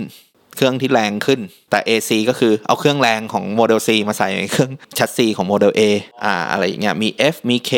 [0.56, 1.40] เครื่องที่แรงขึ้น
[1.72, 5.82] แต่ AC ก็คือเอาเครื่องแรงของโมเดล C มาใส่ในเครื่องชัดซีของโมเดล A
[6.24, 7.72] อ่าอะไรอย่างเงี้ยมี F มี K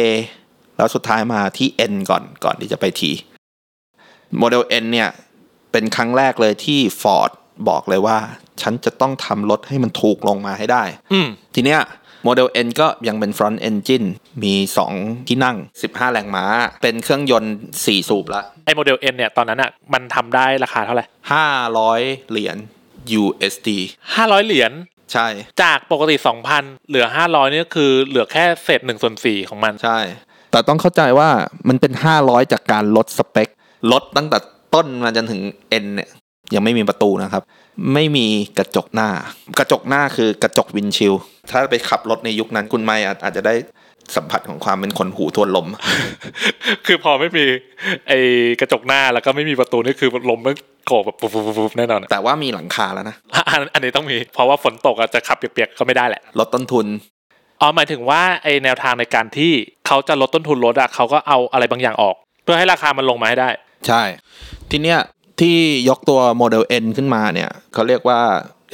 [0.78, 3.01] แล้วสุดท้ายมาที่ N ก่อนก่อนที่จะไป T
[4.38, 5.09] โมเดล N เนี่ย
[5.71, 7.32] เป็นครั้งแรกเลยที่ Ford
[7.69, 8.17] บอกเลยว่า
[8.61, 11.82] ฉันจะต้องทำรถให้มันถูกลงมาให้ได้อืมทีเนี้ย
[12.24, 14.07] โมเดล N ก็ยังเป็น front engine
[14.43, 14.53] มี
[14.91, 16.45] 2 ที่นั่ง 15 แรงม้า
[16.82, 21.05] เป็นเครื่องยนต์ 4 สูบละไอโมเดล N เนี่ย ตอนนั้นอะมันทำได้ราคาเท่าไหร่
[21.63, 22.57] 500 เหรียญ
[23.21, 23.69] USD
[24.13, 24.71] 500 เหรียญ
[25.13, 25.28] ใช่
[25.61, 26.15] จากปกติ
[26.53, 29.97] 2,000 เหลือ 500นี่ก็คือเหลือแค่เศษ1ส่วน4ของมันใช่
[30.54, 31.30] แต่ต้องเข้าใจว่า
[31.68, 33.47] มันเป็น 500 จากการลดสเปค
[33.91, 34.38] ลดตั้งแต่
[34.74, 35.41] ต้นมาจนถึง
[35.84, 36.10] N เนี่ย
[36.56, 37.43] ยังไม่มีประตูนะครับ
[37.93, 38.28] ไม่มี
[38.58, 39.10] กระจกหน้า
[39.60, 43.54] กระจกหน้าคือกระจกวินชิลด์ถ้าไปขับรถในยุคนั้นคุณไม่อาจอาจจะได้
[44.16, 45.68] สัมผัสของความเป็นคนหูทวนลม
[46.86, 47.45] คือพอไม่มี
[48.08, 48.14] ไอ
[48.62, 53.16] กระจกหน้าแล้วก็ไม่มีประตูนี่คือลมมันโกบแบบปุ๊บๆๆๆแน่นอนอะแต่ว่ามีหลังคาแล้วนะ
[53.51, 56.86] อันอันนี้ต้องมี เพราะว่าฝนตกอาจจะขับเปียกๆก็ไม่ได้แหละ ลดต้นทุน
[57.62, 59.54] อ๋อหมายถึงว่าไอแนวทางในการที่
[59.88, 63.50] เขาจะลดต้นทุนรถอะเขาก็เอาอะไรบางอย่างออก เพื่อให้ราคามันลงมาให้ได้
[63.88, 64.02] ใช่
[64.72, 65.00] ทีเนี้ย
[65.40, 65.58] ที่
[65.90, 68.20] ยกตัวโมเดล N ขึ้นมาเนี่ยเขาเรียกว่า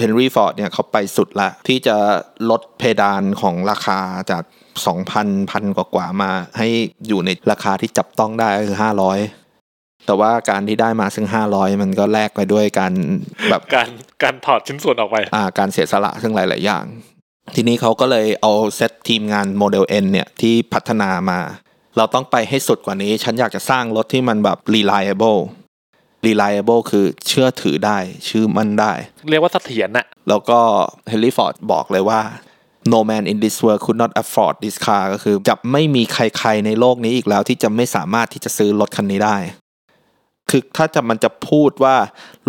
[0.01, 1.95] Henry Ford เนี่ยเขาไปสุดละ ที่จะ
[2.49, 3.99] ลดเพดานของราคา
[4.32, 4.43] จาก
[4.97, 6.68] 2,000พันกว่าๆมา ให้
[7.07, 8.78] อยู่ในราคาที่จับต้องได้ก็คือ
[9.41, 12.93] 500 แต่ว่าการที่ได้มาซึ่ง 500 มันก็แลกไปด้วยการ
[13.49, 13.89] แบบการ
[14.24, 16.86] การถอดชิ้นส่วนออกไป อ่าการเสียสละซึ่งหลาย ๆ อย่าง
[17.55, 21.39] ทีนี้เขาก็เลยเอาเซตทีมงานโมเดล N เนี่ยที่พัฒนามา
[21.97, 25.41] เราต้องไปให้สุดกว่านี้ ฉันอยากจะสร้างรถที่มันแบบ reliable
[26.25, 27.97] reliable คือเชื่อถือได้
[28.29, 28.91] ชื่อมั่นได้
[29.29, 30.59] เรียกว่าเสถียรน่ะแล้วก็
[31.09, 32.21] เฮนรี่ฟอร์ดบอกเลยว่า
[32.93, 39.37] no man in this world could not afford this car ก็คือจะไม่มีใครๆในโลกนี้อีกแล้วที่จะไม่สามารถที่จะซื้อรถคันนี้ได้
[40.49, 41.95] คือถ้าจะมันจะพูดว่า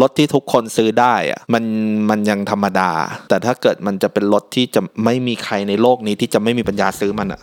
[0.01, 1.65] รถที่ทุกคนซื้อได้อะมัน
[2.11, 2.91] มันยังธรรมดา
[3.29, 7.41] แต่ถ้าเกิดมันจะเป็นรถที่จะไม่มีใครในโลกนี้ที่จะไม่มีปัญญาซื้อมันอะ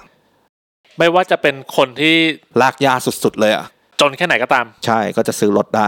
[0.97, 2.15] ไม่ว่าจะเป็นคนที่
[2.61, 3.65] ลากยาสุดๆเลยอะ
[4.01, 5.87] จนแค่ไหนก็ตาม ใช่ก็จะซื้อรถได้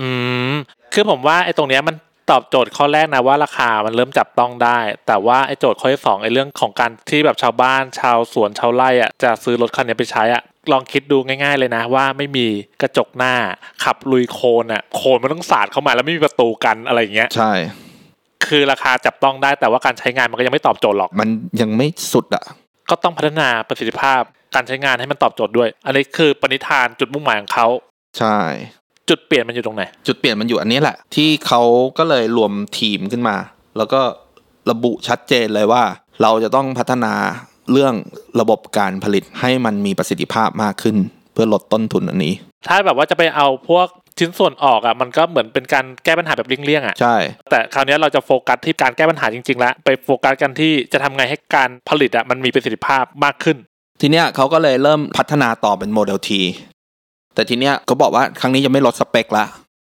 [0.00, 0.08] อื
[0.50, 0.52] ม
[0.92, 1.96] คือผมว่าไอ้ตรงเนี้ยมัน
[2.30, 10.42] ตอบโจทย์ข้อแรกนะว่าราคามันเริ่มจับต้องได้ แต่ว่าไอ้โจทย์ข้อที่สองไอ้เรื่องของการที่แบบชาวบ้าน ชาวสวนชาวไร่อะจะซื้อรถคันนี้ไปใช้อะ
[10.72, 12.46] ลองคิดดูง่าย ๆ เลยนะ ว่าไม่มี
[12.82, 13.34] กระจกหน้า
[13.84, 17.52] ขับลุยโคลนอะ โคลนมันต้องสาดเข้ามาแล้วไม่มีประตูกันอะไรอย่างเงี้ย ใช่
[18.46, 21.28] คือราคาจับต้องได้แต่ว่าการใช้งานมันก็ยังไม่ตอบโจทย์หรอก มัน
[21.60, 22.44] ยังไม่สุดอะ
[22.90, 24.22] ก็ต้องพัฒนาประสิทธิภาพ
[24.54, 27.66] การใช้งานให้มันตอบโจทย์ด้วย อันนี้คือปณิธานจุดมุ่งหมายของเขา
[28.18, 28.36] ใช่
[29.08, 31.62] จุดเปลี่ยนมันอยู่ตรงไหน จุดเปลี่ยนมันอยู่อันนี้แหละ ที่เขา
[31.98, 33.36] ก็เลยรวมทีมขึ้นมา
[33.76, 34.00] แล้วก็
[34.70, 35.82] ระบุชัดเจนเลยว่า
[36.22, 37.14] เราจะต้องพัฒนา
[37.72, 37.94] เรื่อง
[38.40, 40.96] ระบบการผลิตให้มันมีประสิทธิภาพมากขึ้น
[41.32, 42.34] เพื่อลดต้นทุนอันนี้
[42.68, 43.86] ถ้าแบบว่าจะไปเอาพวก
[44.18, 47.16] ชิ้นส่วนออกอะมันก็เหมือนเป็นการแก้ปัญหาแบบเลี่ยงๆอะใช่
[47.50, 53.56] แต่คราวนี้เราจะโฟกัสที่การแก้ปัญหาจริงๆแล้วไปโฟกัสกันที่จะทำไงให้การผลิตอะมันมีประสิทธิภาพมากขึ้น
[54.00, 56.30] ทีเนี้ยเขาก็เลยเริ่มพัฒนาต่อเป็นโมเดล T
[57.34, 59.44] แต่ทีเนี้ยก็บอกว่าครั้งนี้จะไม่ลดสเปคละ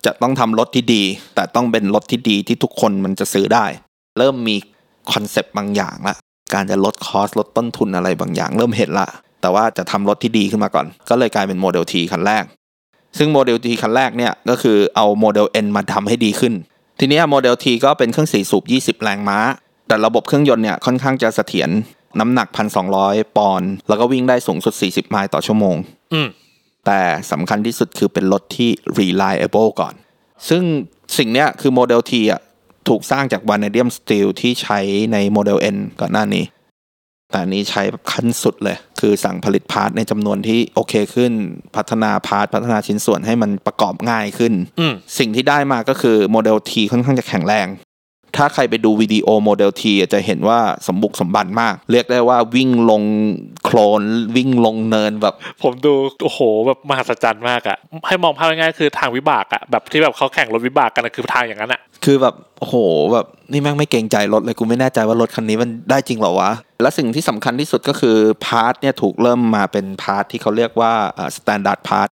[0.05, 1.03] จะต้องทำรถที่ดี
[1.35, 3.65] แต่ต้องเป็นรถที่ดีที่ทุกคนมันจะซื้อได้
[4.17, 4.55] เริ่มมี
[5.11, 6.15] คอนเซปต์บางอย่างละ
[6.53, 9.07] การจะลด cost ลดต้นทุนอะไรบางอย่างเริ่มเห็นละ
[9.41, 12.43] แต่ว่าจะทำรถที่ดีขึ้นมาก่อน ก็เลยกลายเป็นโมเดล T คันแรก
[13.17, 16.53] ซึ่งโมเดล T คันแรกเนี่ยก็คือเอาโมเดล N มาทำให้ดีขึ้น
[16.99, 19.39] ทีเนี้ยโมเดล T ก็เป็นเครื่องสี่สูบ 20 แรงม้า
[19.87, 21.69] แต่ระบบเครื่องยนต์เนี่ยค่อนข้างจะเสถียร
[22.19, 22.47] น้ำหนัก
[22.91, 25.75] 1,200 ปอนด์แล้วก็วิ่งได้สูงสุด 40 ไมล์ต่อชั่วโมง
[26.13, 26.27] อืม
[26.85, 26.99] แต่
[27.31, 28.69] สำคัญที่สุดคือเป็นรถที่
[28.99, 29.93] reliable ก่อน
[30.49, 30.63] ซึ่ง
[31.17, 32.41] สิ่งเนี้ยคือโมเดล T อะ
[32.89, 34.79] ถูกสร้างจาก vanadium steel ที่ใช้
[35.13, 36.45] ในโมเดล N ก่อนหน้านี้
[37.31, 41.31] แต่อันนี้ใช้แบบขั้นสุดเลย คือสั่งผลิต part ในจำนวนที่โอเคขึ้น
[41.75, 47.69] พัฒนา part พัฒนาชิ้นส่วนให้มันประกอบง่ายขึ้นอืมสิ่งที่ได้มาก็คือโมเดล T ค่อนข้างจะแข็งแรง
[48.37, 53.03] ถ้าใครไปดูวิดีโอโมเดล T อะจะเห็นว่าสมบุกสมบันมาก เรียกได้ว่าวิ่งลง
[53.65, 54.03] โคโคลน
[54.35, 57.77] วิ่งลงเนินแบบ ผมดูโอ้โหแบบมหัศจรรย์มากอะ
[58.07, 62.75] ให้มองภาพง่ายๆคือทางวิบากอะแบบที่แบบเขาแข่งรถวิบากกันอะคือทางอย่างนั้นอะ คือแบบโอ้โห
[63.13, 70.93] แบบนี่แม่งไม่เกรงใจรถเลยกูไม่แน่ใจว่ารถคันนี้มันได้จริงเหรอวะ และสิ่งที่สำคัญที่สุดก็คือ part เนี่ยถูกเริ่มมาเป็น part ที่เขาเรียกว่า
[71.37, 72.07] standard part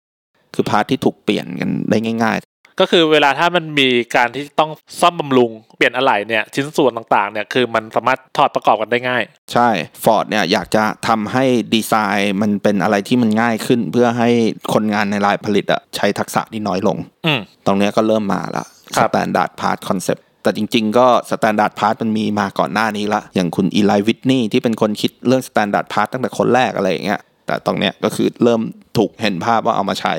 [0.55, 2.37] คือ part ที่ถูกเปลี่ยนกันได้ง่าย
[2.81, 4.71] ก็คือเวลาถ้ามันมีการที่ต้อง
[5.01, 9.69] ซ่อมบำรุงเปลี่ยนอะไหล่เนี่ยชิ้นส่วนต่างๆเนี่ยคือมันสามารถถอดประกอบกันได้ง่ายๆใช่
[10.03, 14.29] Ford เนี่ยอยากจะทำให้ดีไซน์มันเป็นอะไรที่มันง่ายขึ้น เพื่อให้
[14.73, 28.61] คนงานในไลน์ผลิตอะใช้ทักษะที่น้อยลงอืมตรงเนี้ยก็เริ่มมาละครับ standard part concept แต่จริงๆ ก็ standard part มันมีมาก่อนหน้านี้ละ อย่างคุณอีไลวิทนี่ที่เป็นคนคิดเรื่อง standard part ตั้งแต่คนแรกอะไรอย่างเงี้ย แต่ตรงเนี้ยก็คือเริ่ม
[28.97, 30.13] ถูกเห็นภาพว่าเอามาใช้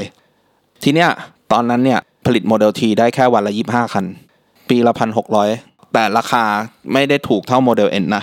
[0.82, 1.10] ทีเนี้ย
[1.52, 4.04] ตอนนั้นเนี่ยผลิตโมเดลทีได้แค่วันละยี่ห้าคัน
[4.68, 5.48] ปีละพันหกร้อย
[5.92, 6.44] แต่ราคา
[6.92, 8.22] ไม่ได้ถูกเท่าโมเดล N นะ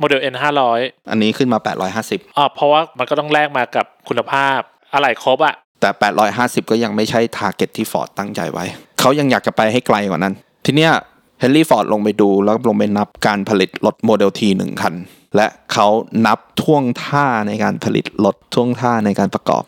[0.00, 1.58] โมเดล N ห้าร้อยอันนี้ขึ้นมา
[1.98, 4.60] 850อ๋อเพราะว่ามันก็ต้องแลกมากับคุณภาพ
[4.92, 5.90] อะไหล่ครบอะแต่
[6.30, 8.64] 850ก็ยังไม่ใช่ target ที่ฟอร์ดตั้งใจไว้
[9.04, 10.34] เขายังอยากจะไปให้ไกลกว่านั้น
[10.64, 10.92] ทีเนี้ย
[11.40, 14.94] เฮนรี่ฟอร์ดลงไปดูแล้วลงไปนับการผลิตรถโมเดลทีหนึ่งคัน
[15.36, 15.86] และเขา
[16.26, 19.62] นับท่วงท่าในการผลิตรถท่วงท่าในการประกอบ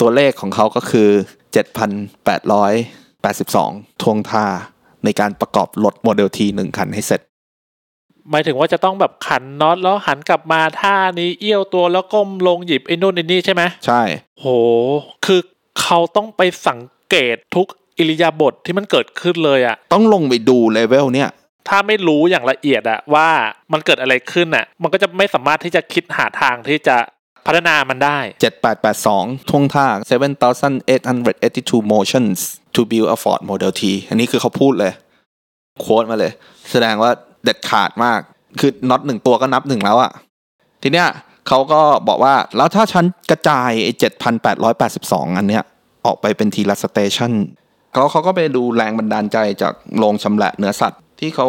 [0.00, 1.08] ตัวเลขของเขาก็คือ
[2.14, 4.44] 7,882 ท่วงท่า
[5.04, 7.20] ในการประกอบรถโมเดลทีหนึ่งคันให้เสร็จ
[8.30, 14.02] หมายถึงว่าจะต้องแบบขันน็อตแล้วหันกลับมาท่านี้เอี้ยวตัวแล้วก้มลงหยิบไอ้นู่นไอ้นี่ใช่ไหมใช่
[14.40, 14.46] โห
[15.24, 15.40] คือ
[15.80, 16.80] เขาต้องไปสัง
[17.10, 17.68] เกตทุก
[17.98, 21.30] อิริยาบถทที่มันเกิดขึ้นเลยอะต้องลงไปดูเลเวลเนี่ย
[21.68, 23.28] ถ้าไม่รู้อย่างละเอียดอะว่า
[23.72, 26.96] มันเกิดอะไรขึ้นอะมันก็จะไม่สามารถที่จะคิดหาทางที่จะ
[27.46, 28.18] พัฒนามันได้
[28.82, 29.86] 7882 ท่วงท่า
[30.80, 32.38] 7,882 motions
[32.74, 34.92] to build a Ford Model T อันนี้คือเขาพูดเลย
[35.80, 36.32] quote มาเลย
[36.70, 37.10] แสดงว่า
[37.44, 38.20] เด็ดขาดมาก
[38.60, 40.10] คือน็อตหนึ่งตัวก็นับหนึ่งแล้วอะ
[40.82, 41.08] ทีเนี้ย
[41.48, 43.92] เขาก็บอกว่า แล้วถ้าฉันกระจายไอ้
[44.66, 45.64] 7,882 อันเนี้ย
[46.06, 47.32] ออกไปเป็นทีละ station
[47.92, 51.48] เขาเขาก็ไปดูแรงบันดาลใจจากโรงชำแหละเนื้อสัตว์ ที่เขา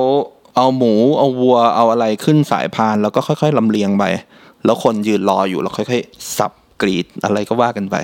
[0.56, 4.04] เอาหมูเอาวัวเอาอะไรขึ้นสายพาน แล้วก็ค่อยๆลำเลียงไป
[4.66, 7.96] แล้วคนยืนรออยู่แล้วค่อย ๆ สับกรีดอะไรก็ว่ากันไป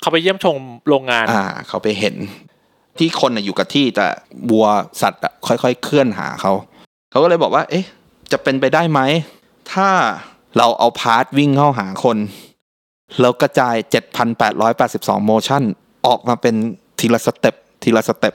[0.00, 0.56] เขาไปเยี่ยมชม
[0.88, 2.14] โรงงาน อ่า เขาไปเห็น
[2.98, 4.06] ที่คนอยู่กับที่แต่
[4.50, 4.66] วัว
[5.02, 6.52] สัตว์อะค่อย ๆ เคลื่อนหาเขา
[7.10, 7.84] เขาก็เลยบอกว่า เอ๊ะ
[8.32, 9.00] จะเป็นไปได้ไหม
[9.72, 9.88] ถ้า
[10.56, 12.18] เราเอา part วิ่งเข้าหาคน
[13.20, 13.74] แล้วกระจาย
[14.50, 15.62] 7,882 motion
[16.06, 16.54] ออกมาเป็น
[17.04, 18.34] ทีละ step ทีละ step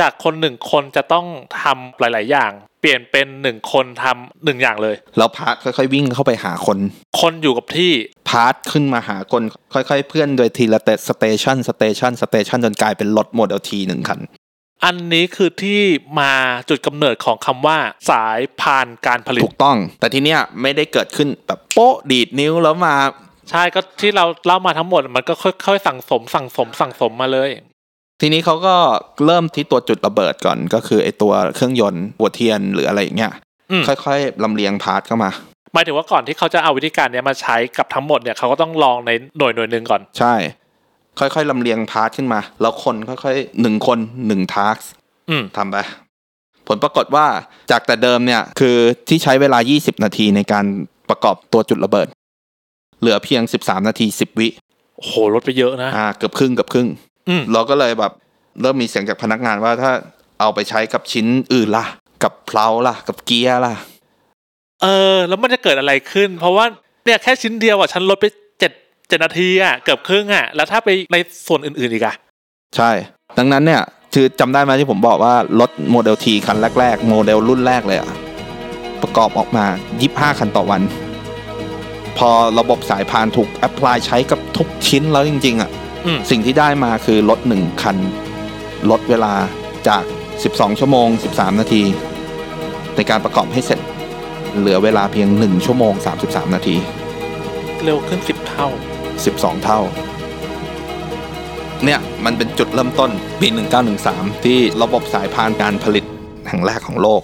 [0.00, 1.26] จากคนหนึ่งคนจะต้อง
[1.62, 6.78] ทำหลาย ๆ อย่าง เปลี่ยนเป็นหนึ่งคนทำหนึ่งอย่างเลยแล้ว partค่อยๆวิ่งเข้าไปหาคน
[7.20, 9.42] คนอยู่กับที่ part ขึ้นมาหาคน
[9.74, 14.20] ค่อยๆ เคลื่อนโดยทีละ station station station จนกลายเป็นรถโมเดลทีหนึ่งคัน
[14.84, 15.80] อันนี้คือที่
[16.18, 16.32] มา
[16.68, 17.78] จุดกำเนิดของคำว่า
[18.10, 22.94] สายพานการผลิตถูกต้อง แต่ทีเนี้ยไม่ได้เกิดขึ้นแบบโป๊ะดีดนิ้วแล้วมา
[23.50, 27.50] ใช่ก็ที่เราเล่ามาทั้งหมดมันก็ค่อยๆ สั่งสมสั่งสมสั่งสมมาเลย
[28.24, 28.76] ทีนี้เขาก็
[29.26, 33.32] เริ่มที่ตัวจุดระเบิดก่อน ก็คือไอตัวเครื่องยนต์หัวเทียนหรืออะไรอย่างเงี้ย
[33.70, 35.30] อืมค่อยๆลำเลียง part เข้ามา
[35.74, 40.34] หมายถึงว่าก่อนที่เขาจะเอาวิธีการเนี้ยมาใช้กับทั้งหมดเนี่ยเขาก็ต้องลองในหน่วยหน่วยหนึ่งก่อนใช่
[41.18, 44.76] ค่อยๆลำเลียง part ขึ้นมา แล้วคนค่อยๆหนึ่งคนหนึ่ง task
[45.30, 45.76] อืมทำไป
[46.68, 47.26] ผลปรากฏว่า
[47.70, 48.76] จากแต่เดิมเนี่ยคือ
[49.08, 50.64] ที่ใช้เวลา 20 นาทีในการ
[51.08, 52.06] ประกอบตัวจุดระเบิด
[53.00, 54.48] เหลือเพียง 13 นาที 10 วิ
[54.96, 57.11] โอ้โหลดไปเยอะนะอ่าเกือบครึ่งเกือบครึ่งอืม
[57.52, 58.12] เราก็เลยแบบ
[58.60, 59.92] เริ่มมีเสียงจากพนักงานว่าถ้า
[60.40, 61.86] เอาไปใช้กับชิ้นอื่นล่ะ
[62.22, 63.74] กับเพลาล่ะ กับเกียร์ล่ะ
[64.82, 66.64] เออ แล้วมันจะเกิดอะไรขึ้น เพราะว่า
[67.04, 68.26] เนี่ยแค่ชิ้นเดียวอะฉันลดไป
[68.60, 68.72] เจ็ด
[69.08, 71.16] เจ็ดนาทีอะเกือบครึ่งอะแล้วถ้าไปใน
[71.46, 72.14] ส่วนอื่นๆอีกอะ
[72.76, 72.90] ใช่
[73.38, 73.82] ดังนั้นเนี่ย
[74.14, 78.08] คือจำได้ไหมที่ผมบอกว่ารถโมเดลทีคันแรกๆ โมเดลรุ่นแรกเลยอะ
[79.02, 79.64] ประกอบออกมา
[80.02, 80.82] 25 คันต่อวัน
[82.18, 85.70] พอระบบสายพานถูกแอพพลายใช้กับทุกชิ้นแล้วจริง ๆอะ
[86.06, 87.96] อืม สิ่งที่ได้มาคือรถหนึ่งคัน
[88.90, 89.34] ลดเวลา
[89.88, 90.02] จาก
[90.42, 91.82] 12 ชั่วโมง 13 นาที
[92.96, 93.80] ในการประกอบให้เสร็จ
[94.58, 95.94] เหลือเวลาเพียง 1 ชั่วโมง
[96.24, 96.76] 33 นาที
[97.82, 98.68] เร็วขึ้นสิบเท่า
[99.16, 99.80] 12 เท่า
[101.84, 103.48] เนี่ย มันเป็นจุดเริ่มต้นปี
[103.96, 106.04] 1913 ที่ระบบสายพานการผลิต
[106.48, 107.22] แห่งแรกของโลก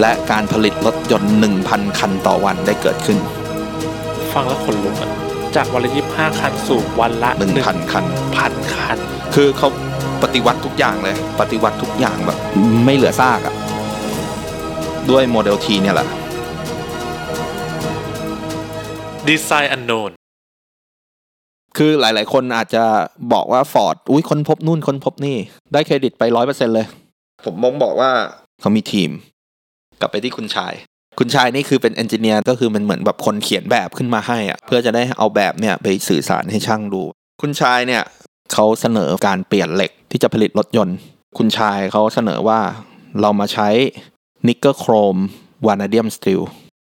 [0.00, 1.32] และการผลิตรถยนต์
[1.64, 3.18] 1,000 คันต่อวันได้เกิดขึ้น
[4.32, 5.10] ฟังแล้วขนลุกอะ
[5.56, 7.30] จากวันละยี่ห้าคันสู่วันละ
[7.60, 8.98] 1,000 คัน พันคัน
[9.34, 9.68] คือเขา
[10.22, 12.38] ปฏิวัติทุกอย่างเลย ปฏิวัติทุกอย่างแบบ
[12.84, 13.54] ไม่เหลือซากอะ
[15.10, 16.08] ด้วยโมเดลทีเนี่ยแหละ
[19.28, 20.10] ดีไซน์อันโนน
[21.76, 22.84] คือหลาย ๆ คนอาจจะ
[23.32, 25.36] บอกว่าฟอร์ดอุ้ยค้นพบนู่นค้นพบนี่
[25.72, 26.86] ได้เครดิตไปร้อยเปอร์เซ็นเลย
[27.44, 28.10] ผมมองบอกว่า
[28.60, 29.10] เขามีทีม
[30.00, 30.74] กลับไปที่คุณชาย
[31.18, 37.02] คุณชายนี่คือเป็น engineer ก็คือมันเหมือนแบบคนเขียนแบบขึ้นมาให้อะเพื่อจะได้เอาแบบเนี่ยไปสื่อสารให้ช่างดู
[37.40, 38.02] คุณชายเนี่ย
[38.52, 40.96] เขาเสนอการเปลี่ยนเหล็กที่จะผลิตรถยนต์
[41.38, 42.60] คุณชายเขาเสนอว่า
[43.20, 43.68] เรามาใช้
[44.46, 45.16] nickel chrome
[45.66, 46.40] vanadium steel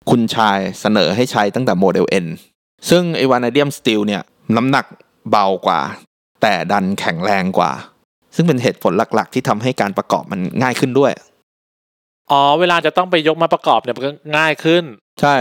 [0.10, 2.26] คุณชายเสนอให้ใช้ตั้งแต่โมเดล N
[2.90, 4.22] ซึ่งไอ vanadium steel เนี่ย
[4.56, 4.86] น้ำหนัก
[5.30, 5.82] เบากว่า
[6.42, 7.72] แต่ดันแข็งแรงกว่า
[8.36, 11.12] ซึ่งเป็นเหตุผลหลักๆ ที่ทำให้การประกอบมันง่ายขึ้นด้วย
[12.32, 14.84] อ๋อ เวลาจะต้องไปยกมาประกอบเนี่ยมันก็ง่ายขึ้น
[15.22, 15.36] ใช่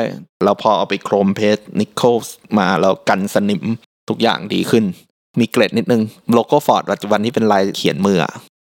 [0.45, 2.15] เราพอเอาไป chrome plate nickel
[2.59, 3.63] มาแล้วกันสนิม
[4.09, 4.85] ทุกอย่างดีขึ้น
[5.41, 6.03] มีเกรดนิดนึง
[6.33, 8.33] โลโก้ฟอร์ดปัจจุบันที่เป็นลายเขียนมืออะ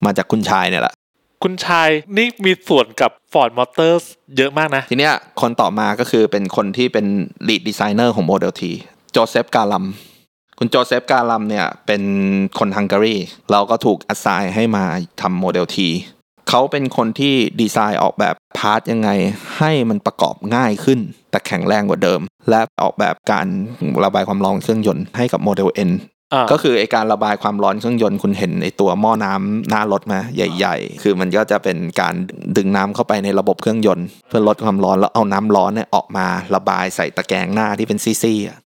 [0.05, 0.95] มาจากคุณชายเนี่ยแหละ
[1.43, 4.05] คุณชายนี่มีส่วนกับ Ford Motors
[4.37, 7.07] เยอะมากนะ ทีเนี้ยคนต่อมาก็คือเป็นคนที่เป็น
[7.49, 8.73] lead designer ของโมเดลที
[9.13, 9.85] โจเซฟกาลัม
[10.59, 12.03] คุณโจเซฟกาลัมเนี่ยเป็น
[12.59, 13.17] คนฮังการี
[13.53, 14.85] เราก็ถูก assign ให้มา
[15.21, 15.47] ทำโม
[16.51, 19.11] เดลทีเขาเป็นคนที่ดีไซน์ออกแบบ part ยังไง
[19.59, 20.99] ให้มันประกอบง่ายขึ้น
[21.31, 22.21] แต่แข็งแรงกว่าเดิม
[22.51, 23.47] และออกแบบการ
[24.05, 25.91] ระบายความร้อนเครื่องยนต์ให้กับโมเดล N
[26.35, 32.15] อ่าก็คือไอการระบายความร้อนเครื่องยนต์คุณเห็นไอตัวหม้อน้ำหน้ารถมาใหญ่ ๆ คือมันก็จะเป็นการ
[32.57, 38.59] ดึงน้ำเข้าไปในระบบเครื่องยนต์ เพื่อลดความร้อนแล้วเอาน้ำร้อนเนี่ยออกมาระบายใส่ตะแกรงหน้าที่เป็นซี่ๆอะ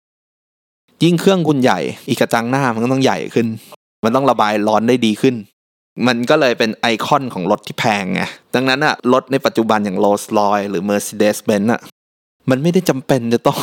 [1.05, 3.47] ยิ่งเครื่องคุณใหญ่ อีกกระจังหน้ามันก็ต้องใหญ่ขึ้น
[4.05, 5.35] มันต้องระบายร้อนได้ดีขึ้น
[6.07, 8.23] มันก็เลยเป็นไอคอนของรถที่แพงไง
[8.55, 11.83] ดังนั้นอะรถในปัจจุบันอย่าง Rolls Royce หรือ Mercedes-Benz อะ
[12.51, 13.59] มันไม่ได้จำเป็นจะต้อง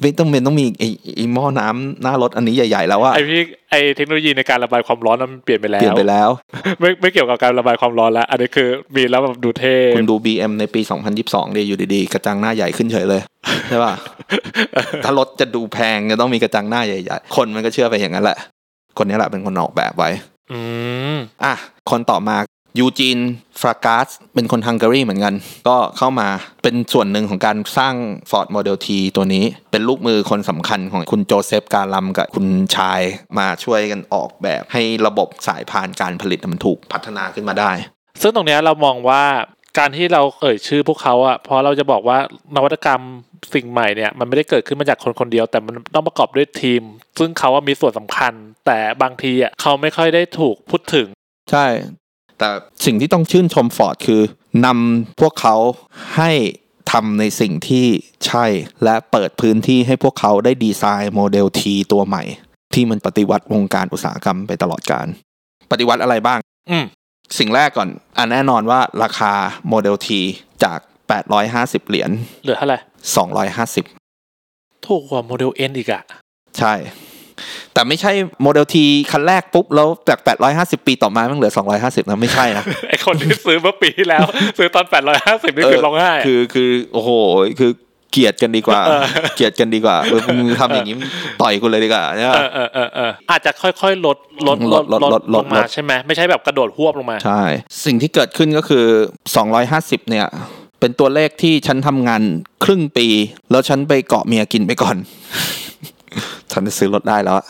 [0.00, 0.84] ไม่ต้องเป็นต้องมีไอ
[1.16, 3.40] ไอหม้อน้ำหน้ารถอันนี้ใหญ่ ๆ แล้วอะไอพี่
[3.70, 6.28] ไอเทคโนโลยีในการระบายความร้อนนั้นมันเปลี่ยนไปแล้วเปลี่ยนไปแล้ว
[6.80, 10.80] ไม่ไม่เกี่ยวกับการระบายความร้อนแล้ว อันนี้คือมีแล้วแบบดูเท่คุณดู BM ในปี
[11.18, 13.20] 2022ดีอยู่ดีๆ กระจังหน้าใหญ่ขึ้นเฉยเลย
[13.68, 13.94] ใช่ป่ะ
[15.04, 18.38] ถ้ารถจะดูแพงจะต้องมีกระจังหน้าใหญ่ ๆ คนมันก็เชื่อไปอย่างนั้นแหละ
[18.98, 20.10] คนนี้แหละเป็นคนออกแบบไว้
[20.52, 20.60] อื
[21.14, 21.54] มอะ
[21.90, 22.36] คนต่อมา
[22.78, 23.18] ยูจีน
[23.60, 25.34] ฟรากัสเป็นคนฮังการีเหมือนกัน
[25.68, 26.28] ก็เข้ามา
[26.62, 27.94] เป็นส่วนหนึ่งของการสร้าง
[28.30, 32.46] Ford Model T ตัวนี้ เป็นลูกมือคนสำคัญของคุณโจเซฟกาลัมกับคุณ
[32.76, 33.00] ชาย
[33.38, 37.72] มาช่วยกันออกแบบให้ระบบสายพานการผลิตมันถูกพัฒนาขึ้นมาได้
[38.20, 39.22] ซึ่งตรงเนี้ยเรามองว่า
[39.80, 42.18] การที่เราเอ่ยชื่อพวกเขาอะเพราะเราจะบอกว่า
[42.56, 43.02] นวัตกรรม
[43.54, 46.82] สิ่งใหม่เนี่ยมันไม่ได้เกิดขึ้นมาจากคนคนเดียว แต่มันต้องประกอบด้วยทีม
[47.18, 48.32] ซึ่งเขาว่ามีส่วนสำคัญ
[48.66, 51.06] แต่บางทีอะเขาไม่ค่อยได้ถูกพูดถึง
[51.50, 51.66] ใช่
[52.38, 52.48] แต่
[52.84, 54.20] สิ่งที่ต้องชื่นชมฟอร์ดคือ
[54.66, 55.56] นำพวกเขา
[56.16, 56.32] ให้
[56.92, 57.86] ทำในสิ่งที่
[58.26, 58.44] ใช่
[58.84, 61.62] และเปิดพื้นที่ให้พวกเขาได้ design Model T
[61.92, 62.22] ตัวใหม่
[62.74, 65.06] ที่มันปฏิวัติวงการอุตสาหกรรมไปตลอดกาล
[65.70, 66.38] ปฏิวัติอะไรบ้าง
[66.70, 66.84] อืม
[67.38, 69.32] สิ่งแรกก่อน อันแน่นอนว่าราคา
[69.68, 70.08] โมเดล T
[70.64, 70.78] จาก
[71.34, 72.10] 850 เหรียญ
[72.44, 72.78] เหลือเท่าไหร่
[73.56, 76.02] 250 ถูกกว่าโมเดล N อีกอะ
[76.58, 76.74] ใช่
[77.72, 78.12] แต่ไม่ใช่
[78.42, 78.76] โมเดล T
[79.12, 80.18] คันแรกปุ๊บ แล้วจาก
[80.54, 84.26] 850 ปีต่อมามันเหลือ 250นะไม่ใช่นะ ไอคนที่ซื้อเมื่อปีที่แล้ว
[84.58, 84.86] ซื้อตอน
[85.20, 87.10] 850 นี่คือร้องไห้อะคือคือโอ้โห
[87.60, 87.70] คือ
[88.12, 89.02] เกลียดกันดีกว่าเออ
[89.36, 90.96] เกลียดกันดีกว่าเออมึงทำอย่างนี้
[91.40, 97.42] ต่อยกูเลยดีกว่าเนี่ยเออเออเออเอออาจจะค่อยๆลดลดลดลดลดลลดงมาใช่ไหมไม่ใช่แบบกระโดดหวบลงมาใช่
[97.84, 98.84] สิ่งที่เกิดขึ้นก็คือ
[99.46, 100.26] 250 เนี่ย
[100.80, 102.22] เป็นตัวเลขที่ฉันทำงาน
[102.64, 103.08] ครึ่งปี
[103.50, 104.96] แล้วฉันไปเกาะเมียกินไปก่อน
[106.52, 107.46] ฉันจะซื้อรถได้แล้วอะ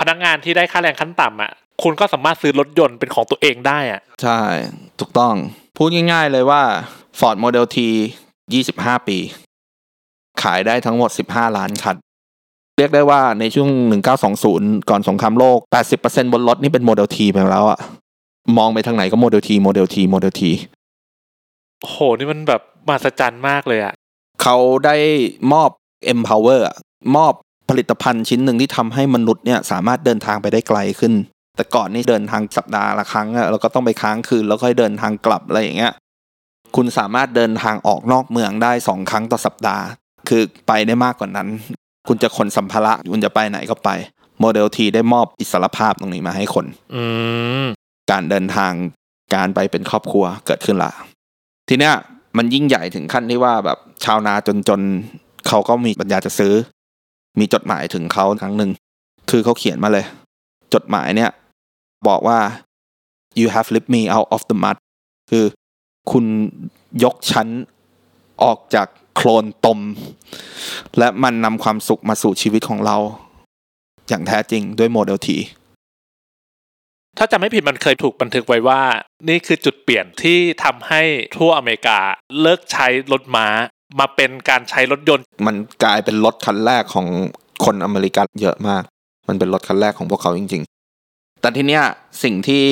[0.00, 1.52] พนักงานที่ได้ค่าแรงขั้นต่ำอะ
[1.82, 4.40] คุณก็สามารถซื้อรถยนต์เป็นของตัวเองได้อะใช่
[5.00, 5.34] ถูกต้อง
[5.76, 6.62] พูดง่าย ๆเลยว่า
[7.18, 7.78] Ford Model T
[8.42, 9.18] 25 ปี
[10.42, 11.96] ขายได้ทั้งหมด 15 ล้านคัน
[12.78, 13.68] เรียกได้ว่าในช่วง
[14.30, 15.58] 1920 ก่อนสงครามโลก
[15.96, 17.78] 80%บนรถนี่เป็น Model T ไปแล้วอะ
[18.58, 20.42] มองไปทางไหนก็ Model T Model T Model T
[21.80, 23.94] โอ้โห นี่มันแบบมหัศจรรย์มากเลยอะ
[24.42, 24.96] เขาได้
[25.52, 25.70] มอบ
[26.12, 26.76] empower อะ
[27.16, 27.32] มอบ
[27.70, 31.12] ผลิตภัณฑ์ชิ้นหนึ่งที่ทำให้มนุษย์เนี่ยสามารถเดินทางไปได้ไกลขึ้น
[31.56, 35.92] แต่ก่อนนี่เดินทางสัปดาห์ละครั้งอะแล้วก็ต้องไปค้างคืนแล้วค่อยเดินทางกลับอะไรอย่างเงี้ย
[36.76, 39.84] คุณสามารถเดินทางออกนอกเมืองได้สองครั้งต่อสัปดาห์
[40.28, 41.48] คือไปได้มากกว่านั้น
[42.08, 43.90] คุณจะขนสัมภาระคุณจะไปไหนก็ไป
[44.40, 47.02] โมเดลทีได้มอบอิสรภาพตรงนี้มาให้คนอื
[47.64, 47.66] ม
[48.10, 48.72] การเดินทาง
[49.34, 50.92] การไปเป็นครอบครัวเกิดขึ้นละ
[51.68, 51.94] ทีเนี้ย
[52.36, 54.34] มันยิ่งใหญ่ถึงขั้นที่ว่าแบบชาวนา
[54.68, 56.54] จนๆเขาก็มีปัญญาจะซื้อ
[57.38, 58.70] มีจดหมายถึงเขาครั้งหนึ่ง
[59.30, 60.04] คือเขาเขียนมาเลย
[60.74, 61.30] จดหมายเนี่ย
[62.08, 62.38] บอกว่า
[63.40, 64.76] you have lifted me out of the mud
[65.30, 65.44] คือ
[66.10, 66.24] คุณ
[67.04, 67.48] ยกฉัน
[68.42, 68.86] ออกจาก
[69.20, 69.80] โคลนตม
[70.98, 72.96] และมันนำความสุขมาสู่ชีวิตของเรา
[74.08, 75.38] อย่างแท้จริงด้วยโมเดลที
[77.18, 78.80] ถ้าจำไม่ผิดมันเคยถูกบันทึกไว้ว่า
[79.28, 81.02] นี่คือจุดเปลี่ยนที่ทำให้
[81.36, 81.98] ทั่วอเมริกา
[82.40, 83.46] เลิกใช้รถม้า
[83.98, 87.06] มาเป็นการใช้รถยนต์ มันกลายเป็นรถคันแรกของ
[87.64, 88.82] คนอเมริกันเยอะมาก
[89.28, 90.62] มันเป็นรถคันแรกของพวกเขาจริง
[91.02, 91.84] ๆ แต่ทีเนี้ย
[92.22, 92.64] สิ่งที่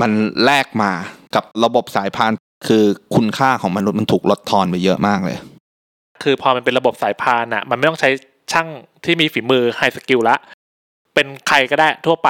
[0.00, 0.10] มัน
[0.44, 0.90] แลกมา
[1.34, 2.32] กับระบบสายพาน
[2.66, 2.84] คือ
[3.14, 5.38] คุณค่าของมนุษย์มันถูกลดทอนไปเยอะมากเลย
[6.22, 8.10] คือพอมันเป็นระบบสายพานอะมันไม่ต้องใช้
[8.52, 8.68] ช่าง
[9.04, 10.36] ที่มีฝีมือ high skill ละ
[11.14, 12.28] เป็นใครก็ได้ทั่วไป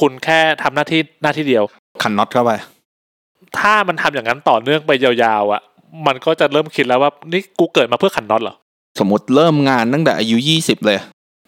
[0.00, 1.64] คุณแค่ทำหน้าที่หน้าที่เดียว
[2.02, 2.52] ขันน็อตเข้าไป
[3.58, 5.12] ถ้ามันทำอย่างนั้นต่อเนื่องไปยา
[5.42, 5.62] วๆอะ
[6.06, 8.54] มันก็จะเริ่มคิดแล้วว่านี่กูเกิดมาเพื่อขันน็อตเหรอ
[9.00, 10.98] สมมติเริ่มงานตั้งแต่อายุยี่สิบเลย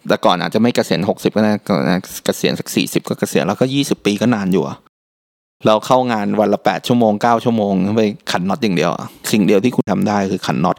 [0.08, 4.76] แต่ก่อนอาจจะไม่เกษียณหกสิบก็ได้ก่อนนะเกษียณสักสี่สิบก็เกษียณแล้วก็ยี่สิบปีก็นานอยู่อะ
[5.66, 10.76] เราเข้างานวันละแปดชั่วโมงเก้าชั่วโมงไปขันน็อตอย่างเดียวอะสิ่งเดียวที่คุณทำได้คือขันน็อต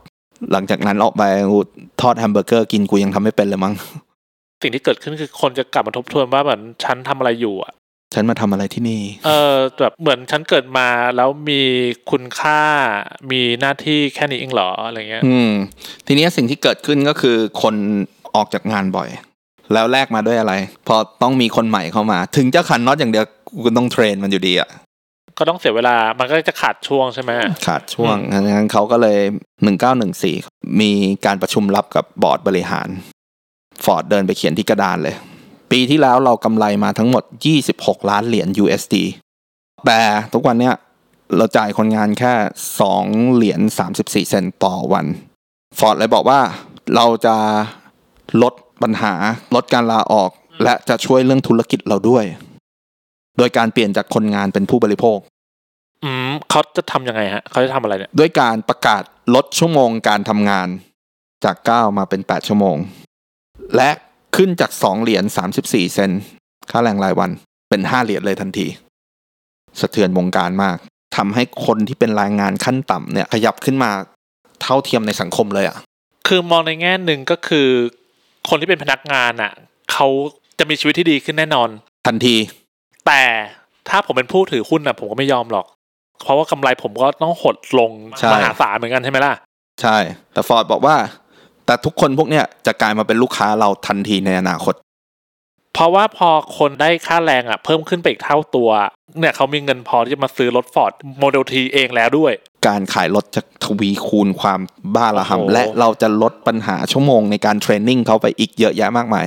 [0.51, 1.59] หลังจากนั้นออกไปกู
[2.01, 3.73] ทอดแฮมเบอร์เกอร์กินกูยังทำไม่เป็นเลยมั้ง
[4.61, 7.73] สิ่งที่เกิดขึ้นคือคนจะกลับมาทบทวนว่าเหมือนฉันทำอะไรอยู่อะ
[8.13, 11.61] ฉันมาทำอะไรที่นี่ เออแบบเหมือนฉันเกิดมาแล้วมี
[12.11, 12.61] คุณค่า
[13.31, 15.51] มีหน้าที่แค่นี้เองเหรออะไรเงี้ย อืม
[16.05, 17.75] ทีนี้สิ่งที่เกิดขึ้นก็คือคน
[18.35, 19.09] ออกจากงานบ่อย
[19.73, 20.53] แล้วแลกมาด้วยอะไร
[20.87, 23.25] พอต้องมีคนใหม่เข้ามา ถึงจะขันน็อตอย่างเดียว
[23.63, 24.69] กูต้อง train มันอยู่ดีอะ
[25.37, 27.31] ก็ต้องเสียเวลา มันก็จะขาดช่วงใช่ไหม
[27.67, 29.19] ขาดช่วงอืมดังนั้นเขาก็เลย
[29.99, 30.91] 1914มี
[31.25, 32.87] การประชุมลับกับบอร์ดบริหาร
[33.83, 35.15] ฟอร์ดเดินไปเขียนที่กระดานเลย
[35.71, 37.23] ปีที่แล้วเรากำไรมาทั้งหมด
[37.65, 38.95] 26 ล้านเหรียญ USD
[39.85, 40.01] แต่
[40.33, 40.75] ทุกวันเนี้ย
[41.37, 42.33] เราจ่ายคนงานแค่
[42.83, 43.61] 2 เหรียญ
[43.95, 45.05] 34 เซนต์ต่อวัน
[45.79, 46.39] ฟอร์ดเลยบอกว่า
[46.95, 47.35] เราจะ
[48.41, 48.53] ลด
[48.83, 49.13] ปัญหา
[49.55, 50.31] ลดการลาออก
[50.63, 52.25] และจะช่วยเรื่องธุรกิจเราด้วย
[53.37, 55.17] โดยการเปลี่ยนจากคนงานเป็นผู้บริโภค
[56.03, 59.03] อืมเขาจะทำยังไงฮะเขาจะทำอะไรเนี่ยด้วยการประกาศ
[59.35, 60.67] ลดชั่วโมงการทำงาน
[61.45, 62.77] จาก 9 มาเป็น 8 ชั่วโมง
[63.75, 63.89] และ
[64.35, 65.23] ขึ้นจาก 2 เหรียญ
[65.59, 66.21] 34 เซนต์
[66.71, 67.31] ค่าแรงรายวัน
[67.69, 68.67] เป็น 5 เหรียญเลยทันที
[69.79, 70.77] สะเทือนวงการมาก
[71.17, 73.91] ทำให้คนที่เป็นแรงงานขั้นต่ำเนี่ยขยับขึ้นมา
[74.61, 75.77] เท่าเทียมในสังคมเลยอะ่ะ
[76.27, 77.67] คือมองในแง่หนึ่งก็คือ
[78.49, 79.51] คนที่เป็นพนักงานอะ
[79.91, 80.07] เขา
[80.59, 81.69] จะมีชีวิตที่ดีขึ้นแน่นอน
[82.07, 82.35] ทันที
[83.07, 83.23] แต่
[83.89, 85.65] ถ้าผมเป็นผู้ถือหุ้นอะผมก็ไม่ยอมหรอก
[86.23, 89.33] เพราะว่ากำไรผมก็ต้องหดลงใช่มหาศาลเหมือนกันใช่ไหมล่ะ
[89.81, 89.97] ใช่
[90.33, 90.95] แต่ฟอร์ดบอกว่า
[91.65, 94.73] แต่ทุกคนพวกเนี้ยจะกลายมาเป็นลูกค้าเราทันทีในอนาคต
[95.73, 98.69] เพราะว่าพอคนได้ค่าแรงอะ เพิ่มขึ้นไปอีกเท่าตัว
[99.19, 102.33] เนี่ยเขามีเงินพอที่จะมาซื้อรถ Ford Model T เองแล้วด้วย
[102.67, 104.59] การขายรถจะทวีคูณความ
[104.95, 109.25] บ้าระโอ้โหห่ำและเราจะลดปัญหาชั่วโมงในการเทรนนิ่งเขาไปอีกเยอะแยะมากมาย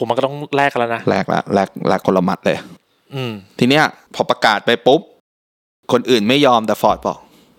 [0.00, 2.58] ผมมันก็ต้องแลกกันแล้วนะแลกละแลกแลกคนละหมัดเลย
[3.14, 5.00] อืม ทีเนี้ย พอประกาศไปปุ๊บ
[5.92, 7.18] คนอื่นไม่ยอมแต่ฟอร์ดบอก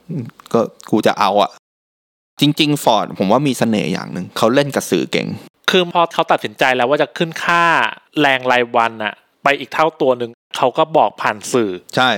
[0.09, 0.23] อืม
[0.53, 0.59] ก็
[0.91, 1.49] กูจะเอาอะ
[2.41, 5.27] จริง ๆ ฟอร์ดผมว่ามีเสน่ห์อย่างหนึ่งเขาเล่นกับสื่อเก่ง
[5.69, 7.63] คือพอเขาตัดสินใจแล้วว่าจะขึ้นค่า
[8.21, 9.13] แรงรายวันอะ
[9.43, 12.09] ไปอีกเท่าตัวหนึ่งเขาก็บอกผ่านสื่อ ใช่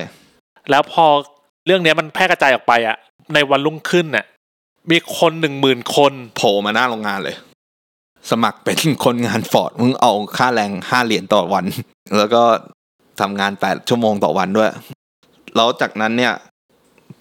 [0.70, 1.06] แล้วพอ
[1.66, 2.98] เรื่องเนี้ยมันแพร่กระจายออกไปอะ
[3.34, 4.26] ในวันรุ่งขึ้นน่ะ
[4.92, 7.36] มีคนหนึ่งหมื่นคนโผล่มาหน้าโรงงานเลย
[8.32, 11.66] สมัครเป็นคนงานฟอร์ดมึงเอาค่าแรงห้าเหรียญต่อวัน
[12.18, 12.44] แล้วก็
[13.20, 14.70] ทำงานแปดชั่วโมงต่อวันด้วย
[15.56, 16.34] แล้วจากนั้นเนี่ย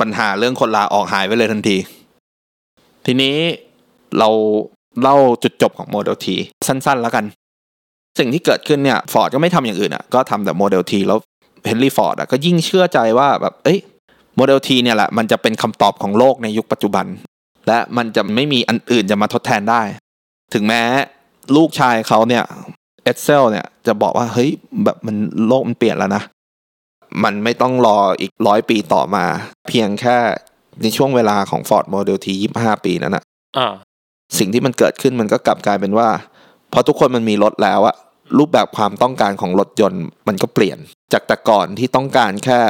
[0.00, 1.76] ปัญหาเรื่องคนลาออกหายไปเลยทันที
[3.06, 3.36] ทีนี้
[4.18, 4.28] เรา
[5.00, 6.36] เล่าจุดจบของ Model T
[6.66, 7.24] สั้นๆแล้วกัน
[8.18, 11.18] สิ่งที่เกิดขึ้นเนี่ยฟอร์ดก็ไม่ทำอย่างอื่นอะ ก็ทำแต่ Model T แล้ว
[11.66, 13.78] Henry Ford อะก็ยิ่งเชื่อใจว่าแบบเอ้ย
[14.36, 17.06] Model T เนี่ยแหละมันจะเป็นคำตอบของโลกในยุคปัจจุบัน
[17.68, 19.82] และมันจะไม่มีอันอื่นจะมาทดแทนได้
[20.52, 20.82] ถึงแม้
[21.56, 22.44] ลูกชายเขาเนี่ย
[23.04, 24.50] Edsel เนี่ยจะบอกว่าเฮ้ย
[24.84, 25.16] แบบมัน
[25.46, 26.22] โลกมันเปลี่ยนแล้วนะ
[27.24, 29.24] มันไม่ต้องรออีกร้อยปีต่อมา
[29.68, 30.16] เพียงแค่
[30.82, 32.26] ในช่วงเวลาของ Ford Model T
[32.58, 33.24] 25 ปีนั้นนะ
[33.58, 33.72] อ่า
[34.38, 36.08] สิ่งที่มันเกิดขึ้นมันก็กลับกลายเป็นว่า
[36.72, 37.96] พอทุกคนมันมีรถแล้วอะ
[38.38, 40.78] รูปแบบความต้องการของรถยนต์มันก็เปลี่ยน
[41.12, 42.60] จากแต่ก่อนที่ต้องการแค่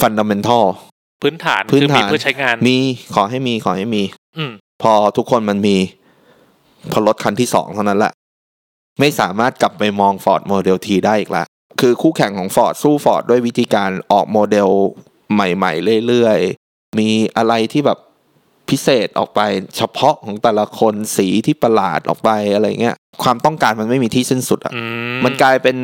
[0.00, 0.64] fundamental
[1.22, 2.78] พื้นฐานพื้นคือมีฐานเพื่อใช้งานมี
[3.14, 4.02] ขอให้มีขอให้มี
[4.38, 5.76] อืมพอทุกคนมันมี
[6.92, 8.12] พอรถคันที่สองเท่านั้นแหละ
[9.00, 11.44] ไม่สามารถกลับไปมอง Ford Model T ได้อีกละ
[11.80, 14.68] คือคู่แข่งของ Ford สู้ Ford ด้วยวิธีการออกโมเดล
[15.34, 17.98] ใหม่ๆ เรื่อยๆ มีอะไรที่แบบ
[18.70, 19.40] พิเศษออกไป
[19.76, 25.76] เฉพาะของแต่ละคนสีที่ประหลาดออกไปอะไรเงี้ยความต้องการมันไม่มีที่สิ้นสุดอะมมันกลายเป็น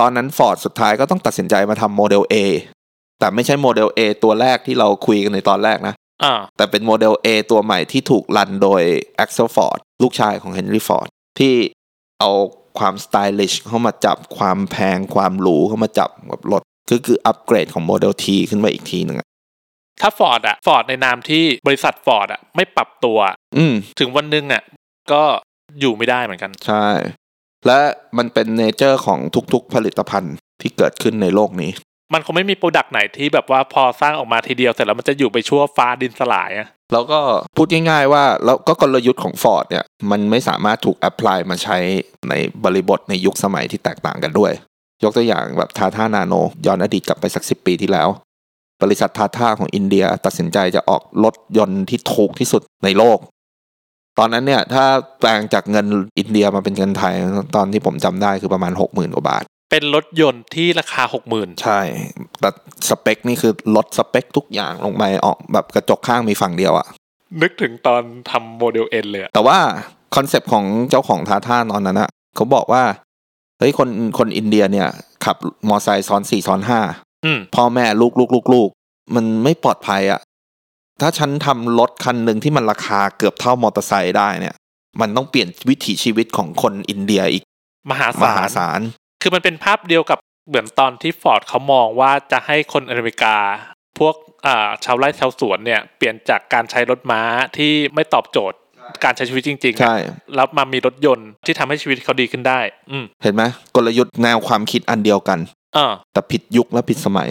[0.00, 2.34] ตอนนั้น Ford สุดท้ายก็ต้องตัดสินใจมาทำโมเดล A
[3.18, 5.94] แต่ไม่ใช่โมเดล A ตัวแรกที่เราคุยกันในตอนแรกนะ
[6.56, 8.82] แต่เป็นโมเดล A ตัวใหม่ที่ถูกรันโดย
[9.24, 11.54] Axel Ford ลูกชายของ Henry Ford ที่
[12.20, 12.30] เอา
[12.78, 19.28] ความ stylish เข้ามาจับความแพงความหรูเข้ามาจับกับรถก็คืออัปเกรดของโมเดล T ขึ้นมาอีกทีหนึ่งอะ
[20.00, 23.18] ถ้าฟอร์ดอะฟอร์ดในนามที่บริษัทฟอร์ดอะไม่ปรับตัว
[23.56, 24.62] อืมถึงวันหนึ่งอะ
[25.12, 25.22] ก็
[25.80, 26.86] อยู่ไม่ได้เหมือนกัน ใช่
[27.66, 27.80] และ
[28.18, 29.18] มันเป็น nature ของ
[29.52, 31.70] ทุกๆผลิตภัณฑ์ที่เกิดขึ้นในโลกนี้
[32.12, 37.20] มันคงไม่มี product ไหนที่แบบว่าพอสร้างออกมาทีเดียวเสร็จแล้วมันจะอยู่ไปชั่วฟ้าดินสลายอะแล้วก็
[37.56, 41.78] พูดง่ายๆว่าแล้วก็กลยุทธ์ของ Ford เนี่ยมันไม่สามารถถูก apply มาใช้
[42.28, 42.34] ใน
[42.64, 44.52] บริบทในยุคสมัยที่แตกต่างกันด้วย
[45.04, 46.34] ยกตัวอย่างแบบ Tata Nano
[46.66, 48.08] ย้อนอดีตกลับไปสักสิบปีที่แล้ว
[48.82, 53.18] บริษัท Tata ของอินเดียตัดสินใจจะออกรถยนต์ที่ถูกที่สุดในโลก
[54.18, 54.84] ตอนนั้นเนี่ยถ้า
[55.20, 55.86] แปลงจากเงิน
[56.18, 57.14] อินเดียมาเป็นเงินไทย
[57.56, 61.80] ตอนที่ผมจำได้คือประมาณหกหมื่นกว่าบาท เป็นรถยนต์ที่ราคาหกหมื่นใช่
[62.40, 62.50] แต่
[62.88, 66.86] สเปคนี่คือลดสเปคทุกอย่างลงไปออกแบบกระจกข้างมีฝั่งเดียวอะ
[67.42, 69.58] นึกถึงตอนทำ Model N เลยอะแต่ว่า
[70.16, 72.82] concept ของเจ้าของ Tata ตอนนั้นอะเขาบอกว่า
[73.58, 73.88] เฮ้ยคน
[74.18, 74.88] คนอินเดียเนี่ย
[75.24, 75.36] ขับ
[75.68, 76.80] มอไซค์ซ้อนสี่ซ้อนห้า
[77.24, 78.68] อืมพ่อแม่ลูกลูกลูกลูก
[79.14, 80.20] มันไม่ปลอดภัยอะ
[81.00, 84.54] ถ้าฉันทำรถคันหนึ่งที่มันราคาเกือบเท่ามอเตอร์ไซค์ได้เนี่ย
[85.00, 87.42] มันต้องเปลี่ยนวิถีชีวิตของคนอินเดียอีก
[87.90, 88.80] มหาศาล มหาศาล
[89.26, 93.36] คือมันเป็นภาพเดียวกับเหมือนตอนที่ฟอร์ดเขามองว่าจะให้คนอเมริกา
[93.98, 94.14] พวก
[94.46, 97.20] อ่าชาวไร่ชาวสวนเนี่ย เปลี่ยนจากการใช้รถม้า
[97.56, 98.58] ที่ไม่ตอบโจทย์
[99.04, 99.96] การใช้ชีวิตจริงๆอะใช่
[100.34, 103.42] แล้วมามีรถยนต์ที่ทำให้ชีวิตเขาดีขึ้นได้ อืมเห็นไหม
[103.76, 105.38] กลยุทธ์แนวความคิดอันเดียวกัน
[105.74, 107.28] เออแต่ผิดยุคและผิดสมัย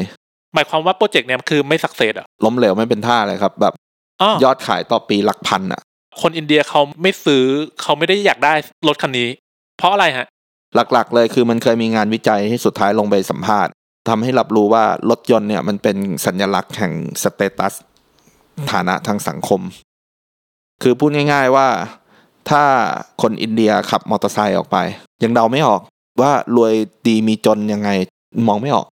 [0.53, 3.73] หมายความว่าโปรเจกต์เนี่ยคือไม่สักเซสอะล้มเหลวไม่เป็นท่าเลยครับ แบบ
[4.21, 5.81] อ๋อยอดขายต่อปีหลักพันอะ
[6.21, 7.43] คนอินเดียเขาไม่ซื้อ
[7.81, 8.53] เขาไม่ได้อยากได้
[8.87, 9.29] รถคันนี้
[9.77, 10.27] เพราะอะไรฮะ
[10.75, 13.71] หลักๆ เลยคือมันเคยมีงานวิจัยที่สุดท้ายลงไปสัมภาษณ์
[14.09, 16.93] ทำให้รับรู้ว่ารถยนต์เนี่ยมันเป็นสัญลักษณ์แห่ง
[17.23, 17.73] status
[18.71, 19.61] ฐานะทางสังคม
[20.83, 21.67] คือพูดง่ายๆว่า
[22.49, 22.63] ถ้า
[23.21, 24.77] คนอินเดียขับมอเตอร์ไซค์ออกไป
[25.23, 25.81] ยังเดาไม่ออก
[26.21, 26.73] ว่ารวย
[27.07, 27.89] ดีมีจนยังไง
[28.47, 28.85] มองไม่ออก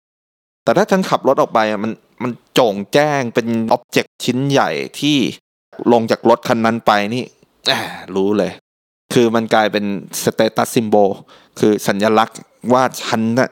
[0.64, 1.92] แต่ถ้าฉันขับรถออกไปมัน
[2.22, 5.16] มันโจ่งแจ้งเป็น object ชิ้นใหญ่ที่
[5.92, 7.24] ลงจากรถคันนั้นไปนี่
[8.14, 8.50] รู้เลย
[9.12, 9.84] คือมันกลายเป็น
[10.24, 10.97] status symbol
[11.59, 12.39] คือสัญลักษณ์
[12.72, 13.51] ว่าฉันน่ะ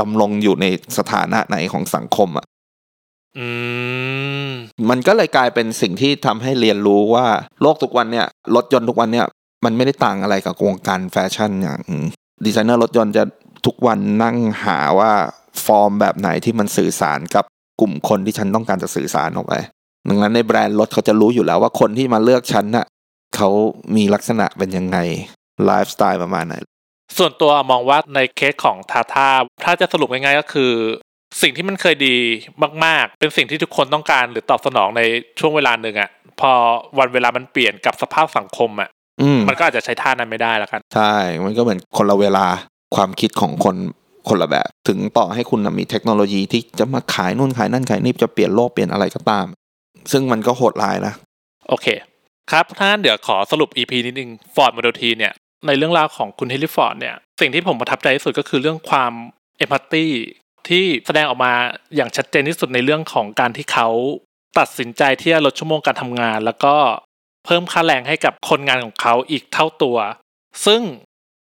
[0.00, 0.66] ดำรงอยู่ใน
[0.98, 2.46] สถานะไหนของสังคมอะ
[3.38, 3.48] อื
[4.46, 4.50] ม
[4.90, 7.26] มันก็เลยกลายเป็นสิ่งที่ทำให้เรียนรู้ว่า
[7.62, 8.26] โลกทุกวันเนี่ย
[8.56, 9.26] รถยนต์ทุกวันเนี่ย
[9.64, 11.80] มันไม่ได้ต่างอะไรกับวงการแฟชั่นอย่าง
[12.44, 13.24] ดีไซเนอร์รถยนต์จะ
[13.66, 15.12] ทุกวันนั่งหาว่า
[15.64, 17.44] ฟอร์มแบบไหนที่มันสื่อสารกับ
[17.80, 19.54] กลุ่มคนที่ฉันต้องการจะสื่อสารออกไป
[20.08, 22.86] ดังนั้นในแบรนด์รถเขาจะรู้อยู่แล้วว่าคนที่มาเลือกฉันน่ะ
[23.36, 23.48] เขา
[23.96, 24.98] มีลักษณะเป็นยังไง
[25.66, 26.54] ไลฟ์สไตล์ประมาณไหน
[27.18, 29.28] ส่วนตัวมองว่าในเคสของทาทา
[29.64, 30.72] ถ้าจะสรุปง่ายๆก็คือ
[31.42, 32.16] สิ่งที่มันเคยดี
[32.84, 35.02] มากๆ เป็นสิ่งที่ทุกคนต้องการหรือตอบสนองใน
[35.40, 36.50] ช่วงเวลาหนึ่งอะพอ
[36.98, 38.88] วันเวลามันเปลี่ยนกับสภาพสังคมอะ
[39.20, 42.46] อืมมันก็อาจจะใช้ท่านั้นไม่ได้แล้วกัน ใช่ มันก็เหมือนคนละเวลา
[42.96, 43.76] ความคิดของคน
[44.28, 49.46] คนละแบบ ถึงต่อให้คุณน่ะมีเทคโนโลยีที่จะมาขายนู่นขายนั่นขายนี่จะเปลี่ยนโลกเปลี่ยนอะไรก็ตาม
[50.12, 51.14] ซึ่งมันก็โหดร้ายนะ
[51.68, 51.86] โอเค
[52.50, 55.32] ครับถ้างั้นเดี๋ยวขอสรุป EP นิดนึง Ford Model T เนี่ย
[55.66, 59.12] ในเรื่องราวของคุณเฮนรี่ฟอร์ดเนี่ยสิ่งที่ผมประทับใจที่สุดก็คือเรื่องความ
[59.58, 60.06] empathy
[60.68, 61.52] ที่แสดงออกมา
[61.96, 63.88] อย่างชัดเจนที่สุดในเรื่องของการที่เขา
[64.58, 66.74] ตัดสินใจที่จะลดชั่วโมงการทำงาน แล้วก็
[67.44, 69.96] เพิ่มค่าแรงให้กับคนงานของเขาอีกเท่าตัว
[70.66, 70.80] ซึ่ง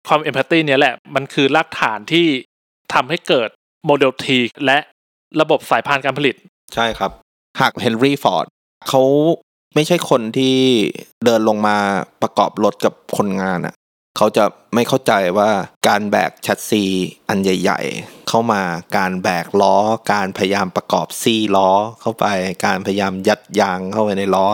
[0.08, 2.28] ความ empathy เนี่ยแหละมันคือรากฐานที่
[2.94, 3.50] ทำให้เกิด
[3.86, 4.26] โมเดล T
[4.66, 4.78] และ
[5.42, 6.36] ระบบสายพานการผลิต
[6.74, 7.12] ใช่ครับ
[7.60, 8.46] หากเฮนรี่ฟอร์ด
[8.90, 9.02] เขา
[9.74, 10.56] ไม่ใช่คนที่
[11.26, 11.78] เดินลงมา
[12.22, 13.76] ประกอบรถกับคนงานอะ่ะ
[14.18, 15.50] เขาจะไม่เข้าใจว่า
[15.88, 16.84] การแบกแชสซี
[17.30, 18.62] อันใหญ่ ๆ เข้ามา
[18.98, 19.76] การแบกล้อ
[20.14, 21.70] การพยายามประกอบซี่ล้อ
[22.02, 22.26] เข้าไป
[22.66, 24.46] การพยายามยัดยางเข้าไปในล้อ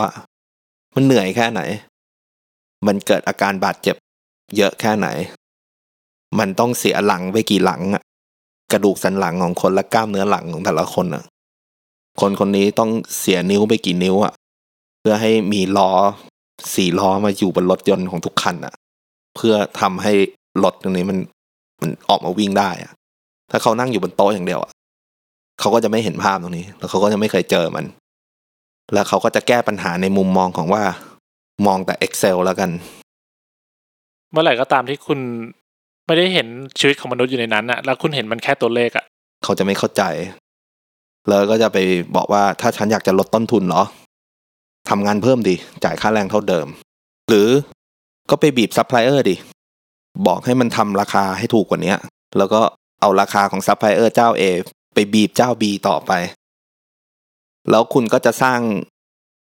[0.94, 1.60] มันเหนื่อยแค่ไหน
[2.86, 3.96] มันเกิดอาการบาดเจ็บ
[4.56, 5.08] เยอะแค่ไหน
[6.38, 8.02] มันต้องเสียหลังไปกี่หลังอะ
[8.72, 11.24] กระดูกสันหลังของคนและกล้ามเนื้อหลังของแต่ละคนอะ
[12.20, 14.32] คนคนนี้ต้องเสียนิ้วไปกี่นิ้วอะ
[15.10, 15.90] พื่อให้มีล้อ
[16.74, 18.74] สี่ล้อมาอยู่บนรถยนต์ของทุกคันอะ
[19.36, 20.12] เพื่อทำให้
[20.64, 21.18] รถตรงนี้มัน
[21.80, 22.92] มันออกมาวิ่งได้อะ
[23.50, 24.70] ถ้าเขานั่งอยู่บนโต๊ะอย่างเดียวอะ
[25.60, 27.84] เขาก็จะไม่เห็นภาพตรงนี้ แล้วเขาก็จะไม่เคยเจอมัน
[28.94, 30.82] แล้วเขาก็จะแก้ปัญหาในมุมมองของว่า
[31.66, 32.70] มองแต่ Excel แล้วกัน
[34.30, 35.18] เมื่อไหร่ก็ตามที่คุณ
[36.06, 36.48] ไม่ได้เห็น
[36.78, 39.04] ชีวิตของมนุษย์อยู่ในนั้นอะแล้วคุณเห็นมันแค่ตัวเลขอะ
[39.44, 40.02] เขาจะไม่เข้าใจ
[41.28, 41.78] แล้วก็จะไป
[42.16, 43.82] บอกว่าถ้าฉันอยากจะลดต้นทุนเหรอ
[44.90, 45.54] ทำงานเพิ่มดิ
[45.84, 46.66] จ่ายค่าแรงเท่าเดิม
[47.28, 47.48] หรือ
[48.30, 49.36] ก็ไปบีบซัพพลายเออร์ดิ
[50.26, 51.94] บอกให้มันทำราคาให้ถูกกว่านี้
[52.38, 52.60] แล้วก็
[53.00, 54.42] เอาราคาของซัพพลายเออร์เจ้า A
[54.94, 56.12] ไปบีบเจ้า B ต่อไป
[57.70, 58.60] แล้วคุณก็จะสร้าง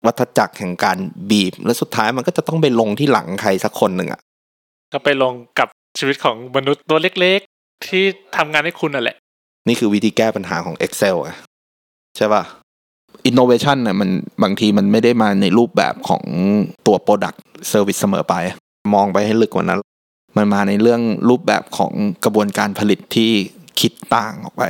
[0.06, 0.98] วัฏจักรแห่งการ
[1.30, 4.20] บีบ แล้วสุดท้ายมันก็จะต้องไปลงที่หลังใครสักคนหนึ่งอะ
[4.92, 5.68] ก็ไปลงกับ
[5.98, 8.02] ชีวิตของมนุษย์ตัวเล็กๆ ที่
[8.36, 9.16] ทำงานให้คุณนั่นแหละ
[9.68, 11.34] นี่คือวิธีแก้ปัญหาของ Excel อะ
[12.16, 12.42] ใช่ป่ะ
[13.30, 14.10] Innovation เนี่ยมัน
[14.42, 16.22] บางทีมันไม่ได้มาในรูปแบบของ
[16.86, 17.38] ตัว Product
[17.70, 18.34] Service เสมอไป
[18.94, 19.80] มองไปให้ลึกกว่านั้น
[20.36, 21.92] มันมาในเรื่องรูปแบบของ
[22.24, 23.30] กระบวนการผลิตที่
[23.80, 24.64] คิดต่างออกไป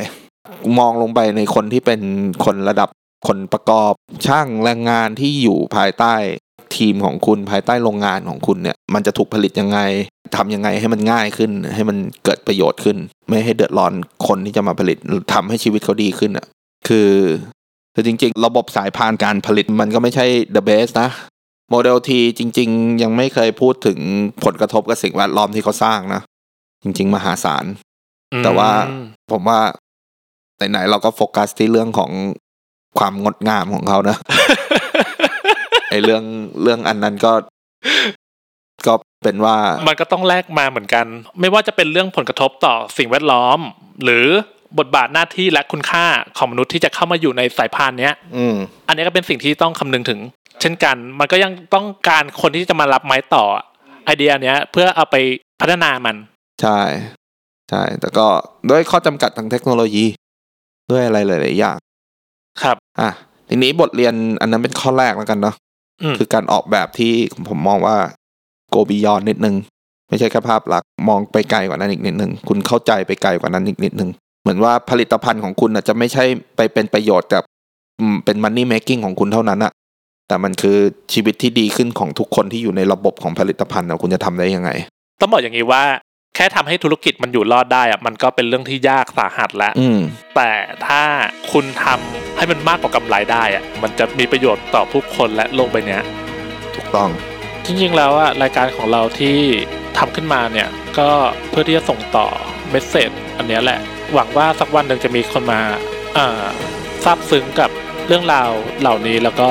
[0.78, 2.00] มองลงไปในคนที่เป็น
[2.44, 2.88] คนระดับ
[3.28, 3.92] คนประกอบ
[4.26, 6.14] ช่างแรงงานที่อยู่ภายใต้
[6.76, 9.78] ทีมของคุณภายใต้โรงงานของคุณเนี่ย มันจะถูกผลิตยังไง
[10.36, 12.96] ทำยังไงให้มันง่ายขึ้น ให้มันเกิดประโยชน์ขึ้น
[13.28, 13.92] ไม่ให้เดือดร้อน
[14.26, 14.96] คนที่จะมาผลิต
[15.34, 16.46] ทำให้ชีวิตเขาดีขึ้นอะ
[16.88, 17.10] คือ
[18.00, 21.10] คือจริง ๆ ระบบสายพานการผลิตมันก็ไม่ใช่ the best นะ
[21.70, 23.98] โมเดลทีจริง ๆ ยังไม่เคยพูดถึง
[24.44, 26.20] ผลกระทบกับสิ่งแวดล้อมที่เขาสร้างนะ
[26.82, 27.64] จริง ๆ มหาศาล
[28.44, 29.60] แต่ว่าอืมผมว่า
[30.70, 32.10] ไหนๆเราก็โฟกัสที่เรื่องของ
[32.98, 34.16] ความงดงามของเขานะ
[35.90, 36.22] ไอเรื่อง
[36.62, 37.32] เรื่องอันนั้นก็
[38.86, 39.56] ก็เป็นว่า
[39.88, 41.06] มันก็ต้องแลกมาเหมือนกัน
[41.40, 43.58] ไม่ว่าจะเป็นเรื่องผลกระทบต่อสิ่งแวดล้อม
[44.04, 44.26] หรือ
[44.78, 46.04] บทบาทหน้าที่และคุณค่า
[46.36, 48.56] ของมนุษย์ที่จะเข้ามาอยู่ในสายพานเนี้ยอืม
[48.88, 50.20] อันนี้ก็เป็นสิ่งที่ต้องคำนึงถึง
[50.60, 53.44] เช่นกัน มันก็ยังต้องการคนที่จะมารับไม้ต่อ
[54.04, 55.16] ไอเดียเนี้ยเพื่อเอาไป
[55.60, 56.16] พัฒนามัน
[56.62, 56.80] ใช่
[57.70, 58.26] ใช่แต่ก็
[58.70, 60.04] ด้วยข้อจำกัดทางเทคโนโลยี
[60.90, 61.78] ด้วยอะไรหลายๆอย่าง
[62.62, 63.10] ครับ อะ
[63.48, 65.54] ทีนี้บทเรียนอันนั้นเป็นข้อแรกแล้วกันเนาะ
[66.02, 67.12] อืมคือการออกแบบที่
[67.48, 67.96] ผมมองว่า
[68.70, 69.54] โกบิยอนนิดนึง
[70.08, 74.18] ไม่ใช่แค่ภาพลักษณ์มองไปไกลกว่านั้นอีกนิดนึง คุณเข้าใจไปไกลกว่านั้นอีกนิดนึงเห
[74.48, 76.24] มือนว่าผลิตภัณฑ์ของคุณอาจจะไม่ใช่
[76.56, 77.42] ไปเป็นประโยชน์กับ
[78.00, 79.72] อืมเป็นมันนี่เมคกิ้งของคุณเท่านั้นอะ
[80.28, 80.78] แต่มันคือ
[81.12, 84.70] ชีวิตที่ดีขึ้นของทุกคนที่อยู่ในระบบของผลิตภัณฑ์อะคุณจะทำได้ยังไง
[85.20, 85.82] ต้องบอกอย่างนี้ว่า
[86.34, 90.00] แค่ทำให้ธุรกิจมันอยู่รอดได้อะมันก็เป็นเรื่องที่ยากสาหัสแล้วอืม
[90.36, 90.50] แต่
[90.86, 91.02] ถ้า
[91.52, 96.02] คุณทำให้มันมากกว่ากำไรได้อะมันจะมีประโยชน์ต่อผู้คนและโลกใบเนี้ย
[96.74, 97.08] ถูกต้อง
[97.66, 99.38] จริงๆแล้วอะรายการของเราที่
[99.98, 100.68] ทำขึ้นมาเนี่ย
[100.98, 101.10] ก็
[101.50, 102.26] เพื่อที่จะส่งต่อ
[102.70, 103.80] เมสเซจอันเนี้ยแหละ
[104.14, 105.60] หวังว่าสักวันหนึ่งจะมีคนมา
[106.16, 106.44] อ่า
[107.04, 107.70] ซาบซึ้งกับ
[108.08, 109.48] เรื่องราวเหล่านี้แล้วก็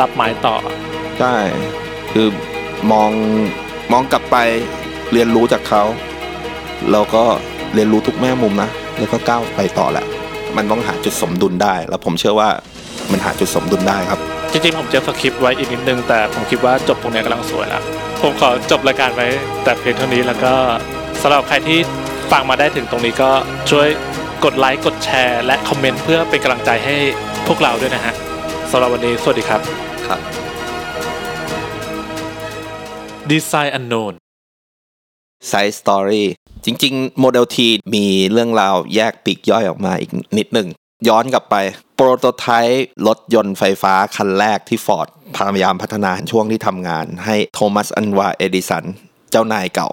[0.00, 0.56] รับไม้ต่อ
[1.18, 1.36] ใช่
[2.12, 2.28] คือ
[2.92, 3.10] มอง
[3.92, 4.36] มองกลับไป
[5.12, 5.82] เรียนรู้จากเขา
[6.92, 7.24] แล้วก็
[7.74, 10.06] เรียนรู้ทุกแง่มุมนะ แล้วก็ก้าวไปต่อแหละ
[10.56, 12.48] มันต้องหาจุดสมดุลได้ แล้วผมเชื่อว่า
[13.10, 14.20] มันหาจุดสมดุลได้ครับ
[14.52, 17.82] จริงๆ ผมจะสคริปต์ไว้อีกนิดนึง แต่ผมคิดว่าจบตรงเนี้ยกำลังสวยแล้ว
[18.22, 19.26] ผมขอจบรายการไว้
[19.64, 20.52] แต่เพียงเท่านี้แล้วก็
[21.22, 21.78] สำหรับใครที่
[22.32, 23.30] ฟังมาได้ถึงตรงนี้ก็
[23.70, 23.88] ช่วย
[24.44, 26.96] กดไลค์กดแชร์ และคอมเมนต์เพื่อเป็นกำลังใจให้
[27.46, 28.14] พวกเราด้วยนะฮะ
[28.70, 29.60] สำหรับวันนี้สวัสดีครับ
[30.06, 30.20] ครับ
[33.30, 34.12] Design Unknown
[35.48, 36.26] side story
[36.64, 40.68] จริง ๆ Model T มีเรื่องราวแยกปลีกย่อยออกมาอีกนิดหนึ่ง
[41.08, 41.56] ย้อนกลับไป
[41.96, 48.84] prototype รถยนต์ไฟฟ้าคันแรกที่ฟอร์ดพยายามพัฒนาช่วงที่ทำงานให้โทมัสอัลวาเอดิสัน
[49.30, 49.88] เจ้านายเก่า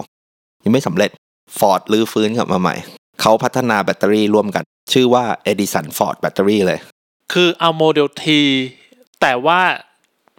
[0.63, 1.11] ยังไม่สำเร็จ
[1.59, 2.75] ฟอร์ดลื้อฟื้นกลับมาใหม่
[3.21, 4.63] เขาพัฒนาแบตเตอรี่ร่วมกัน
[4.93, 6.79] ชื่อว่าเอดิสันฟอร์ดแบตเตอรี่เลย
[7.33, 8.23] คือเอา Model T
[9.21, 9.59] แต่ว่า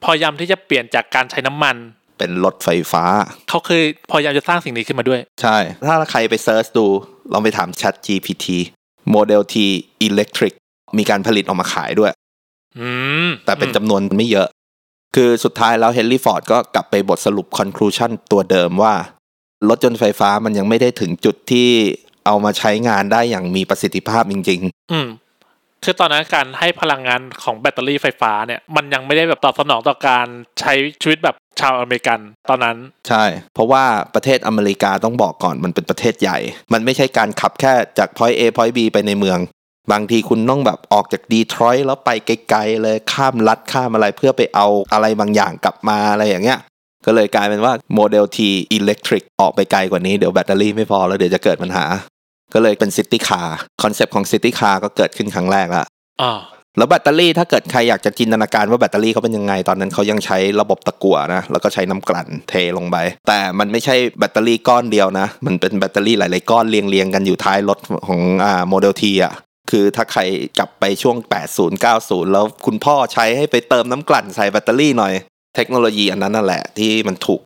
[0.05, 1.77] พยายามที่จะเปลี่ยนจากการใช้น้ำมัน
[2.19, 3.05] เป็นรถไฟฟ้า
[3.49, 5.57] เขาเคยพยายามจะสร้างสิ่งนี้ขึ้นมาด้วย ใช่
[5.87, 6.87] ถ้าใครไป search ดู
[7.33, 8.47] ลองไปถาม Chat GPT
[9.11, 9.55] Model T
[10.07, 10.55] Electric
[10.99, 12.13] มีการผลิตออกมาขายด้วย
[12.79, 12.89] อื
[13.27, 14.49] มแต่เป็นจำนวนไม่เยอะ
[15.15, 18.95] คือสุดท้ายแล้วเฮนรี่ฟอร์ดก็กลับไปบทสรุป conclusion ตัวเดิมว่า
[19.69, 21.69] รถยนต์ไฟฟ้ามันยังไม่ได้ถึงจุดที่
[22.27, 24.61] เอามาใช้งานได้อย่างมีประสิทธิภาพจริง
[24.93, 25.09] อืม
[25.85, 30.27] คือตอนนั้นการให้พลังงานของแบตเตอรี่ไฟฟ้าเนี่ยมันยังไม่ได้แบบตอบสนองต่อการ
[30.61, 30.73] ใช้
[31.03, 33.25] ชีวิตแบบชาวอเมริกันตอนนั้นๆใช่
[33.55, 33.85] เพราะว่า
[34.15, 36.39] ประเทศอเมริกาต้องบอกก่อนมันเป็นประเทศใหญ่
[36.73, 39.39] มันไม่ใช่การขับแค่จาก point A point B ไปในเมือง
[39.93, 46.59] บางทีคุณต้องแบบออกจากดีทรอยต์แล้วไปไกลๆเลยข้ามลัดข้ามอะไรเพื่อไปเอาอะไรบางอย่างกลับมาอะไรอย่างเงี้ย
[47.07, 48.39] ก็เลยกลายเป็นว่าโมเดล T
[48.77, 51.85] Electric ออกไปไกลกว่านี้เดี๋ยวแบตเตอรี่ไม่พอแล้วเดี๋ยวจะเกิดปัญหา
[52.55, 55.85] ก็เลยเป็น city car concept ของ city car ก็เกิดขึ้นครั้งแรกละ
[56.23, 56.41] อ่า
[56.79, 62.97] แล้วแบตเตอรี่ถ้าเกิดใครอยากจะจินตนาการว่าแบตเตอรี่เขาเป็นยังไง ตอนนั้นเขายังใช้ระบบตะกั่วนะ แล้วก็ใช้น้ำกลั่นเทลงไป
[63.29, 69.35] แต่มันไม่ใช่แบตเตอรี่ก้อนเดียวนะ มันเป็นแบตเตอรี่หลายๆก้อนเรียงๆกันอยู่ท้ายรถของอ่า Model T อะ
[69.71, 70.21] คือถ้าใคร
[70.59, 71.17] กลับไปช่วง
[71.55, 75.13] 80 90 แล้วคุณพ่อใช้ให้ไปเติมน้ำกลั่นใส่แบตเตอรี่หน่อย
[75.55, 77.41] เทคโนโลยีอันนั้นนั่นแหละที่มันถูก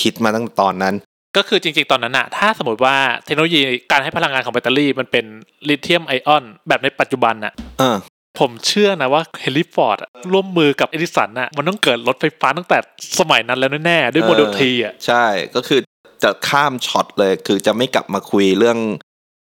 [0.00, 0.94] คิดมาตั้งแต่ตอนนั้น
[1.36, 3.60] ก็คือจริง ๆ ตอนนั้นอะถ้าสมมติว่าเทคโนโลยี
[3.90, 5.24] การให้พลังงานของแบตเตอรี่มันเป็น
[5.68, 7.96] ลิเธียมไอออนแบบในปัจจุบันอะเออ
[8.38, 9.98] ผมเชื่อนะว่าเฮนรี่ฟอร์ด
[10.32, 12.78] ร่วมมือกับเอดิสันอะมันต้องเกิดรถไฟฟ้าตั้งแต่
[13.20, 15.24] สมัยนั้นแล้วแน่ๆด้วยโมเดลเออ T อะใช่
[15.54, 15.80] ก็คือ
[16.22, 18.78] จะข้ามช็อตเลยคือจะไม่กลับมาคุยเรื่อง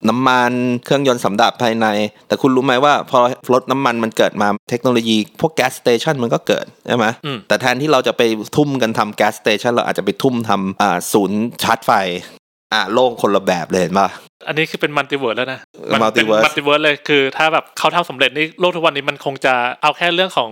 [0.08, 0.52] น้ำมัน
[0.84, 1.86] เครื่องยนต์สันดาปภายใน
[2.28, 3.20] แต่คุณรู้ไหมว่าพอ
[3.52, 8.22] รถน้ำมันมันเกิดมาเทคโนโลยี พวก gas station มันก็เกิดใช่ไหมอืมแต่แทนที่เราจะไป
[8.56, 11.90] ทุ่มกันทำ gas station เราอาจจะไปทุ่มทำอ่าศูนย์ชาร์จไฟ
[12.72, 14.08] อ่าโลกคนละแบบเลยเห็นปะ
[14.46, 15.60] อันนี้คือเป็น multiverse แล้วนะ
[16.02, 20.50] มัเป็น Multiverse มัลติเวิร์สเลยคือ ถ้าแบบเขาทำสำเร็จนี่โลกทุกวันนี้มันคงจะเอาแค่เรื่องของ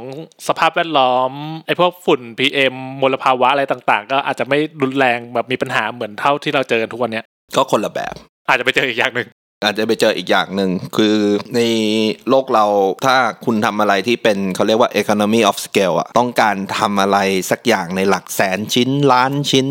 [0.49, 1.33] สภาพแวดล้อม
[1.67, 7.25] ไอ้พวกฝุ่น PM มลภาวะอะไรต่างๆ ก็อาจจะไม่รุนแรงแบบมีปัญหาเหมือนเท่าที่เราเจอกันทุกวันเนี้ย
[7.57, 8.15] ก็คนละแบบ
[8.49, 9.29] อาจจะไปเจออีกอย่างหนึ่ง
[9.65, 11.17] อาจจะไปเจออีกอย่างหนึ่งคือ
[11.55, 11.61] ใน
[12.29, 12.65] โลกเรา
[13.07, 17.19] ถ้าคุณทำอะไรที่เป็นเขาเรียกว่า economy of scale อะต้องการทำอะไร
[17.51, 19.69] สักอย่างในหลักแสนชิ้นล้านชิ้น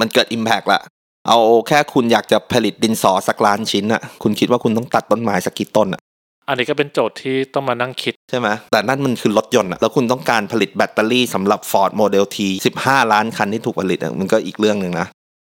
[0.00, 0.80] มันเกิด impact ละ
[1.28, 6.00] เอาแค่คุณอยากจะผลิตดินสอสักล้านชิ้นอะคุณคิดว่าคุณต้องตัดต้นไม้สักกี่ต้นอะ
[6.48, 12.38] อันนี้ก็เป็นโจทย์ที่ต้องมานั่งคิดใช่ไหมแต่นั่นมันคือรถยนต์อะแล้วคุณต้องการผลิตแบตเตอรี่สำหรับ Ford Model T
[12.80, 15.06] 15 ล้านคันที่ถูกผลิตอะมันก็อีกเรื่องหนึ่งนะ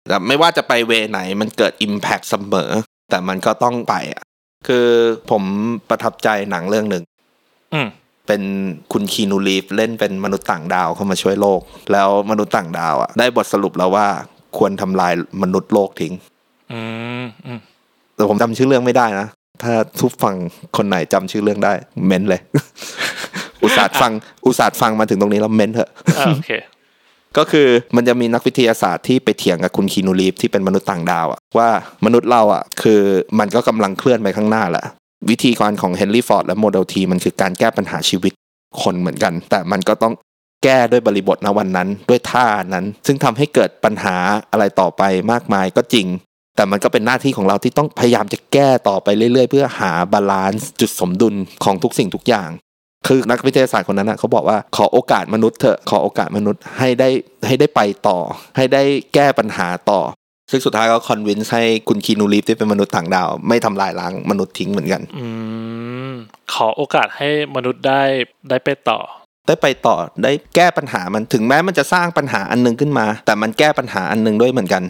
[0.09, 2.71] แต่ไม่ว่าจะไปเวไหนมันเกิด Impact เสมอ
[3.11, 4.23] แต่มันก็ต้องไปอะ
[4.69, 4.87] คือ
[5.31, 5.43] ผม
[5.89, 7.05] ประทับใจหนังเรื่องหนึ่ง
[7.74, 7.89] อืม
[8.27, 8.43] เป็น
[8.93, 11.61] คุณคีนูรีฟเล่นเป็นมนุษย์ต่างดาวเข้ามาช่วยโลก
[11.93, 14.07] แล้วมนุษย์ต่างดาวอะได้บทสรุปแล้วว่า
[14.59, 15.12] ควรทำลาย
[15.43, 16.12] มนุษย์โลกทิ้ง
[16.73, 16.81] อื
[17.23, 17.59] มอืม
[18.15, 19.27] แต่ผมจำชื่อเรื่องไม่ได้นะ
[19.62, 20.35] ถ้าผู้ฟัง
[20.77, 21.73] คนไหนจำชื่อเรื่องได้
[22.07, 22.41] เม้นเลย
[23.62, 24.12] อุตส่าห์ฟัง
[24.47, 26.51] อุตส่าห์ฟังมาถึงตรงนี้แล้วเม้นเถอะอ่าโอเค
[27.39, 31.69] ก็คือมันจะมีนักวิทยาศาสตร์ที่ไปเถียงกับคุณคีนูรีฟที่เป็นมนุษย์ต่างดาวอะว่า
[32.05, 33.01] มนุษย์เราอะคือ
[33.39, 34.85] มันก็กำลังเคลื่อนไปข้างหน้าแหละ
[35.31, 38.32] วิธีการของเฮนรี่ฟอร์ดและ Model T มันคือการแก้ปัญหาชีวิต
[38.82, 40.15] คนเหมือนกัน แต่มันก็ต้อง
[40.65, 44.16] แก้ด้วยบริบทณวันนั้นด้วยเท่านั้น ซึ่งทำให้เกิดปัญหา
[44.52, 45.02] อะไรต่อไป
[45.32, 46.07] มากมายก็จริง
[46.57, 51.35] แต่มันก็เป็นหน้าที่ของเราที่ต้องพยายามจะแก้ต่อไปเรื่อยๆ เพื่อหา balance จุดสมดุล
[51.65, 52.51] ของทุกสิ่งทุกอย่าง
[53.07, 57.09] คือนักวิทยาศาสตร์คนนั้นนะเขาบอกว่าขอโอกาสมนุษย์เถอะขอโอกาสมนุษย์ให้ได้
[57.47, 58.19] ให้ได้ไปต่อ
[58.57, 58.83] ให้ได้
[59.15, 60.01] แก้ปัญหาต่อ
[60.51, 65.27] ซึ่งสุดท้ายก็ convince ให้คุณคีนูรีฟที่เป็นมนุษย์ต่างดาว ไม่ทำลายล้างมนุษย์ทิ้งเหมือนกันอื
[66.11, 66.13] ม
[66.53, 68.03] ขอโอกาสให้มนุษย์ได้
[68.51, 68.99] ได้ไปต่อ
[69.47, 74.83] ได้ไปต่อได้แก้ปัญหามันถึงแม้มันจะสร้างปัญหาอันหนึ่งขึ้นมา แต่มันแก้ปัญหาอันหนึ่งด้วยเหมือนกัน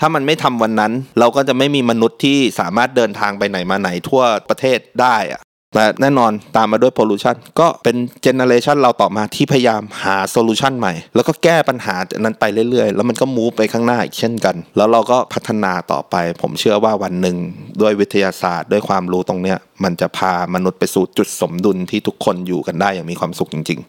[0.00, 5.40] ถ้ามันไม่ทำวันนั้น เราก็จะไม่มีมนุษย์ที่สามารถเดินทางไปไหนมาไหนทั่วประเทศได้อะ
[5.74, 17.36] แต่แน่นอนตามมาด้วย pollution ก็เป็น generation เราต่อมาที่พยายามหา solution ใหม่ แล้วก็แก้ปัญหานั้นไปเรื่อยๆ แล้วมันก็ move ไปข้างหน้าอีกเช่นกัน แล้วเราก็พัฒนาต่อไป ผมเชื่อว่าวันหนึ่ง
[17.80, 23.80] ด้วยวิทยาศาสตร์ ด้วยความรู้ตรงเนี้ยมันจะพามนุษย์ไปสู่จุดสมดุลที่ทุกคนอยู่กันได้อย่างมีความสุขจริง